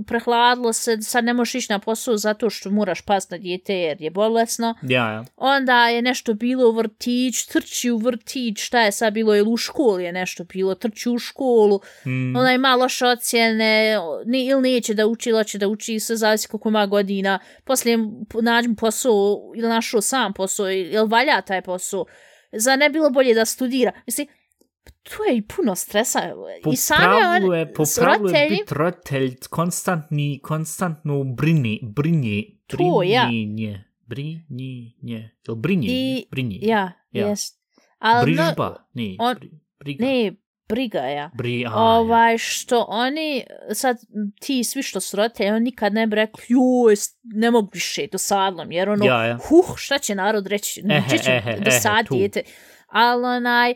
prehladilo 0.06 0.72
se, 0.72 1.02
sad 1.02 1.24
ne 1.24 1.32
možeš 1.32 1.54
ići 1.54 1.72
na 1.72 1.78
posao 1.78 2.16
zato 2.16 2.50
što 2.50 2.70
moraš 2.70 3.00
pas 3.00 3.30
na 3.30 3.38
dijete 3.38 3.74
jer 3.74 4.02
je 4.02 4.10
bolesno. 4.10 4.74
Ja, 4.82 5.12
ja. 5.12 5.24
Onda 5.36 5.88
je 5.88 6.02
nešto 6.02 6.34
bilo 6.34 6.68
u 6.68 6.72
vrtić, 6.72 7.46
trči 7.46 7.90
u 7.90 7.96
vrtić, 7.98 8.58
šta 8.58 8.80
je 8.80 8.92
sad 8.92 9.12
bilo, 9.12 9.36
ili 9.36 9.50
u 9.50 9.56
školi 9.56 10.04
je 10.04 10.12
nešto 10.12 10.44
bilo, 10.44 10.74
trči 10.74 11.10
u 11.10 11.18
školu, 11.18 11.80
Mm, 12.06 12.36
ona 12.36 12.52
ima 12.54 12.74
loše 12.74 13.06
ocjene, 13.06 13.98
ne, 14.24 14.44
ili 14.44 14.62
neće 14.62 14.94
da 14.94 15.06
uči, 15.06 15.28
ili 15.28 15.38
hoće 15.38 15.58
da 15.58 15.68
uči, 15.68 16.00
sve 16.00 16.16
zavisi 16.16 16.48
koliko 16.48 16.68
ima 16.68 16.86
godina, 16.86 17.38
poslije 17.64 17.98
nađem 18.42 18.76
posao, 18.76 19.52
ili 19.56 19.68
našao 19.68 20.00
sam 20.00 20.32
posao, 20.32 20.70
ili 20.70 21.08
valja 21.08 21.40
taj 21.40 21.62
posao, 21.62 22.04
za 22.52 22.76
ne 22.76 22.90
bilo 22.90 23.10
bolje 23.10 23.34
da 23.34 23.44
studira. 23.44 23.92
Mislim, 24.06 24.26
tu 25.02 25.22
je 25.28 25.36
i 25.36 25.42
puno 25.42 25.74
stresa. 25.74 26.20
po 26.62 26.72
I 26.72 26.76
same 26.76 27.00
pravilu 27.00 27.52
on, 27.52 27.58
je, 27.58 27.72
po 27.72 27.84
pravilu 27.96 28.28
je 28.30 28.48
biti 28.48 28.74
roditelj 28.74 29.36
konstantni, 29.50 30.40
konstantno 30.42 31.24
brini, 31.26 31.80
brinje, 31.84 32.42
ja. 33.04 33.26
brinjenje, 33.26 33.84
brinjenje, 34.06 35.30
jel 35.42 35.54
brinjenje, 35.56 36.22
brinjenje, 36.30 36.66
ja, 36.66 36.92
Ja. 37.12 37.28
jest. 37.28 37.62
No, 38.04 38.22
brižba, 38.22 38.88
ne, 38.94 39.16
on- 39.18 39.36
ne, 39.98 40.32
briga 40.72 40.98
ja. 41.00 41.30
bri, 41.34 41.56
a, 41.56 41.60
ja. 41.62 41.76
ovaj, 41.76 42.38
što 42.38 42.84
oni, 42.88 43.44
sad 43.72 43.96
ti 44.40 44.64
svi 44.64 44.82
što 44.82 45.00
su 45.00 45.16
roditelji, 45.16 45.50
oni 45.50 45.60
nikad 45.60 45.92
ne 45.92 46.06
bi 46.06 46.16
rekli, 46.16 46.44
joj, 46.48 46.94
ne 47.24 47.50
mogu 47.50 47.70
više, 47.72 48.06
dosadno 48.12 48.64
mi, 48.64 48.74
jer 48.74 48.88
ono, 48.90 49.04
Ja, 49.04 49.24
ja. 49.24 49.38
huh, 49.38 49.76
šta 49.76 49.98
će 49.98 50.14
narod 50.14 50.46
reći, 50.46 50.82
neće 50.82 51.18
će 51.18 51.42
dosad 51.64 51.92
ehe, 51.98 52.04
tu. 52.08 52.14
dijete. 52.14 52.42
Ali 52.86 53.24
onaj, 53.26 53.74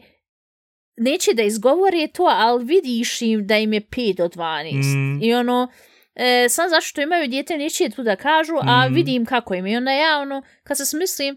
neće 0.96 1.34
da 1.34 1.42
izgovori 1.42 2.08
to, 2.08 2.22
ali 2.24 2.64
vidiš 2.64 3.22
im 3.22 3.46
da 3.46 3.56
im 3.56 3.72
je 3.72 3.80
5 3.80 4.16
do 4.16 4.28
12. 4.28 4.72
Mm. 4.86 5.22
I 5.22 5.34
ono, 5.34 5.68
e, 6.14 6.46
sam 6.48 6.70
zašto 6.70 7.00
imaju 7.00 7.28
dijete, 7.28 7.56
neće 7.56 7.88
tu 7.88 8.02
da 8.02 8.16
kažu, 8.16 8.52
a 8.62 8.88
Mm. 8.88 8.94
vidim 8.94 9.26
kako 9.26 9.54
im. 9.54 9.66
je. 9.66 9.72
I 9.72 9.76
onda 9.76 9.90
ja, 9.92 10.18
ono, 10.18 10.42
kad 10.62 10.76
se 10.76 10.86
smislim, 10.86 11.36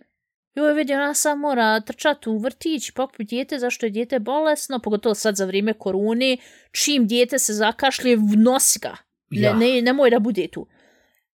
joj 0.59 0.73
vidi, 0.73 0.93
ona 0.93 1.13
sam 1.13 1.39
mora 1.39 1.79
trčati 1.79 2.29
u 2.29 2.37
vrtić, 2.37 2.91
pokupiti 2.91 3.23
dijete, 3.35 3.59
zašto 3.59 3.85
je 3.85 3.89
dijete 3.89 4.19
bolesno, 4.19 4.79
pogotovo 4.79 5.15
sad 5.15 5.35
za 5.35 5.45
vrijeme 5.45 5.73
korune, 5.73 6.37
čim 6.71 7.07
dijete 7.07 7.39
se 7.39 7.53
zakašlje, 7.53 8.17
nosi 8.37 8.79
ga. 8.79 8.97
Ne, 9.29 9.41
Ja. 9.41 9.53
ne, 9.53 9.81
nemoj 9.81 10.09
da 10.09 10.19
bude 10.19 10.47
tu. 10.47 10.67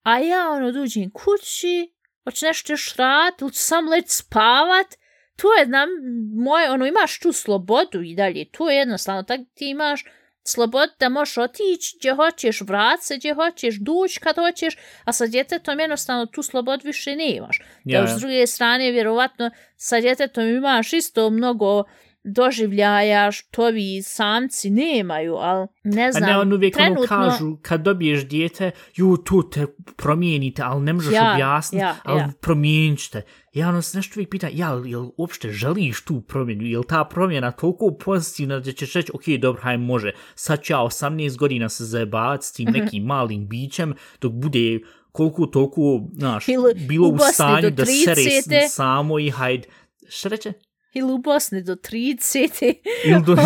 A 0.03 0.19
ja, 0.19 0.49
ono, 0.49 0.71
dođem 0.71 1.11
kući, 1.11 1.93
hoću 2.23 2.45
nešto 2.45 2.73
još 2.73 2.95
raditi, 2.95 3.43
ili 3.43 3.53
sam 3.53 3.89
leći 3.89 4.09
spavat, 4.09 4.87
to 5.35 5.53
je 5.53 5.65
nam, 5.67 5.89
moje, 6.35 6.71
ono, 6.71 6.85
imaš 6.85 7.19
tu 7.19 7.31
slobodu 7.31 8.01
i 8.01 8.15
dalje, 8.15 8.45
to 8.51 8.69
je 8.69 8.77
jednostavno, 8.77 9.23
tako 9.23 9.43
ti 9.53 9.69
imaš 9.69 10.03
slobodu 10.47 10.93
da 10.99 11.09
možeš 11.09 11.37
otići 11.37 11.95
gdje 11.99 12.13
hoćeš, 12.13 12.61
vrat 12.61 13.01
se 13.01 13.17
gdje 13.17 13.33
hoćeš, 13.33 13.75
duć 13.75 14.17
kad 14.17 14.35
hoćeš, 14.35 14.77
a 15.03 15.13
sa 15.13 15.27
djetetom 15.27 15.79
jednostavno 15.79 16.25
tu 16.25 16.43
slobodu 16.43 16.81
više 16.85 17.15
nemaš. 17.15 17.59
Ja, 17.83 18.01
Da, 18.01 18.07
ja. 18.07 18.17
s 18.17 18.19
druge 18.19 18.47
strane, 18.47 18.91
vjerovatno, 18.91 19.51
sa 19.77 20.01
djetetom 20.01 20.47
imaš 20.47 20.93
isto 20.93 21.29
mnogo 21.29 21.83
doživljaja 22.25 23.31
što 23.31 23.67
vi 23.67 24.01
samci 24.03 24.69
nemaju, 24.69 25.35
ali 25.35 25.67
ne 25.83 26.05
A 26.05 26.11
znam, 26.11 26.23
ne, 26.23 26.37
on 26.37 26.53
uvijek 26.53 26.73
trenutno... 26.73 27.15
ono 27.15 27.29
kažu, 27.29 27.57
kad 27.57 27.81
dobiješ 27.81 28.27
dijete, 28.27 28.71
ju, 28.95 29.17
tu 29.17 29.49
te 29.49 29.65
promijenite, 29.95 30.61
ali 30.61 30.81
ne 30.81 30.93
možeš 30.93 31.13
Ja, 31.13 31.31
objasniti, 31.33 31.81
ja, 31.81 31.95
ali 32.03 32.19
ja. 32.19 32.31
promijenit 32.41 32.99
ćete. 32.99 33.21
Ja 33.53 33.69
ono 33.69 33.81
se 33.81 33.97
nešto 33.97 34.13
uvijek 34.15 34.29
pita, 34.29 34.47
ja, 34.47 34.81
jel 34.85 35.09
uopšte 35.17 35.49
želiš 35.49 36.01
tu 36.01 36.21
promjenu, 36.21 36.63
jel 36.63 36.83
ta 36.83 37.03
promjena 37.05 37.51
toliko 37.51 37.91
pozitivna 37.95 38.59
da 38.59 38.71
ćeš 38.71 38.93
reći, 38.93 39.11
ok, 39.13 39.39
dobro, 39.39 39.61
haj 39.61 39.77
može, 39.77 40.11
sad 40.35 40.61
ću 40.61 40.73
ja 40.73 40.79
18 40.79 41.05
godina 41.37 41.69
se 41.69 41.85
zajebavati 41.85 42.45
s 42.45 42.51
tim 42.51 42.69
Mhm. 42.69 42.79
nekim 42.79 43.03
malim 43.03 43.47
bićem, 43.47 43.93
dok 44.21 44.31
bude 44.33 44.79
koliko 45.11 45.45
toliko, 45.45 45.81
znaš, 46.13 46.45
bilo 46.87 47.07
u 47.07 47.11
u 47.11 47.17
stanju 47.33 47.69
da 47.69 47.85
sere 47.85 48.15
30. 48.15 48.67
s- 48.67 48.75
samo 48.75 49.19
i 49.19 49.29
hajde, 49.29 49.67
šta 50.07 50.29
reče? 50.29 50.53
Ili 50.95 51.13
u 51.13 51.17
Bosni 51.17 51.61
do 51.63 51.75
30. 51.75 52.73
Ili 53.05 53.23
do... 53.25 53.35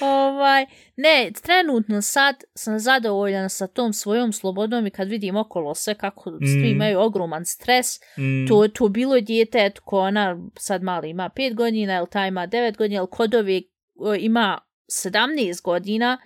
ovaj, 0.00 0.66
ne, 0.96 1.30
trenutno 1.42 2.02
sad 2.02 2.44
sam 2.54 2.78
zadovoljan 2.78 3.50
sa 3.50 3.66
tom 3.66 3.92
svojom 3.92 4.32
slobodom 4.32 4.86
i 4.86 4.90
kad 4.90 5.08
vidim 5.08 5.36
okolo 5.36 5.74
sve 5.74 5.94
kako 5.94 6.30
svi 6.30 6.62
Mm. 6.62 6.72
imaju 6.72 7.00
ogroman 7.00 7.44
stres, 7.44 8.00
Mm, 8.18 8.48
to, 8.48 8.68
to 8.68 8.88
bilo 8.88 9.14
je 9.16 9.22
dijete, 9.22 9.58
eto, 9.64 9.82
ko 9.84 9.98
ona 10.00 10.38
sad 10.56 10.82
mali 10.82 11.10
ima 11.10 11.30
5 11.36 11.54
godina, 11.54 11.96
ili 11.98 12.06
ta 12.10 12.26
ima 12.26 12.46
9 12.46 12.76
godina, 12.76 12.98
ili 13.00 13.10
kod 13.10 13.34
ove 13.34 13.62
o, 13.94 14.14
ima 14.14 14.58
17 14.88 15.62
godina, 15.62 16.18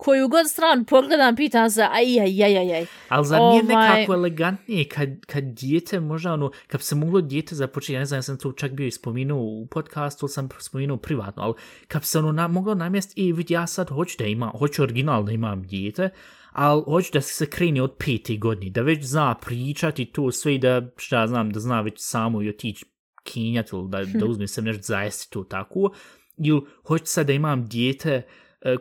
koju 0.00 0.28
god 0.28 0.50
stranu 0.50 0.84
pogledam, 0.84 1.36
pitam 1.36 1.70
se, 1.70 1.82
aj, 1.82 2.20
aj, 2.20 2.44
aj, 2.44 2.58
aj, 2.58 2.72
aj. 2.74 2.86
Ali 3.08 3.26
zar 3.26 3.40
nije 3.40 3.62
Ovaj- 3.62 3.90
nekako 3.90 4.14
elegantnije 4.14 4.84
kad, 4.84 5.08
kad 5.26 5.44
dijete 5.44 6.00
možda 6.00 6.32
ono, 6.32 6.50
kad 6.66 6.82
se 6.82 6.94
moglo 6.94 7.20
dijete 7.20 7.54
započeti, 7.54 7.92
ja 7.92 7.98
ne 7.98 8.06
znam, 8.06 8.18
ja 8.18 8.22
sam 8.22 8.38
to 8.38 8.52
čak 8.52 8.72
bio 8.72 8.86
ispominuo 8.86 9.42
u 9.42 9.66
podcastu, 9.66 10.28
sam 10.28 10.48
spominuo 10.58 10.96
privatno, 10.96 11.42
ali 11.42 11.54
kad 11.88 12.04
se 12.04 12.18
ono 12.18 12.32
na, 12.32 12.48
moglo 12.48 12.74
namjesti, 12.74 13.20
i 13.20 13.32
vidi, 13.32 13.54
ja 13.54 13.66
sad 13.66 13.88
hoću 13.88 14.16
da 14.18 14.24
imam, 14.24 14.50
hoću 14.58 14.82
original 14.82 15.24
da 15.24 15.32
imam 15.32 15.62
dijete, 15.62 16.10
ali 16.52 16.82
hoću 16.84 17.10
da 17.12 17.20
se 17.20 17.46
kreni 17.46 17.80
od 17.80 17.94
peti 17.98 18.38
godini, 18.38 18.70
da 18.70 18.82
već 18.82 19.04
zna 19.04 19.34
pričati 19.34 20.04
to 20.04 20.32
sve 20.32 20.54
i 20.54 20.58
da, 20.58 20.82
šta 20.96 21.26
znam, 21.26 21.50
da 21.50 21.60
zna 21.60 21.80
već 21.80 21.94
samo 21.96 22.42
i 22.42 22.48
otići 22.48 22.84
kinjati 23.24 23.70
ili 23.76 23.88
da, 23.88 24.04
da 24.04 24.26
uzme 24.30 24.46
se 24.46 24.62
nešto 24.62 24.82
zajesti 24.82 25.30
to 25.30 25.44
tako, 25.44 25.90
ili 26.38 26.60
hoću 26.86 27.06
sad 27.06 27.26
da 27.26 27.32
imam 27.32 27.66
dijete 27.66 28.22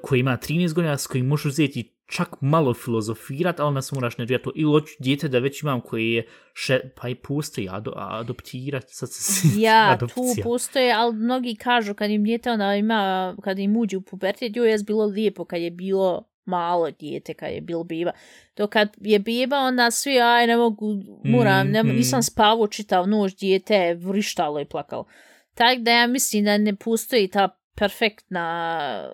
koji 0.02 0.20
ima 0.20 0.38
13 0.38 0.74
godina 0.74 0.98
s 0.98 1.08
kojim 1.08 1.26
možeš 1.28 1.46
uzeti 1.46 1.96
čak 2.06 2.30
malo 2.42 2.74
filozofirat, 2.74 3.60
ali 3.60 3.74
nas 3.74 3.92
moraš 3.92 4.18
ne 4.18 4.26
to. 4.38 4.52
Ili 4.56 4.72
hoću 4.72 4.94
dijete 5.00 5.28
da 5.28 5.40
već 5.40 5.62
imam 5.64 5.82
koji 5.82 6.12
je 6.12 6.28
še, 6.54 6.80
pa 7.02 7.10
i 7.10 7.16
postoji 7.16 7.70
ado, 7.72 7.94
adoptirat, 7.96 8.84
sad 8.88 9.10
se 9.12 9.48
Ja, 9.58 9.98
tu 10.00 10.06
adopcija. 10.06 10.44
postoje, 10.44 10.94
ali 10.94 11.16
mnogi 11.16 11.56
kažu 11.56 11.94
kad 11.94 12.10
im 12.12 12.24
djete 12.24 12.52
ona 12.52 12.76
ima, 12.76 13.36
kad 13.44 13.60
im 13.60 13.78
uđe 13.78 13.98
u 13.98 14.02
pubertet, 14.02 14.56
joj 14.56 14.72
je 14.72 14.78
bilo 14.88 15.06
lijepo 15.06 15.46
kad 15.46 15.62
je 15.62 15.72
bilo 15.72 16.30
malo 16.46 16.92
dijete, 16.92 17.34
kad 17.34 17.52
je 17.52 17.62
bilo 17.62 17.84
biva. 17.84 18.12
To 18.54 18.68
kad 18.68 18.90
je 19.02 19.20
biva, 19.20 19.58
onda 19.58 19.92
svi, 19.92 20.20
aj, 20.22 20.48
ne 20.48 20.58
mogu, 20.58 20.86
moram, 21.24 21.68
ne, 21.68 21.84
Mm, 21.84 21.88
mm. 21.88 21.96
nisam 21.96 22.24
spavao 22.24 22.68
čitav 22.68 23.08
noć, 23.08 23.36
dijete 23.36 23.76
je 23.76 23.96
vrištalo 23.96 24.60
i 24.60 24.66
plakalo. 24.66 25.06
Tako 25.54 25.82
da 25.82 25.92
ja 25.92 26.08
mislim 26.08 26.46
da 26.46 26.58
ne 26.58 26.76
postoji 26.76 27.28
ta 27.28 27.50
perfektna 27.76 29.10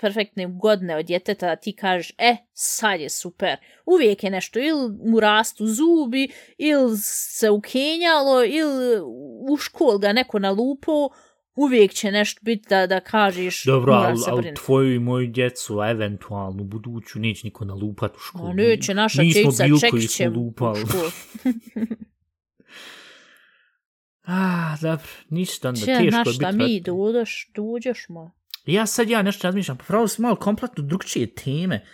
perfektne 0.00 0.46
godine 0.46 0.96
od 0.96 1.06
djeteta 1.06 1.56
ti 1.56 1.72
kažeš, 1.72 2.12
e, 2.18 2.36
sad 2.52 3.00
je 3.00 3.10
super. 3.10 3.56
Uvijek 3.86 4.24
je 4.24 4.30
nešto, 4.30 4.58
ili 4.58 4.92
mu 5.04 5.20
rastu 5.20 5.66
zubi, 5.66 6.28
ili 6.58 6.96
se 6.98 7.50
ukenjalo, 7.50 8.44
ili 8.44 9.00
u 9.50 9.56
škol 9.56 9.98
ga 9.98 10.12
neko 10.12 10.38
nalupo, 10.38 11.08
uvijek 11.56 11.92
će 11.92 12.10
nešto 12.10 12.40
biti 12.44 12.68
da, 12.68 12.86
da 12.86 13.00
kažeš, 13.00 13.64
Dobro, 13.64 13.92
ali, 13.92 14.18
brinuti. 14.36 14.62
tvoju 14.64 14.94
i 14.94 14.98
moju 14.98 15.26
djecu, 15.26 15.80
a 15.80 15.90
eventualno 15.90 16.64
buduću, 16.64 17.18
neće 17.18 17.46
niko 17.46 17.64
nalupat 17.64 18.16
u 18.16 18.18
školu. 18.18 18.48
Ma 18.48 18.54
neće, 18.54 18.94
naša 18.94 19.22
Mi 19.22 19.32
smo 19.32 19.42
čečica 19.42 19.64
bili 19.64 19.80
čekit 19.80 19.90
koji 19.90 20.08
će 20.08 20.30
smo 20.30 20.40
u 20.40 20.52
školu. 20.56 20.76
Ah, 24.28 24.76
dobro, 24.82 25.06
ništa, 25.30 25.68
onda 25.68 25.80
Če, 25.80 25.86
teško 25.86 26.04
je 26.04 26.22
biti 26.24 26.34
šta 26.34 26.52
mi 26.52 26.58
roditelj. 26.58 26.82
dođeš, 26.94 27.50
dođeš 27.54 28.06
moj. 28.08 28.28
Ja 28.66 28.86
sad 28.86 29.10
ja 29.10 29.22
nešto 29.22 29.48
razmišljam, 29.48 29.76
pa 29.76 29.84
pravo 29.84 30.08
su 30.08 30.22
malo 30.22 30.36
kompletno 30.36 30.84
drugčije 30.84 31.34
teme. 31.34 31.84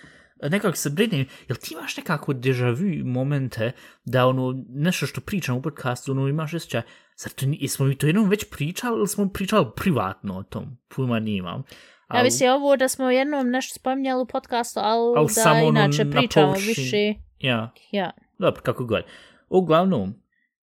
Nekako 0.43 0.77
se 0.77 0.91
brinem, 0.91 1.27
jel 1.49 1.57
ti 1.57 1.75
imaš 1.75 1.97
nekako 1.97 2.33
deja 2.33 2.71
vu 2.71 3.05
momente 3.05 3.73
da 4.05 4.27
ono, 4.27 4.65
nešto 4.69 5.07
što 5.07 5.21
pričam 5.21 5.57
u 5.57 5.63
podcastu, 5.63 6.13
ono 6.13 6.29
imaš 6.29 6.55
osjećaj, 6.55 6.83
zar 7.17 7.33
to, 7.33 7.47
jesmo 7.49 7.87
mi 7.87 7.99
to 7.99 8.07
jednom 8.07 8.29
već 8.29 8.45
pričali 8.51 8.99
ili 8.99 9.09
smo 9.09 9.29
pričali 9.29 9.67
privatno 9.77 10.39
o 10.39 10.43
tom? 10.43 10.79
Pojma 10.97 11.21
nimam. 11.21 11.63
Ja 12.11 12.17
Al- 12.17 12.25
mislim 12.25 12.51
ovo 12.51 12.77
da 12.77 12.89
smo 12.89 13.11
jednom 13.11 13.51
nešto 13.51 13.75
spominjali 13.75 14.23
u 14.23 14.27
podcastu, 14.27 14.81
ali 14.83 15.19
Al 15.19 15.25
da 15.25 15.29
samo 15.29 15.67
ono 15.67 15.81
inače 15.81 16.05
na 16.05 16.21
pričamo 16.21 16.53
više. 16.53 17.15
Ja, 17.39 17.73
Ja. 17.93 18.11
dobro, 18.39 18.61
kako 18.63 18.85
god. 18.85 19.03
Uglavnom, 19.49 20.15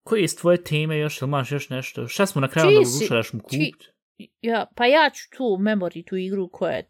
koje 0.03 0.28
su 0.28 0.38
tvoje 0.38 0.64
teme 0.64 0.97
još, 0.99 1.22
ili 1.22 1.30
imaš 1.30 1.51
još 1.51 1.70
nešto? 1.70 2.07
Šta 2.07 2.26
smo 2.26 2.41
na 2.41 2.47
kraju 2.47 2.68
onda 2.68 2.80
odlučili 2.80 3.20
da 3.20 3.24
ćemo 3.24 3.41
ti- 3.41 3.72
kupiti? 3.72 3.86
Ja, 4.41 4.65
pa 4.76 4.86
ja 4.86 5.09
ću 5.09 5.30
tu 5.38 5.43
memory, 5.43 6.09
tu 6.09 6.15
igru 6.15 6.47
koja 6.57 6.72
je, 6.72 6.89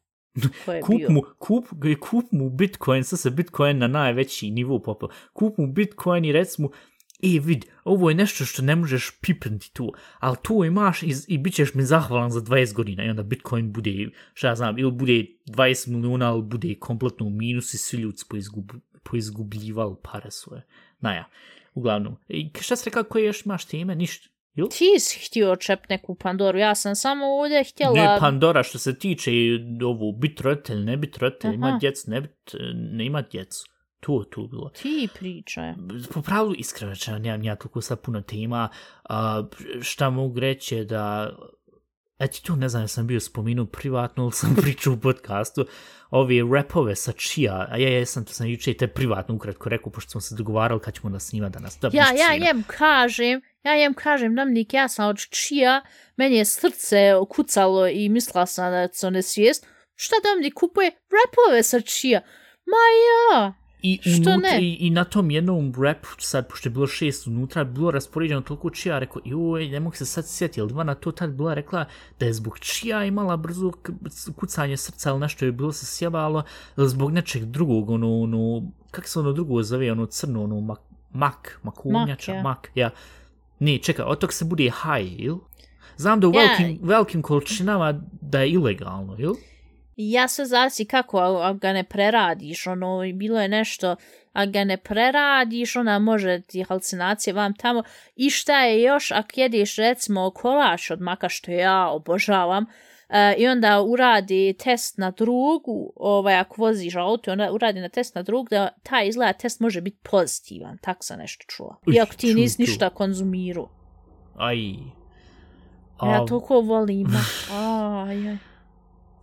Kup 0.81 0.97
bio. 0.97 1.11
mu, 1.11 1.21
kup, 1.37 1.65
kup 1.99 2.31
mu 2.31 2.49
Bitcoin, 2.49 3.03
sad 3.03 3.19
se 3.19 3.29
Bitcoin 3.29 3.77
na 3.77 3.87
najveći 3.87 4.51
nivo 4.51 4.81
popao. 4.81 5.09
Kup 5.33 5.57
mu 5.57 5.67
Bitcoin 5.67 6.25
i 6.25 6.31
rec 6.31 6.57
mu, 6.57 6.71
e 7.23 7.39
vid, 7.39 7.65
ovo 7.83 8.09
je 8.09 8.15
nešto 8.15 8.45
što 8.45 8.61
ne 8.61 8.75
možeš 8.75 9.19
pipnuti 9.21 9.73
tu, 9.73 9.93
ali 10.19 10.37
to 10.43 10.65
imaš 10.65 11.03
i, 11.03 11.13
i 11.27 11.37
bit 11.37 11.53
ćeš 11.53 11.73
mi 11.73 11.83
zahvalan 11.83 12.31
za 12.31 12.41
20 12.41 12.73
godina 12.73 13.05
i 13.05 13.09
onda 13.09 13.23
Bitcoin 13.23 13.71
bude, 13.71 14.09
šta 14.33 14.47
ja 14.47 14.55
znam, 14.55 14.79
ili 14.79 14.91
bude 14.91 15.25
20 15.47 15.87
milijuna, 15.87 16.29
ili 16.29 16.41
bude 16.41 16.75
kompletno 16.79 17.25
u 17.25 17.29
minus 17.29 17.73
i 17.73 17.77
svi 17.77 17.97
ljudi 17.97 18.17
poizgub, 18.29 18.71
poizgubljivali 19.03 19.95
pare 20.03 20.31
svoje. 20.31 20.65
Naja, 20.99 21.29
uglavnom. 21.73 22.15
I 22.27 22.51
šta 22.61 22.75
si 22.75 22.89
rekao, 22.89 23.03
koje 23.03 23.25
još 23.25 23.45
imaš 23.45 23.65
teme? 23.65 23.95
Ništa. 23.95 24.29
Jel? 24.53 24.67
Ti 24.67 24.99
si 24.99 25.19
htio 25.19 25.55
čep 25.55 25.89
neku 25.89 26.15
Pandoru, 26.15 26.57
ja 26.57 26.75
sam 26.75 26.95
samo 26.95 27.25
ovdje 27.25 27.63
htjela... 27.63 27.93
Ne 27.93 28.17
Pandora 28.19 28.63
što 28.63 28.79
se 28.79 28.99
tiče 28.99 29.31
ovo 29.85 30.11
bit 30.11 30.41
roditelj, 30.41 30.83
ne 30.83 30.97
bit 30.97 31.17
roditelj, 31.17 31.53
ima 31.53 31.77
djecu, 31.81 32.11
ne, 32.11 32.21
bit, 32.21 32.55
ne 32.73 33.05
ima 33.05 33.21
djecu. 33.21 33.65
To 33.99 34.21
je 34.21 34.29
tu 34.29 34.47
bilo. 34.47 34.69
Ti 34.69 35.07
pričaj. 35.19 35.73
Po 36.13 36.21
pravilu 36.21 36.55
iskreno 36.57 36.93
rečeno, 36.93 37.19
nemam 37.19 37.43
ja 37.43 37.55
toliko 37.55 37.81
sad 37.81 37.99
puno 38.01 38.21
tema. 38.21 38.69
A, 39.09 39.43
šta 39.81 40.09
mogu 40.09 40.39
reći 40.39 40.85
da 40.85 41.29
Eto, 42.19 42.37
tu 42.43 42.55
ne 42.55 42.69
znam, 42.69 42.83
jesam 42.83 43.07
bio 43.07 43.19
spomenuo 43.19 43.65
privatno 43.65 44.23
ili 44.23 44.31
sam 44.31 44.55
pričao 44.61 44.93
u 44.93 44.97
podcastu, 44.97 45.65
ove 46.09 46.35
rapove 46.53 46.95
sa 46.95 47.11
čija, 47.11 47.67
a 47.71 47.77
ja 47.77 47.89
jesam, 47.89 48.25
to 48.25 48.33
sam 48.33 48.47
juče 48.47 48.73
te 48.73 48.87
privatno 48.87 49.35
ukratko 49.35 49.69
rekao, 49.69 49.91
pošto 49.91 50.09
smo 50.11 50.21
se 50.21 50.35
dogovarali 50.35 50.81
kad 50.81 50.93
ćemo 50.93 51.09
da 51.09 51.19
snima 51.19 51.49
danas. 51.49 51.77
Da, 51.81 51.89
Ja, 51.93 52.03
ja 52.03 52.13
sigurno. 52.15 52.45
jem 52.45 52.63
kažem, 52.67 53.41
ja 53.63 53.73
jem 53.73 53.93
kažem, 53.93 54.35
Dominik, 54.35 54.73
ja 54.73 54.87
sam 54.87 55.09
od 55.09 55.19
čija, 55.29 55.81
meni 56.17 56.35
je 56.35 56.45
srce 56.45 57.13
kucalo 57.29 57.87
i 57.87 58.09
mislila 58.09 58.45
sam 58.45 58.71
da 58.71 58.87
to 58.87 59.09
nesvijest. 59.09 59.67
Šta 59.95 60.15
Dominik 60.23 60.53
kupuje? 60.53 60.91
Rapove 60.91 61.63
sa 61.63 61.81
čija. 61.81 62.21
Ma 62.65 62.85
ja. 63.07 63.53
I, 63.81 63.99
Što 64.01 64.31
unutra, 64.31 64.51
ne? 64.51 64.61
I, 64.61 64.77
I 64.79 64.89
na 64.89 65.03
tom 65.03 65.31
jednom 65.31 65.73
rapu, 65.83 66.07
sad, 66.17 66.47
pošto 66.49 66.69
je 66.69 66.73
bilo 66.73 66.87
šest 66.87 67.27
unutra, 67.27 67.63
bilo 67.63 67.91
raspoređeno 67.91 68.41
toliko 68.41 68.69
čija, 68.69 68.99
rekao, 68.99 69.21
joj, 69.25 69.67
ne 69.67 69.79
mogu 69.79 69.95
se 69.95 70.05
sad 70.05 70.27
sjetiti, 70.27 70.61
ali 70.61 70.71
Ivana 70.71 70.95
to 70.95 71.11
tad 71.11 71.31
bila 71.31 71.53
rekla 71.53 71.85
da 72.19 72.25
je 72.25 72.33
zbog 72.33 72.59
čija 72.59 73.05
imala 73.05 73.37
brzo 73.37 73.71
kucanje 74.35 74.77
srca, 74.77 75.11
ali 75.11 75.19
nešto 75.19 75.45
je 75.45 75.51
bilo 75.51 75.71
se 75.71 75.85
sjebalo, 75.85 76.43
zbog 76.77 77.11
nečeg 77.11 77.45
drugog, 77.45 77.89
ono, 77.89 78.21
ono, 78.21 78.71
kako 78.91 79.07
se 79.07 79.19
ono 79.19 79.31
drugo 79.33 79.63
zove, 79.63 79.91
ono 79.91 80.05
crno, 80.05 80.43
ono, 80.43 80.61
mak, 80.61 80.79
mak 81.13 81.59
makunjača, 81.63 82.31
Mak, 82.31 82.37
ja. 82.37 82.43
mak, 82.43 82.71
ja. 82.75 82.89
Ne, 83.59 83.77
čekaj, 83.77 84.05
od 84.05 84.19
tog 84.19 84.33
se 84.33 84.45
bude 84.45 84.63
high, 84.63 85.19
il? 85.19 85.35
Znam 85.97 86.19
da 86.19 86.27
u 86.27 86.31
Ja. 86.33 86.39
velikim, 86.39 86.79
velikim 86.83 87.21
količinama 87.21 87.93
da 88.21 88.39
je 88.39 88.49
ilegalno, 88.49 89.15
il? 89.19 89.31
Ja 89.97 90.27
sve 90.27 90.45
zavisi 90.45 90.85
kako, 90.85 91.17
a- 91.19 91.49
ako 91.49 91.59
ga 91.59 91.73
ne 91.73 91.83
preradiš, 91.83 92.67
ono, 92.67 92.87
bilo 93.13 93.41
je 93.41 93.47
nešto, 93.47 93.95
ako 94.33 94.51
ga 94.51 94.63
ne 94.63 94.77
preradiš, 94.77 95.75
ona 95.75 95.99
može 95.99 96.41
ti 96.41 96.63
halucinacije 96.63 97.33
vam 97.33 97.53
tamo, 97.53 97.83
i 98.15 98.29
šta 98.29 98.59
je 98.61 98.81
još, 98.81 99.11
ako 99.11 99.29
jedeš, 99.35 99.75
recimo, 99.75 100.31
kolač 100.31 100.91
od 100.91 101.01
maka, 101.01 101.29
što 101.29 101.51
ja 101.51 101.87
obožavam, 101.87 102.65
e, 103.09 103.35
i 103.37 103.47
onda 103.47 103.81
uradi 103.81 104.55
test 104.59 104.97
na 104.97 105.11
drugu, 105.11 105.93
ovaj, 105.95 106.35
ako 106.35 106.61
voziš 106.61 106.95
auto, 106.95 107.31
onda 107.31 107.51
uradi 107.51 107.79
na 107.79 107.89
test 107.89 108.15
na 108.15 108.23
drug, 108.23 108.49
da 108.49 108.69
taj 108.83 109.07
izgleda 109.07 109.33
test 109.33 109.59
može 109.59 109.81
biti 109.81 109.99
pozitivan, 110.11 110.77
tak 110.77 110.97
sam 111.01 111.19
nešto 111.19 111.45
čula. 111.47 111.75
Iako 111.95 112.13
ti 112.13 112.33
nisi 112.33 112.61
ništa 112.61 112.89
konzumirao. 112.89 113.69
Aj. 114.37 114.59
Ja 116.03 116.23
A, 116.23 116.25
toliko 116.25 116.61
volim. 116.61 117.07
Aj, 117.51 118.29
aj. 118.29 118.37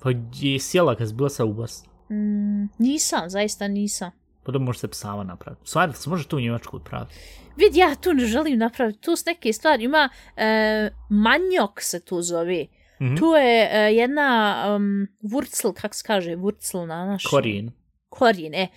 Pa 0.03 0.11
je 0.35 0.61
sjela 0.61 0.95
kad 0.95 1.09
si 1.09 1.15
bila 1.15 1.29
sa 1.29 1.45
ubas? 1.45 1.85
Mm, 2.11 2.65
nisam, 2.79 3.31
zaista 3.31 3.69
nisam. 3.69 4.11
Pa 4.43 4.53
da 4.53 4.59
može 4.59 4.79
se 4.79 4.89
psama 4.89 5.25
napraviti. 5.25 5.69
Stvari, 5.69 5.93
se 5.93 6.11
može 6.11 6.29
to 6.29 6.37
u 6.37 6.41
Njemačku 6.41 6.77
odpraviti. 6.77 7.15
Vid, 7.57 7.77
ja 7.77 7.95
tu 7.95 8.15
ne 8.15 8.27
želim 8.27 8.59
napraviti. 8.59 9.01
Tu 9.01 9.17
su 9.17 9.25
neke 9.27 9.53
stvari. 9.53 9.85
Ima 9.85 10.09
e, 10.37 10.91
manjok 11.09 11.83
se 11.83 12.01
tu 12.01 12.23
zove. 12.23 12.67
Mhm. 13.01 13.17
Tu 13.17 13.27
je 13.27 13.69
e, 13.73 13.95
jedna 13.95 14.55
um, 14.77 15.07
wurzel, 15.23 15.73
kak 15.73 15.95
se 15.95 16.03
kaže, 16.07 16.37
wurzel 16.37 16.87
na 16.87 17.05
našem. 17.07 17.31
Korijen. 17.31 17.71
Korijen, 18.09 18.55
e. 18.55 18.69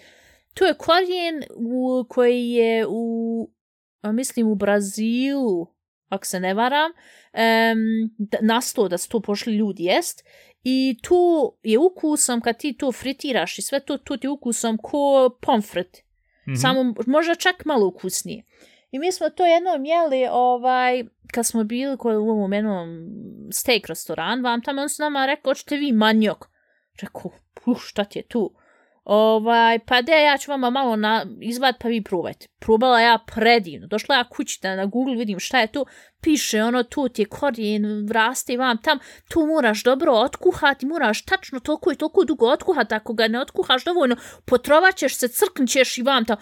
Tu 0.54 0.66
je 0.66 0.74
korijen 0.74 1.44
u, 1.56 2.06
koji 2.10 2.50
je 2.50 2.86
u, 2.90 3.50
mislim, 4.04 4.48
u 4.48 4.56
Brazilu, 4.56 5.68
ako 6.10 6.26
se 6.26 6.40
ne 6.40 6.54
varam, 6.54 6.92
um, 6.92 8.30
nastao 8.42 8.88
da 8.88 8.98
su 8.98 9.10
to 9.10 9.20
pošli 9.22 9.56
ljudi 9.56 9.84
jest. 9.84 10.24
I 10.64 10.98
tu 11.04 11.54
je 11.64 11.78
ukusom, 11.80 12.42
kad 12.42 12.58
ti 12.58 12.74
to 12.78 12.92
fritiraš 12.92 13.60
i 13.60 13.62
sve 13.62 13.80
to, 13.80 13.98
tu 13.98 14.18
ti 14.18 14.28
ukusom 14.28 14.78
ko 14.78 15.38
pomfrit. 15.42 16.04
Mhm. 16.48 16.56
Samo 16.56 16.94
možda 17.08 17.36
čak 17.36 17.66
malo 17.66 17.88
ukusnije. 17.88 18.44
I 18.92 19.00
mi 19.00 19.12
smo 19.12 19.30
to 19.30 19.46
jednom 19.46 19.86
jeli, 19.86 20.28
ovaj, 20.32 21.04
kad 21.34 21.46
smo 21.46 21.64
bili 21.64 21.98
kod 21.98 22.16
u 22.16 22.30
ovom 22.30 22.54
jednom 22.54 23.10
steak 23.52 23.88
restoran, 23.88 24.44
vam 24.44 24.62
tamo 24.62 24.82
on 24.82 24.90
su 24.90 25.04
nama 25.04 25.26
rekao, 25.26 25.50
hoćete 25.50 25.76
vi 25.76 25.92
manjok? 25.92 26.46
Rekao, 27.02 27.32
puh, 27.54 27.78
šta 27.82 28.04
ti 28.04 28.20
je 28.20 28.28
tu? 28.28 28.54
Ovaj, 29.04 29.80
pa 29.80 30.02
de, 30.02 30.12
ja 30.12 30.38
ću 30.38 30.52
vama 30.52 30.70
malo 30.70 30.96
na, 30.96 31.26
izvad, 31.42 31.76
pa 31.80 31.88
vi 31.88 32.04
probajte. 32.04 32.48
Probala 32.60 33.00
ja 33.00 33.20
predivno. 33.26 33.88
Došla 33.88 34.16
ja 34.16 34.24
kući 34.24 34.60
da 34.62 34.76
na 34.76 34.86
Google 34.86 35.16
vidim 35.16 35.40
šta 35.40 35.60
je 35.60 35.68
to. 35.68 35.86
Piše 36.22 36.64
ono, 36.64 36.84
tu 36.84 37.10
ti 37.10 37.22
je 37.22 37.26
korijen, 37.26 38.10
raste 38.12 38.58
vam 38.58 38.78
tam. 38.78 39.00
Tu 39.30 39.46
moraš 39.46 39.84
dobro 39.84 40.14
otkuhati, 40.14 40.86
moraš 40.86 41.26
tačno 41.26 41.60
toliko 41.60 41.92
i 41.92 41.96
toliko 41.96 42.24
dugo 42.24 42.48
otkuhati. 42.48 42.96
Ako 42.96 43.14
ga 43.14 43.28
ne 43.28 43.42
otkuhaš 43.42 43.86
dovoljno, 43.86 44.16
potrovaćeš 44.46 45.16
se, 45.16 45.28
crknćeš 45.28 45.98
i 45.98 46.02
vam 46.02 46.26
tam 46.26 46.38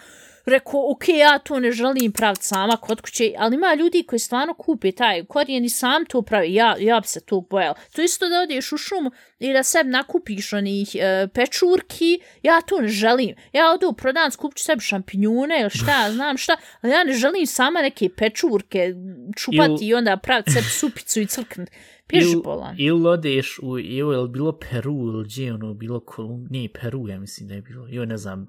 rekao, 0.48 0.90
ok, 0.90 1.08
ja 1.08 1.38
to 1.38 1.60
ne 1.60 1.72
želim 1.72 2.12
praviti 2.12 2.44
sama 2.44 2.76
kod 2.76 3.00
kuće, 3.00 3.32
ali 3.38 3.54
ima 3.54 3.74
ljudi 3.74 4.02
koji 4.02 4.18
stvarno 4.18 4.54
kupe 4.54 4.92
taj 4.92 5.24
korijen 5.24 5.64
i 5.64 5.68
sam 5.68 6.04
to 6.04 6.22
pravi, 6.22 6.54
ja, 6.54 6.76
ja 6.78 7.00
bi 7.00 7.06
se 7.06 7.20
to 7.20 7.40
bojala. 7.40 7.74
To 7.92 8.02
isto 8.02 8.28
da 8.28 8.40
odeš 8.40 8.72
u 8.72 8.76
šumu 8.76 9.10
i 9.38 9.52
da 9.52 9.62
sebi 9.62 9.90
nakupiš 9.90 10.52
onih 10.52 10.88
e, 10.94 11.28
pečurki, 11.34 12.20
ja 12.42 12.60
to 12.60 12.80
ne 12.80 12.88
želim. 12.88 13.34
Ja 13.52 13.72
odu 13.74 13.88
u 13.88 13.92
prodan, 13.92 14.30
skupću 14.30 14.64
sebi 14.64 14.80
šampinjune 14.80 15.60
ili 15.60 15.70
šta, 15.70 16.12
znam 16.12 16.36
šta, 16.36 16.56
ali 16.80 16.92
ja 16.92 17.04
ne 17.04 17.12
želim 17.12 17.46
sama 17.46 17.82
neke 17.82 18.08
pečurke 18.08 18.94
čupati 19.36 19.84
il, 19.84 19.88
i 19.88 19.94
onda 19.94 20.16
praviti 20.16 20.50
sebi 20.50 20.66
supicu 20.66 21.20
i 21.20 21.26
crknuti. 21.26 21.72
Piši 22.06 22.36
bolan. 22.44 22.74
Ili 22.78 23.08
odeš 23.08 23.58
u, 23.62 23.78
ili 23.78 24.28
bilo 24.28 24.58
Peru 24.58 24.94
ili 24.94 25.24
gdje 25.24 25.54
ono, 25.54 25.74
bilo 25.74 26.00
Kolum, 26.00 26.46
nije 26.50 26.72
Peru, 26.72 27.08
ja 27.08 27.20
mislim 27.20 27.48
da 27.48 27.54
je 27.54 27.62
bilo, 27.62 27.88
ili 27.88 28.06
ne 28.06 28.16
znam, 28.16 28.46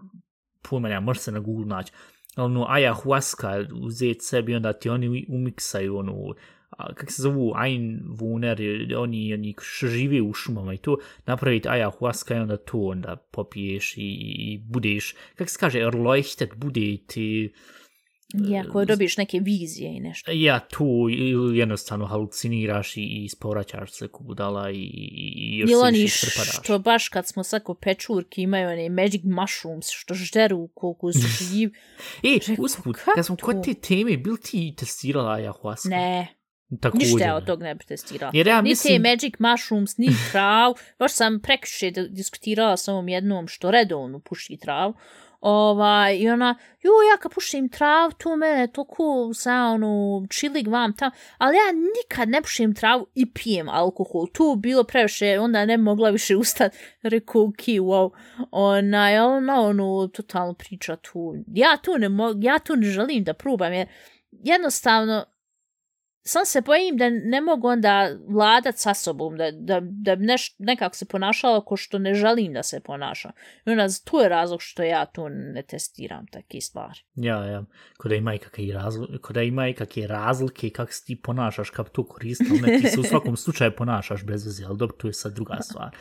pojma 0.62 1.00
može 1.00 1.20
se 1.20 1.32
na 1.32 1.40
Google 1.40 1.66
naći, 1.66 1.92
ono, 2.38 2.66
ayahuasca 2.70 3.68
uzeti 3.82 4.20
sebi, 4.20 4.56
onda 4.56 4.74
ti 4.74 4.90
oni 4.90 5.26
umiksaju, 5.30 5.98
ono, 5.98 6.34
kak 6.78 7.12
se 7.12 7.22
zovu, 7.22 7.54
ein 7.66 8.02
wuner, 8.08 8.58
oni, 8.98 9.34
oni 9.34 9.56
žive 9.82 10.22
u 10.22 10.34
šumama 10.34 10.74
i 10.74 10.78
to, 10.78 10.98
napraviti 11.26 11.68
ayahuasca 11.68 12.36
i 12.36 12.40
onda 12.40 12.58
to 12.58 12.78
onda 12.78 13.16
popiješ 13.32 13.98
i, 13.98 14.02
i 14.02 14.62
budeš, 14.64 15.16
kak 15.36 15.50
se 15.50 15.60
kaže, 15.60 15.80
erleuchtet, 15.80 16.56
bude 16.56 16.98
ti, 17.08 17.54
Ja, 18.34 18.64
koje 18.72 18.86
dobiš 18.86 19.18
neke 19.18 19.40
vizije 19.40 19.98
i 19.98 20.00
nešto. 20.00 20.32
Ja, 20.32 20.60
tu 20.60 20.86
jednostavno 21.54 22.06
haluciniraš 22.06 22.98
i, 22.98 23.02
i 23.02 23.30
sporaćaš 23.30 23.92
se 23.92 24.08
ko 24.08 24.24
budala 24.24 24.72
i, 24.72 24.76
i 24.76 25.58
još 25.58 25.70
se 25.70 25.92
više 25.92 26.28
prepadaš. 26.28 26.64
što 26.64 26.80
baš 26.80 27.10
kad 27.10 27.28
smo 27.28 27.44
sad 27.44 27.64
ko 27.64 27.74
pečurki 27.74 28.42
imaju 28.42 28.70
one 28.70 28.90
magic 28.90 29.22
mushrooms 29.24 29.86
što 29.90 30.14
žderu 30.14 30.68
koliko 30.68 31.14
su 31.14 31.28
živ. 31.54 31.70
e, 32.24 32.56
usput, 32.58 32.98
kad 33.16 33.26
smo 33.26 33.36
kod 33.36 33.66
te 33.66 33.74
teme, 33.74 34.18
bil 34.18 34.38
ti 34.44 34.74
testirala 34.78 35.38
ayahuasca? 35.38 35.90
Ne. 35.90 36.28
Također. 36.82 37.08
Ništa 37.14 37.36
od 37.36 37.46
tog 37.46 37.62
ne 37.62 37.76
bi 37.76 37.86
testirala. 37.86 38.32
Jer 38.36 38.48
ja 38.48 38.62
mislim... 38.62 38.94
Ni 38.94 39.04
te 39.04 39.10
magic 39.10 39.34
mushrooms, 39.40 39.98
ni 39.98 40.08
trav. 40.32 40.74
baš 41.00 41.14
sam 41.14 41.40
prekriše 41.40 41.92
diskutirala 42.10 42.78
sa 42.78 42.94
ovom 42.94 43.10
jednom 43.10 43.48
što 43.48 43.72
redovno 43.72 44.20
puši 44.20 44.58
trav. 44.58 44.94
Ovaj, 45.40 46.18
I 46.18 46.30
ona, 46.30 46.56
ju, 46.82 46.92
ja 47.12 47.18
kad 47.18 47.34
pušim 47.34 47.70
trav, 47.70 48.12
tu 48.18 48.36
mene 48.36 48.68
toliko 48.68 49.32
sa 49.34 49.54
onu 49.54 50.26
čilig 50.30 50.68
vam 50.68 50.94
tam, 50.94 51.12
ali 51.38 51.58
ja 51.58 51.64
nikad 51.72 52.30
ne 52.30 52.42
pušim 52.42 52.76
travu 52.76 53.08
i 53.16 53.34
pijem 53.34 53.70
alkohol. 53.70 54.28
Tu 54.34 54.56
bilo 54.56 54.84
previše, 54.84 55.40
onda 55.40 55.66
ne 55.66 55.78
mogla 55.78 56.10
više 56.10 56.36
ustati. 56.36 56.78
rekao 57.02 57.52
ki, 57.58 57.80
wow. 57.80 58.10
Ona, 58.52 59.10
je 59.10 59.24
ona, 59.24 59.62
ono, 59.62 60.08
totalno 60.08 60.54
priča 60.54 60.96
tu. 60.96 61.36
Ja 61.48 61.78
tu 61.78 61.98
ne 61.98 62.10
mogu, 62.10 62.40
ja 62.42 62.60
tu 62.60 62.76
ne 62.76 62.88
želim 62.88 63.24
da 63.24 63.34
probam, 63.34 63.74
jer 63.74 63.88
jednostavno, 64.32 65.26
sam 66.24 66.46
se 66.46 66.62
bojim 66.62 66.98
da 66.98 67.10
ne 67.10 67.42
mogu 67.42 67.68
onda 67.68 68.10
vladat 68.28 68.78
sa 68.78 68.94
sobom, 68.94 69.38
da, 69.38 69.52
da, 69.52 69.80
da 69.84 70.16
neš, 70.16 70.56
nekako 70.58 70.96
se 70.96 71.06
ponašala 71.06 71.66
ko 71.66 71.78
što 71.78 72.00
ne 72.00 72.14
želim 72.14 72.54
da 72.54 72.64
se 72.64 72.80
ponaša. 72.80 73.32
I 73.66 73.72
onda, 73.72 73.88
tu 74.06 74.18
je 74.18 74.30
razlog 74.30 74.62
što 74.62 74.84
ja 74.84 75.06
tu 75.06 75.30
ne 75.30 75.62
testiram 75.62 76.28
takve 76.28 76.62
stvari. 76.62 77.00
Ja, 77.16 77.46
ja. 77.46 77.64
Kod 77.98 78.10
da 78.10 78.16
ima 78.16 78.34
i 78.36 78.38
kakve 78.38 78.74
razlike, 78.74 79.18
kod 79.18 79.34
da 79.34 79.42
ima 79.42 79.68
i 79.68 79.74
kakve 79.74 80.08
razlike 80.08 80.70
kako 80.70 80.94
se 80.94 81.06
ti 81.06 81.22
ponašaš, 81.22 81.70
kako 81.70 81.90
to 81.90 82.08
koristi, 82.08 82.62
ne 82.62 82.80
ti 82.80 82.88
se 82.88 83.00
u 83.00 83.04
svakom 83.04 83.38
slučaju 83.44 83.72
ponašaš 83.78 84.26
bez 84.26 84.46
veze, 84.46 84.66
ali 84.66 84.78
dobro, 84.78 84.98
tu 84.98 85.08
je 85.08 85.14
sad 85.14 85.34
druga 85.34 85.58
stvar 85.62 85.96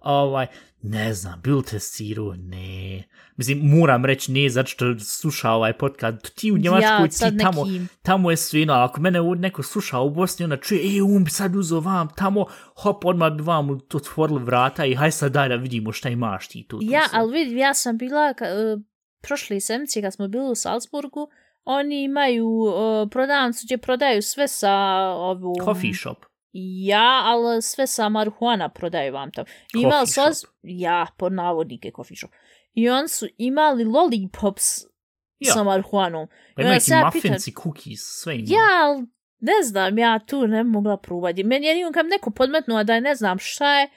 ovaj, 0.00 0.46
ne 0.82 1.14
znam, 1.14 1.40
bil 1.42 1.62
testirao, 1.62 2.34
ne. 2.36 3.04
Mislim, 3.36 3.58
moram 3.58 4.04
reći 4.04 4.32
ne, 4.32 4.48
zato 4.48 4.68
što 4.68 4.98
sluša 4.98 5.50
ovaj 5.50 5.72
podcast, 5.72 6.34
ti 6.34 6.52
u 6.52 6.58
Njemačkoj, 6.58 6.88
ja, 6.88 7.30
ti 7.30 7.38
tamo, 7.38 7.64
tamo 8.02 8.30
je 8.30 8.36
svino, 8.36 8.72
ako 8.72 9.00
mene 9.00 9.20
neko 9.36 9.62
sluša 9.62 9.98
u 9.98 10.10
Bosni, 10.10 10.44
onda 10.44 10.56
čuje, 10.56 10.98
e, 10.98 11.02
um 11.02 11.26
sad 11.26 11.56
uzo 11.56 11.80
vam, 11.80 12.08
tamo, 12.16 12.46
hop, 12.74 13.04
odmah 13.04 13.32
bi 13.32 13.42
vam 13.42 13.70
otvorili 13.70 14.44
vrata 14.44 14.84
i 14.84 14.94
haj 14.94 15.10
sad 15.10 15.32
daj 15.32 15.48
da 15.48 15.54
vidimo 15.54 15.92
šta 15.92 16.08
imaš 16.08 16.48
ti 16.48 16.66
tu. 16.68 16.78
Ja, 16.82 17.02
ali 17.12 17.38
vidim, 17.38 17.58
ja 17.58 17.74
sam 17.74 17.98
bila, 17.98 18.34
ka, 18.34 18.44
uh, 18.44 18.82
prošli 19.22 19.60
semci 19.60 20.02
kad 20.02 20.14
smo 20.14 20.28
bili 20.28 20.50
u 20.50 20.54
Salzburgu, 20.54 21.28
oni 21.64 22.04
imaju 22.04 22.48
uh, 22.48 23.08
prodavnicu 23.10 23.60
gdje 23.64 23.78
prodaju 23.78 24.22
sve 24.22 24.48
sa 24.48 24.74
ovu... 25.16 25.54
Coffee 25.64 25.94
shop. 25.94 26.27
Ja, 26.86 27.22
ali 27.24 27.62
sve 27.62 27.86
sa 27.86 28.08
marihuana 28.08 28.68
prodaju 28.68 29.12
vam 29.12 29.32
tam. 29.32 29.44
Imali 29.74 30.06
su 30.06 30.20
Ja, 30.62 31.06
po 31.16 31.28
navodnike 31.28 31.90
coffee 31.96 32.16
shop. 32.16 32.30
I 32.74 32.88
on 32.88 33.08
su 33.08 33.26
imali 33.38 33.84
lollipops 33.84 34.64
ja. 35.38 35.52
sa 35.52 35.62
marihuanom. 35.62 36.28
Pa 36.56 36.62
imaju 36.62 36.80
ti 36.80 36.92
muffinci, 37.04 37.52
cookies, 37.62 38.00
sve 38.00 38.34
ima. 38.34 38.46
Ja, 38.48 39.02
ne 39.40 39.62
znam, 39.62 39.98
ja 39.98 40.18
tu 40.18 40.46
ne 40.46 40.64
mogla 40.64 40.96
probati. 40.96 41.44
Meni 41.44 41.66
je 41.66 41.74
nijem 41.74 41.92
kam 41.92 42.06
neko 42.06 42.30
podmetnuo 42.30 42.84
da 42.84 42.94
je 42.94 43.00
ne 43.00 43.14
znam 43.14 43.38
šta 43.38 43.80
je, 43.80 43.88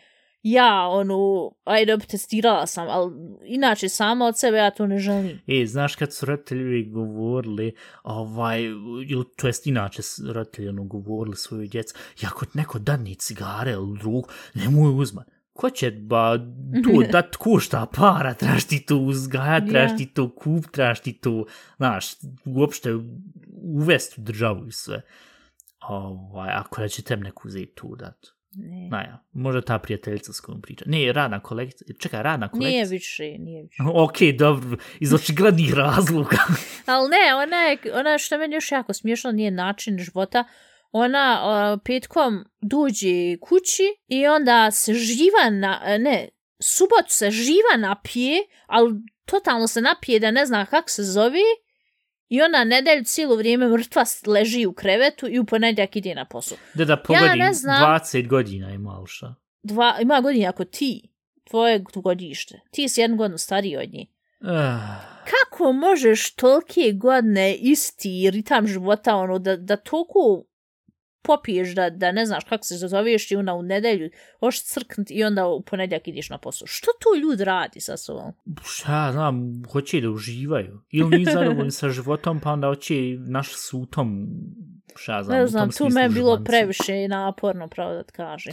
ja, 0.43 0.87
ono, 0.87 1.51
ajde, 1.63 1.97
testirala 1.97 2.67
sam, 2.67 2.87
ali 2.89 3.13
inače 3.45 3.89
samo 3.89 4.25
od 4.25 4.39
sebe 4.39 4.57
ja 4.57 4.71
to 4.71 4.87
ne 4.87 4.99
želim. 4.99 5.41
E, 5.47 5.65
znaš 5.65 5.95
kad 5.95 6.13
su 6.13 6.25
roditelji 6.25 6.89
govorili, 6.89 7.75
ovaj, 8.03 8.63
ili 9.07 9.25
to 9.37 9.47
jest 9.47 9.67
inače 9.67 10.01
roditelji 10.33 10.69
ono, 10.69 10.83
govorili 10.83 11.35
svoju 11.35 11.67
djecu, 11.67 11.95
jako 12.21 12.45
neko 12.53 12.79
dadni 12.79 13.15
cigare 13.15 13.71
ili 13.71 13.99
drug, 13.99 14.25
nemoj 14.53 15.01
uzman. 15.01 15.25
Ko 15.53 15.69
će 15.69 15.91
ba 15.91 16.37
tu 16.83 17.03
dat 17.11 17.35
kušta 17.35 17.85
para, 17.95 18.33
trebaš 18.33 18.67
ti 18.67 18.85
tu 18.85 18.97
uzgajat, 18.97 19.63
trebaš 19.69 19.97
ti 19.97 20.13
tu 20.13 20.29
kup, 20.29 20.65
trebaš 20.71 20.99
ti 20.99 21.19
tu, 21.21 21.47
znaš, 21.77 22.05
uopšte 22.45 22.89
uvesti 23.63 24.21
u 24.21 24.23
državu 24.23 24.67
i 24.67 24.71
sve. 24.71 25.01
Ovaj, 25.89 26.49
ako 26.53 26.81
da 26.81 26.87
će 26.87 27.03
tem 27.03 27.19
neku 27.19 27.47
uzeti 27.47 27.73
tu 27.75 27.95
datu. 27.95 28.40
Ne. 28.55 28.87
Na 28.89 29.01
ja, 29.01 29.23
možda 29.31 29.61
ta 29.61 29.79
prijateljica 29.79 30.33
s 30.33 30.39
kojom 30.39 30.61
priča. 30.61 30.85
Ne, 30.87 31.13
radna 31.13 31.39
kolekcija. 31.39 31.87
Čekaj, 31.99 32.23
radna 32.23 32.47
kolekcija. 32.47 32.71
Nije 32.71 32.85
više, 32.85 33.23
nije 33.23 33.63
više. 33.63 33.83
ok, 34.03 34.17
dobro, 34.37 34.77
iz 34.99 35.13
očiglednih 35.13 35.73
razloga. 35.73 36.37
Ali 36.85 37.09
ne, 37.09 37.35
ona, 37.35 37.57
je, 37.57 37.77
ona 37.93 38.17
što 38.17 38.37
meni 38.37 38.55
još 38.55 38.71
jako 38.71 38.93
smiješno, 38.93 39.31
nije 39.31 39.51
način 39.51 39.97
života. 39.97 40.43
Ona 40.91 41.41
uh, 41.43 41.81
petkom 41.85 42.43
duđe 42.61 43.37
kući 43.41 43.83
i 44.07 44.27
onda 44.27 44.71
se 44.71 44.93
živa 44.93 45.49
na, 45.51 45.81
ne, 45.99 46.29
subotu 46.59 47.07
se 47.07 47.31
živa 47.31 47.77
napije, 47.77 48.37
ali 48.67 48.93
totalno 49.25 49.67
se 49.67 49.81
napije 49.81 50.19
da 50.19 50.31
ne 50.31 50.45
zna 50.45 50.65
kako 50.65 50.89
se 50.89 51.03
zove 51.03 51.39
I 52.31 52.41
ona 52.41 52.63
nedelju 52.63 53.03
cijelo 53.03 53.35
vrijeme 53.35 53.67
mrtva 53.67 54.05
leži 54.27 54.65
u 54.65 54.73
krevetu 54.73 55.27
i 55.27 55.39
u 55.39 55.45
ponedjak 55.45 55.95
ide 55.95 56.15
na 56.15 56.25
posao. 56.25 56.57
Da, 56.73 56.85
da, 56.85 56.97
pogodi, 56.97 57.39
ja 57.39 57.53
znam, 57.53 57.99
20 57.99 58.27
godina 58.27 58.71
ima 58.71 58.99
uša. 59.03 59.33
Dva, 59.63 59.97
ima 60.01 60.21
godina 60.21 60.49
ako 60.49 60.65
ti, 60.65 61.09
tvoje 61.49 61.83
godište. 61.95 62.61
Ti 62.71 62.89
si 62.89 63.01
jednu 63.01 63.17
godinu 63.17 63.37
stariji 63.37 63.77
od 63.77 63.93
njih. 63.93 64.07
Uh. 64.39 64.47
Kako 65.25 65.71
možeš 65.71 66.35
tolike 66.35 66.91
godine 66.95 67.55
isti 67.55 68.29
ritam 68.31 68.67
života, 68.67 69.15
ono, 69.15 69.39
da, 69.39 69.57
da 69.57 69.75
toliko 69.75 70.43
popiješ 71.21 71.75
da, 71.75 71.89
da 71.89 72.11
ne 72.11 72.25
znaš 72.25 72.43
kako 72.43 72.65
se 72.65 72.77
zazoveš 72.77 73.31
i 73.31 73.35
onda 73.35 73.53
u 73.53 73.61
nedelju 73.61 74.09
hoš 74.39 74.63
crknut 74.63 75.07
i 75.11 75.23
onda 75.23 75.47
u 75.47 75.61
ponedjak 75.61 76.07
ideš 76.07 76.29
na 76.29 76.37
posao. 76.37 76.67
Što 76.67 76.91
to 76.99 77.19
ljud 77.21 77.41
radi 77.41 77.79
sa 77.79 77.97
sobom? 77.97 78.33
Šta, 78.65 79.11
znam, 79.11 79.63
hoće 79.71 80.01
da 80.01 80.09
uživaju. 80.09 80.81
Ili 80.89 81.17
ni 81.17 81.25
zadovoljni 81.25 81.71
sa 81.81 81.89
životom, 81.89 82.39
pa 82.39 82.51
onda 82.51 82.67
hoće 82.67 82.95
naš 83.19 83.55
sutom, 83.55 84.27
šta 84.95 85.23
znam, 85.23 85.37
Ne 85.37 85.47
znam, 85.47 85.69
tu 85.71 85.89
me 85.89 86.01
je 86.01 86.09
bilo 86.09 86.43
previše 86.45 87.07
naporno, 87.07 87.67
pravo 87.67 87.93
da 87.93 88.03
ti 88.03 88.13
kaže 88.13 88.51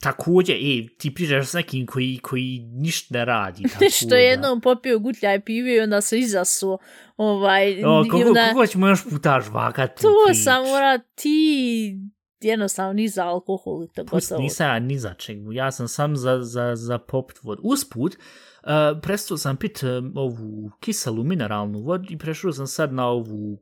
također, 0.00 0.56
e, 0.56 0.86
ti 0.98 1.14
pričaš 1.14 1.46
s 1.46 1.52
nekim 1.52 1.86
koji, 1.86 2.18
koji 2.22 2.58
ništa 2.72 3.18
ne 3.18 3.24
radi. 3.24 3.62
Što 4.00 4.14
je 4.14 4.24
jednom 4.24 4.60
popio 4.60 4.98
gutljaj 4.98 5.40
pive 5.40 5.74
i 5.74 5.80
onda 5.80 6.00
se 6.00 6.18
izasuo. 6.18 6.78
Ovaj, 7.16 7.84
o, 7.84 8.04
koliko, 8.10 8.28
onda... 8.28 8.52
koliko 8.52 8.66
ćemo 8.66 8.88
još 8.88 9.04
puta 9.10 9.40
žvakati? 9.40 10.02
To 10.02 10.08
prič. 10.26 10.44
sam 10.44 10.64
mora 10.64 10.98
ti 10.98 11.98
jednostavno 12.40 12.92
ni 12.92 13.08
za 13.08 13.26
alkohol. 13.26 13.86
To 13.94 14.04
Pust, 14.04 14.32
nisam 14.38 14.66
ja 14.66 14.78
ni 14.78 14.98
za 14.98 15.14
čeg. 15.14 15.38
Ja 15.52 15.70
sam 15.70 15.88
sam 15.88 16.16
za, 16.16 16.38
za, 16.42 16.76
za 16.76 16.98
popit 16.98 17.42
vodu. 17.42 17.62
Usput, 17.64 18.14
uh, 18.14 18.70
prestao 19.02 19.36
sam 19.36 19.56
pit 19.56 19.82
um, 19.82 20.12
ovu 20.16 20.70
kiselu 20.80 21.24
mineralnu 21.24 21.78
vodu 21.78 22.04
i 22.10 22.18
prešao 22.18 22.52
sam 22.52 22.66
sad 22.66 22.92
na 22.92 23.06
ovu 23.06 23.58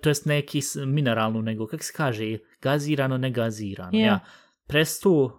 to 0.00 0.10
jest 0.10 0.26
ne 0.26 0.42
kis, 0.42 0.76
mineralnu, 0.86 1.42
nego, 1.42 1.66
kak 1.66 1.84
se 1.84 1.92
kaže, 1.96 2.38
gazirano, 2.62 3.18
ne 3.18 3.30
gazirano. 3.30 3.92
Yeah. 3.92 4.06
Ja 4.06 4.20
prestu, 4.68 5.30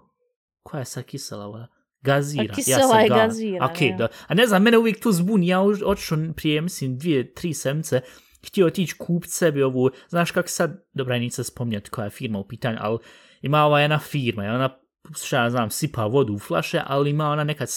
koja 0.64 0.80
je 0.80 0.86
sad 0.86 1.04
kisela 1.04 1.48
voda? 1.48 1.68
Gaziran. 2.02 2.48
A 2.52 2.54
kisela 2.54 3.00
je 3.00 3.10
gaziran, 3.10 3.72
Ok, 3.72 3.82
ja. 3.82 3.96
da. 3.98 4.08
A 4.28 4.34
ne 4.34 4.48
znam, 4.48 4.64
mene 4.64 4.78
uvijek 4.78 5.04
to 5.04 5.12
zbuni. 5.12 5.48
Ja 5.48 5.62
otišao 5.62 6.18
prije, 6.36 6.62
mislim, 6.62 6.98
dvije, 6.98 7.34
tri 7.34 7.54
semce, 7.54 8.02
htio 8.48 8.68
otići 8.68 8.96
kupiti 8.98 9.34
sebi 9.34 9.64
ovu, 9.64 9.90
znaš 10.10 10.32
kako 10.32 10.50
sad, 10.50 10.84
dobra, 10.94 11.18
nisam 11.18 11.44
spominjati 11.44 11.90
koja 11.90 12.06
je 12.06 12.12
firma 12.12 12.40
u 12.40 12.48
pitanju, 12.48 12.78
ali 12.82 12.98
ima 13.42 13.66
ova 13.66 13.82
jedna 13.82 14.00
firma, 14.00 14.44
ona 14.44 14.80
šta 15.16 15.44
ja 15.44 15.50
znam, 15.50 15.70
sipa 15.70 16.06
vodu 16.06 16.34
u 16.34 16.40
flaše, 16.40 16.82
ali 16.86 17.10
ima 17.10 17.30
ona 17.30 17.44
nekad 17.44 17.70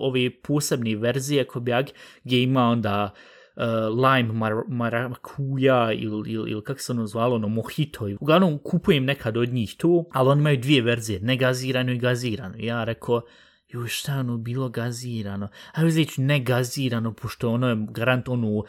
ove 0.00 0.30
posebne 0.42 0.96
verzije 0.96 1.44
kobjag, 1.44 1.86
gdje 2.24 2.42
ima 2.42 2.64
onda 2.64 3.12
uh, 3.14 3.20
Uh, 3.56 3.64
lime 3.96 4.32
mar 4.32 4.52
marakuja 4.68 5.92
ili, 5.92 6.32
ili, 6.32 6.50
ili 6.50 6.64
kako 6.64 6.80
se 6.80 6.92
ono 6.92 7.06
zvalo, 7.06 7.36
ono 7.36 7.48
mojito. 7.48 8.08
Uglavnom 8.20 8.58
kupujem 8.58 9.04
nekad 9.04 9.36
od 9.36 9.48
njih 9.52 9.76
to, 9.78 10.04
ali 10.12 10.28
oni 10.28 10.40
imaju 10.40 10.60
dvije 10.60 10.82
verzije, 10.82 11.20
negazirano 11.20 11.92
i 11.92 11.98
gazirano. 11.98 12.54
Ja 12.58 12.84
rekao, 12.84 13.22
ju 13.68 13.86
šta 13.86 14.18
ono 14.18 14.36
bilo 14.36 14.68
gazirano, 14.68 15.48
a 15.74 15.84
uzet 15.84 16.08
ću 16.08 16.22
negazirano, 16.22 17.12
pošto 17.12 17.50
ono 17.50 17.68
je 17.68 17.76
garant 17.90 18.28
ono, 18.28 18.48
uh, 18.48 18.64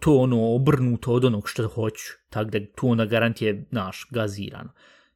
to 0.00 0.16
ono 0.16 0.54
obrnuto 0.54 1.12
od 1.12 1.24
onog 1.24 1.48
što 1.48 1.68
hoću, 1.68 2.04
tako 2.30 2.50
da 2.50 2.58
tu 2.76 2.88
onda 2.90 3.04
garant 3.04 3.42
je, 3.42 3.66
naš, 3.70 4.06
gazirano. 4.10 4.70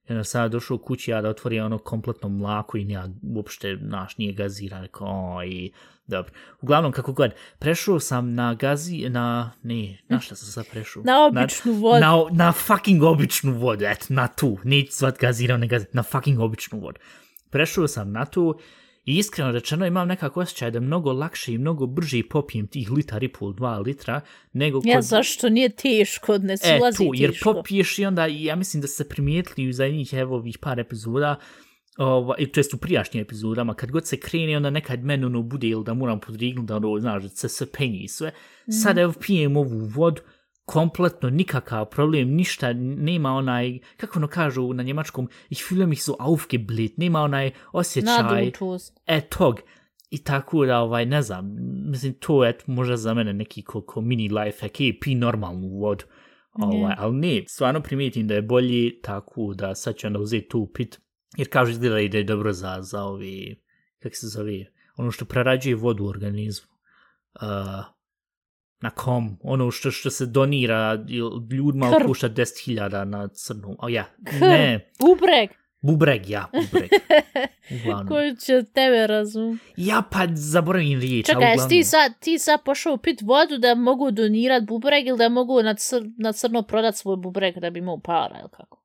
I 0.09 0.12
onda 0.12 0.24
sad 0.24 0.53
došao 0.53 0.78
kući 0.78 1.11
ja 1.11 1.22
da 1.22 1.28
otvori 1.28 1.61
ono 1.61 1.78
kompletno 1.78 2.28
mlako 2.28 2.78
i 2.78 2.88
ja 2.88 3.09
uopšte, 3.22 3.76
naš, 3.80 4.18
nije 4.18 4.32
gaziran, 4.32 4.82
rekao, 4.82 5.36
oj, 5.36 5.70
dobro. 6.07 6.32
Uglavnom, 6.61 6.92
kako 6.92 7.12
god, 7.12 7.30
prešao 7.59 8.00
sam 8.00 8.34
na 8.34 8.55
gazi, 8.55 9.09
na, 9.09 9.53
ne, 9.62 9.98
na 10.09 10.20
šta 10.20 10.34
sam 10.34 10.48
sad 10.48 10.70
prešao? 10.70 11.03
Na 11.03 11.26
običnu 11.26 11.72
vodu. 11.72 12.00
Na, 12.00 12.24
na 12.32 12.53
fucking 12.53 13.03
običnu 13.03 13.53
vodu, 13.53 13.84
et, 13.84 14.07
na 14.09 14.28
tu, 14.28 14.59
neću 14.64 14.92
zvat 14.92 15.18
gazirano, 15.18 15.61
ne 15.61 15.66
gazirano, 15.66 15.92
na 15.94 16.03
fucking 16.03 16.40
običnu 16.40 16.80
vodu. 16.80 17.00
Prešao 17.50 17.88
sam 17.88 18.12
na 18.12 18.24
tu 18.24 18.59
i 19.05 19.18
iskreno 19.18 19.53
rečeno 19.53 19.86
imam 19.86 20.09
nekako 20.09 20.40
osjećaj 20.40 20.70
da 20.70 20.80
mnogo 20.80 21.12
lakše 21.12 21.53
i 21.53 21.59
mnogo 21.59 21.86
brže 21.86 22.22
popijem 22.30 22.66
tih 22.66 22.90
litar 22.90 23.22
i 23.24 23.28
pol, 23.28 23.53
dva 23.53 23.78
litra, 23.78 24.20
nego 24.53 24.80
kod... 24.80 24.86
Ja, 24.88 25.03
zašto 25.03 25.48
nije 25.48 25.68
teško, 25.68 26.38
ne 26.38 26.55
E, 26.55 26.57
sulazi 26.57 26.96
tu, 26.96 27.11
jer 27.14 27.30
teško. 27.30 27.53
popiješ 27.53 27.98
i 27.98 28.05
onda, 28.05 28.26
ja 28.26 28.57
mislim 28.57 28.80
da 28.80 28.86
ste 28.86 29.05
primijetili 29.05 29.68
u 29.68 29.72
zadnjih 29.72 30.12
evo 30.12 30.36
ovih 30.36 30.59
par 30.59 30.80
epizoda, 30.80 31.36
Ova, 31.98 32.34
i 32.38 32.46
to 32.46 32.61
jest 32.61 32.74
u 32.74 32.76
prijašnjim 32.76 33.22
epizodama, 33.22 33.74
kad 33.74 33.90
god 33.90 34.07
se 34.07 34.16
krene, 34.16 34.57
onda 34.57 34.70
nekad 34.70 35.05
meni 35.05 35.24
ono 35.24 35.42
bude 35.42 35.66
ili 35.66 35.84
da 35.84 35.94
moram 35.94 36.20
podrignuti 36.20 36.66
da 36.66 36.76
ono, 36.76 36.98
znaš, 36.98 37.22
da 37.22 37.28
se 37.28 37.48
se 37.48 37.72
penji 37.72 38.00
i 38.03 38.09
sve. 38.09 38.32
Sad 38.82 38.98
evo 38.98 39.12
pijem 39.20 39.57
ovu 39.57 39.78
vodu, 39.94 40.22
kompletno 40.64 41.30
nikakav 41.30 41.84
problem, 41.84 42.28
ništa, 42.28 42.72
nema 42.72 43.32
onaj, 43.32 43.78
kako 43.96 44.18
ono 44.18 44.28
kažu 44.28 44.72
na 44.72 44.82
njemačkom, 44.82 45.28
ich 45.50 45.62
fühle 45.62 45.86
mich 45.86 46.02
so 46.02 46.16
aufgebläht, 46.18 46.96
nema 46.96 47.20
onaj 47.20 47.50
osjećaj, 47.72 48.52
e, 49.06 49.20
tog. 49.20 49.60
I 50.10 50.24
tako 50.24 50.66
da, 50.66 50.78
ovaj, 50.78 51.06
ne 51.06 51.22
znam, 51.22 51.56
mislim, 51.90 52.14
to 52.14 52.44
je 52.44 52.58
možda 52.66 52.96
za 52.96 53.14
mene 53.14 53.32
neki 53.32 53.62
ko, 53.62 53.80
ko 53.80 54.00
mini 54.00 54.28
life 54.28 54.60
hack, 54.60 54.80
je, 54.80 54.98
pi 55.00 55.14
normalnu 55.14 55.68
vodu. 55.68 56.04
Ovaj, 56.52 56.94
ali 56.98 57.16
ne, 57.16 57.44
stvarno 57.48 57.80
primijetim 57.80 58.28
da 58.28 58.34
je 58.34 58.42
bolji 58.42 59.00
tako 59.02 59.54
da 59.54 59.74
sad 59.74 59.96
ću 59.96 60.06
onda 60.06 60.18
uzeti 60.18 60.48
tu 60.48 60.70
pit, 60.74 61.00
jer 61.36 61.48
kažu 61.48 61.70
izgleda 61.70 62.00
i 62.00 62.08
da 62.08 62.18
je 62.18 62.24
dobro 62.24 62.52
za, 62.52 62.78
za 62.80 63.04
ovi, 63.04 63.62
kako 64.02 64.14
se 64.14 64.26
zove, 64.26 64.64
ono 64.96 65.10
što 65.10 65.24
prerađuje 65.24 65.74
vodu 65.74 66.04
u 66.04 66.08
organizmu. 66.08 66.68
Uh, 67.34 68.01
na 68.83 68.91
kom, 68.91 69.39
ono 69.43 69.70
što, 69.70 69.91
što 69.91 70.11
se 70.11 70.26
donira 70.26 70.95
ljudima 71.51 71.91
Krv. 71.91 71.97
otpušta 71.97 72.28
10.000 72.28 73.05
na 73.05 73.28
crnu. 73.28 73.76
O 73.78 73.89
ja, 73.89 74.05
Krv. 74.24 74.41
ne, 74.41 74.91
Bubreg. 74.99 75.51
Bubreg, 75.83 76.28
ja, 76.28 76.51
bubreg. 76.53 76.91
Uglavnom. 77.80 78.09
Koji 78.09 78.37
će 78.37 78.62
tebe 78.74 79.07
razum. 79.07 79.59
Ja 79.76 80.03
pa 80.11 80.26
zaboravim 80.35 81.01
riječ, 81.01 81.26
Čekaj, 81.26 81.57
ti 81.68 81.85
sad, 81.85 82.12
ti 82.20 82.39
sad 82.39 82.64
pošao 82.64 82.97
pit 82.97 83.22
vodu 83.22 83.59
da 83.59 83.74
mogu 83.74 84.11
donirat 84.11 84.64
bubreg 84.64 85.07
ili 85.07 85.18
da 85.18 85.28
mogu 85.28 85.62
na, 85.62 85.74
cr, 85.74 86.03
na 86.18 86.33
crno 86.33 86.62
prodat 86.62 86.97
svoj 86.97 87.16
bubreg 87.16 87.59
da 87.59 87.70
bi 87.70 87.78
imao 87.78 87.99
para 87.99 88.39
ili 88.41 88.49
kako? 88.51 88.83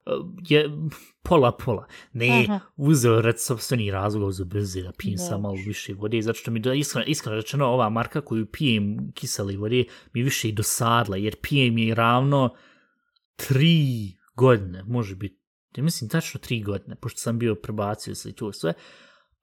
je 0.49 0.69
pola 1.23 1.51
pola. 1.51 1.87
Ne, 2.13 2.45
Aha. 2.49 2.59
uzeo 2.75 3.21
red 3.21 3.39
sobstveni 3.39 3.91
razlog 3.91 4.31
za 4.31 4.45
brze 4.45 4.81
da 4.81 4.91
pijem 4.91 5.17
Dobro. 5.17 5.29
sam 5.29 5.41
malo 5.41 5.57
više 5.65 5.93
vode, 5.93 6.21
zato 6.21 6.37
što 6.39 6.51
mi 6.51 6.59
do, 6.59 6.73
iskreno, 6.73 7.05
iskreno 7.07 7.35
rečeno 7.35 7.65
ova 7.65 7.89
marka 7.89 8.21
koju 8.21 8.45
pijem 8.45 9.11
kisele 9.15 9.57
vode 9.57 9.83
mi 10.13 10.23
više 10.23 10.49
i 10.49 10.51
dosadla, 10.51 11.17
jer 11.17 11.35
pijem 11.41 11.77
je 11.77 11.95
ravno 11.95 12.55
tri 13.35 14.13
godine, 14.35 14.83
može 14.83 15.15
biti, 15.15 15.46
ja 15.77 15.83
mislim 15.83 16.09
tačno 16.09 16.39
tri 16.39 16.61
godine, 16.63 16.95
pošto 16.95 17.19
sam 17.19 17.39
bio 17.39 17.55
prebacio 17.55 18.15
se 18.15 18.29
i 18.29 18.33
to 18.33 18.53
sve, 18.53 18.73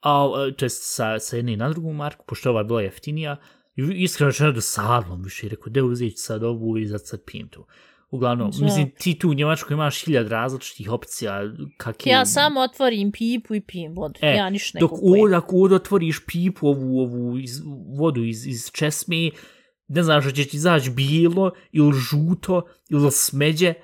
a, 0.00 0.28
to 0.56 0.64
jest 0.64 0.82
sa, 0.82 1.18
sa 1.18 1.36
jedne 1.36 1.56
na 1.56 1.68
drugu 1.68 1.92
marku, 1.92 2.24
pošto 2.28 2.50
ova 2.50 2.60
je 2.60 2.64
bila 2.64 2.82
jeftinija, 2.82 3.36
i 3.76 3.82
iskreno 3.82 4.30
rečeno 4.30 4.52
dosadlo 4.52 5.16
mi 5.16 5.24
više, 5.24 5.48
rekao, 5.48 5.70
da 5.70 5.84
uzeti 5.84 6.16
sad 6.16 6.42
ovu 6.44 6.78
i 6.78 6.88
pijem 7.26 7.48
tu. 7.48 7.66
Uglavnom, 8.10 8.50
Da. 8.50 8.64
mislim, 8.64 8.90
ti 8.98 9.18
tu 9.18 9.30
u 9.30 9.34
Njemačkoj 9.34 9.74
imaš 9.74 10.04
hiljad 10.04 10.28
različitih 10.28 10.90
opcija, 10.90 11.40
kak 11.76 12.06
je... 12.06 12.10
Ja 12.10 12.26
samo 12.26 12.60
otvorim 12.60 13.12
pipu 13.12 13.54
i 13.54 13.60
pijem 13.60 13.94
vodu. 13.94 14.18
E, 14.22 14.34
ja 14.34 14.50
ništa 14.50 14.78
ne 14.78 14.80
dok 14.80 14.90
kupujem. 14.90 15.34
ako 15.34 15.56
ovdje 15.56 15.76
otvoriš 15.76 16.26
pipu, 16.26 16.68
ovu, 16.68 17.00
ovu 17.00 17.38
iz, 17.38 17.60
vodu 17.98 18.24
iz, 18.24 18.46
iz 18.46 18.70
česme, 18.72 19.30
ne 19.88 20.02
znaš, 20.02 20.24
će 20.34 20.44
ti 20.44 20.56
izaći 20.56 20.90
bijelo, 20.90 21.50
ili 21.72 21.92
žuto, 21.92 22.62
ili 22.90 23.10
smeđe, 23.12 23.74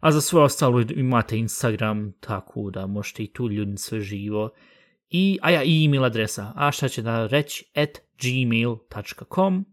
A 0.00 0.12
za 0.12 0.20
sve 0.20 0.40
ostalo 0.40 0.80
imate 0.80 1.38
Instagram, 1.38 2.12
tako 2.20 2.70
da 2.70 2.86
možete 2.86 3.22
i 3.22 3.32
tu 3.32 3.48
ljudi 3.48 3.76
sve 3.76 4.00
živo. 4.00 4.50
I, 5.08 5.38
a 5.42 5.50
ja, 5.50 5.62
i 5.62 5.84
email 5.84 6.04
adresa, 6.04 6.52
a 6.56 6.72
šta 6.72 6.88
će 6.88 7.02
nam 7.02 7.26
reći, 7.26 7.64
at 7.74 7.98
gmail.com. 8.22 9.64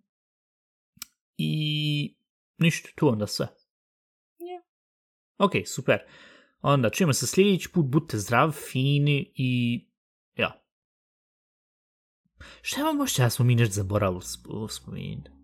I 1.38 2.16
ništa, 2.58 2.90
tu 2.96 3.08
onda 3.08 3.28
sve. 3.28 3.48
Ja. 4.40 4.62
Ok, 5.38 5.52
super. 5.66 6.00
Onda 6.62 6.90
čujemo 6.90 7.14
se 7.14 7.28
sljedeći 7.28 7.70
put, 7.70 7.86
budite 7.86 8.18
zdrav, 8.18 8.52
fini 8.52 9.34
i 9.36 9.82
ja. 10.38 10.64
Šta 12.62 12.84
vam 12.84 12.98
možete, 12.98 13.22
ja 13.22 13.30
smo 13.30 13.46
mi 13.46 13.56
nešto 13.56 13.74
zaboravili 13.74 14.22
sp- 14.22 14.70
spomenuti? 14.70 15.43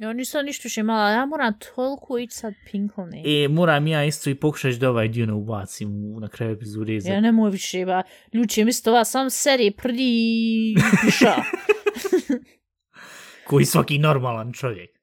Ja 0.00 0.12
nisam 0.12 0.44
ništa 0.44 0.62
više 0.62 0.80
imala, 0.80 1.10
ja 1.10 1.26
moram 1.26 1.52
toliko 1.66 2.18
ići 2.18 2.36
sad 2.36 2.54
pinklne. 2.66 3.22
E, 3.26 3.48
moram 3.48 3.86
ja 3.86 4.04
isto 4.04 4.30
i 4.30 4.34
pokušati 4.34 4.76
da 4.76 4.90
ovaj 4.90 5.08
dio 5.08 5.26
ne 5.26 5.32
ubacim 5.32 5.88
u- 6.06 6.20
na 6.20 6.28
kraju 6.28 6.52
epizode. 6.52 7.00
za- 7.00 7.10
Ja 7.10 7.20
ne 7.20 7.32
mogu 7.32 7.48
više, 7.48 7.84
ba. 7.86 8.02
Ljudi 8.32 8.48
će 8.48 8.64
misliti 8.64 8.90
ova 8.90 9.04
sam 9.04 9.30
serije 9.30 9.70
prdi 9.72 10.74
piša. 11.02 11.34
Koji 13.46 13.64
svaki 13.64 13.98
normalan 13.98 14.52
čovjek. 14.52 14.99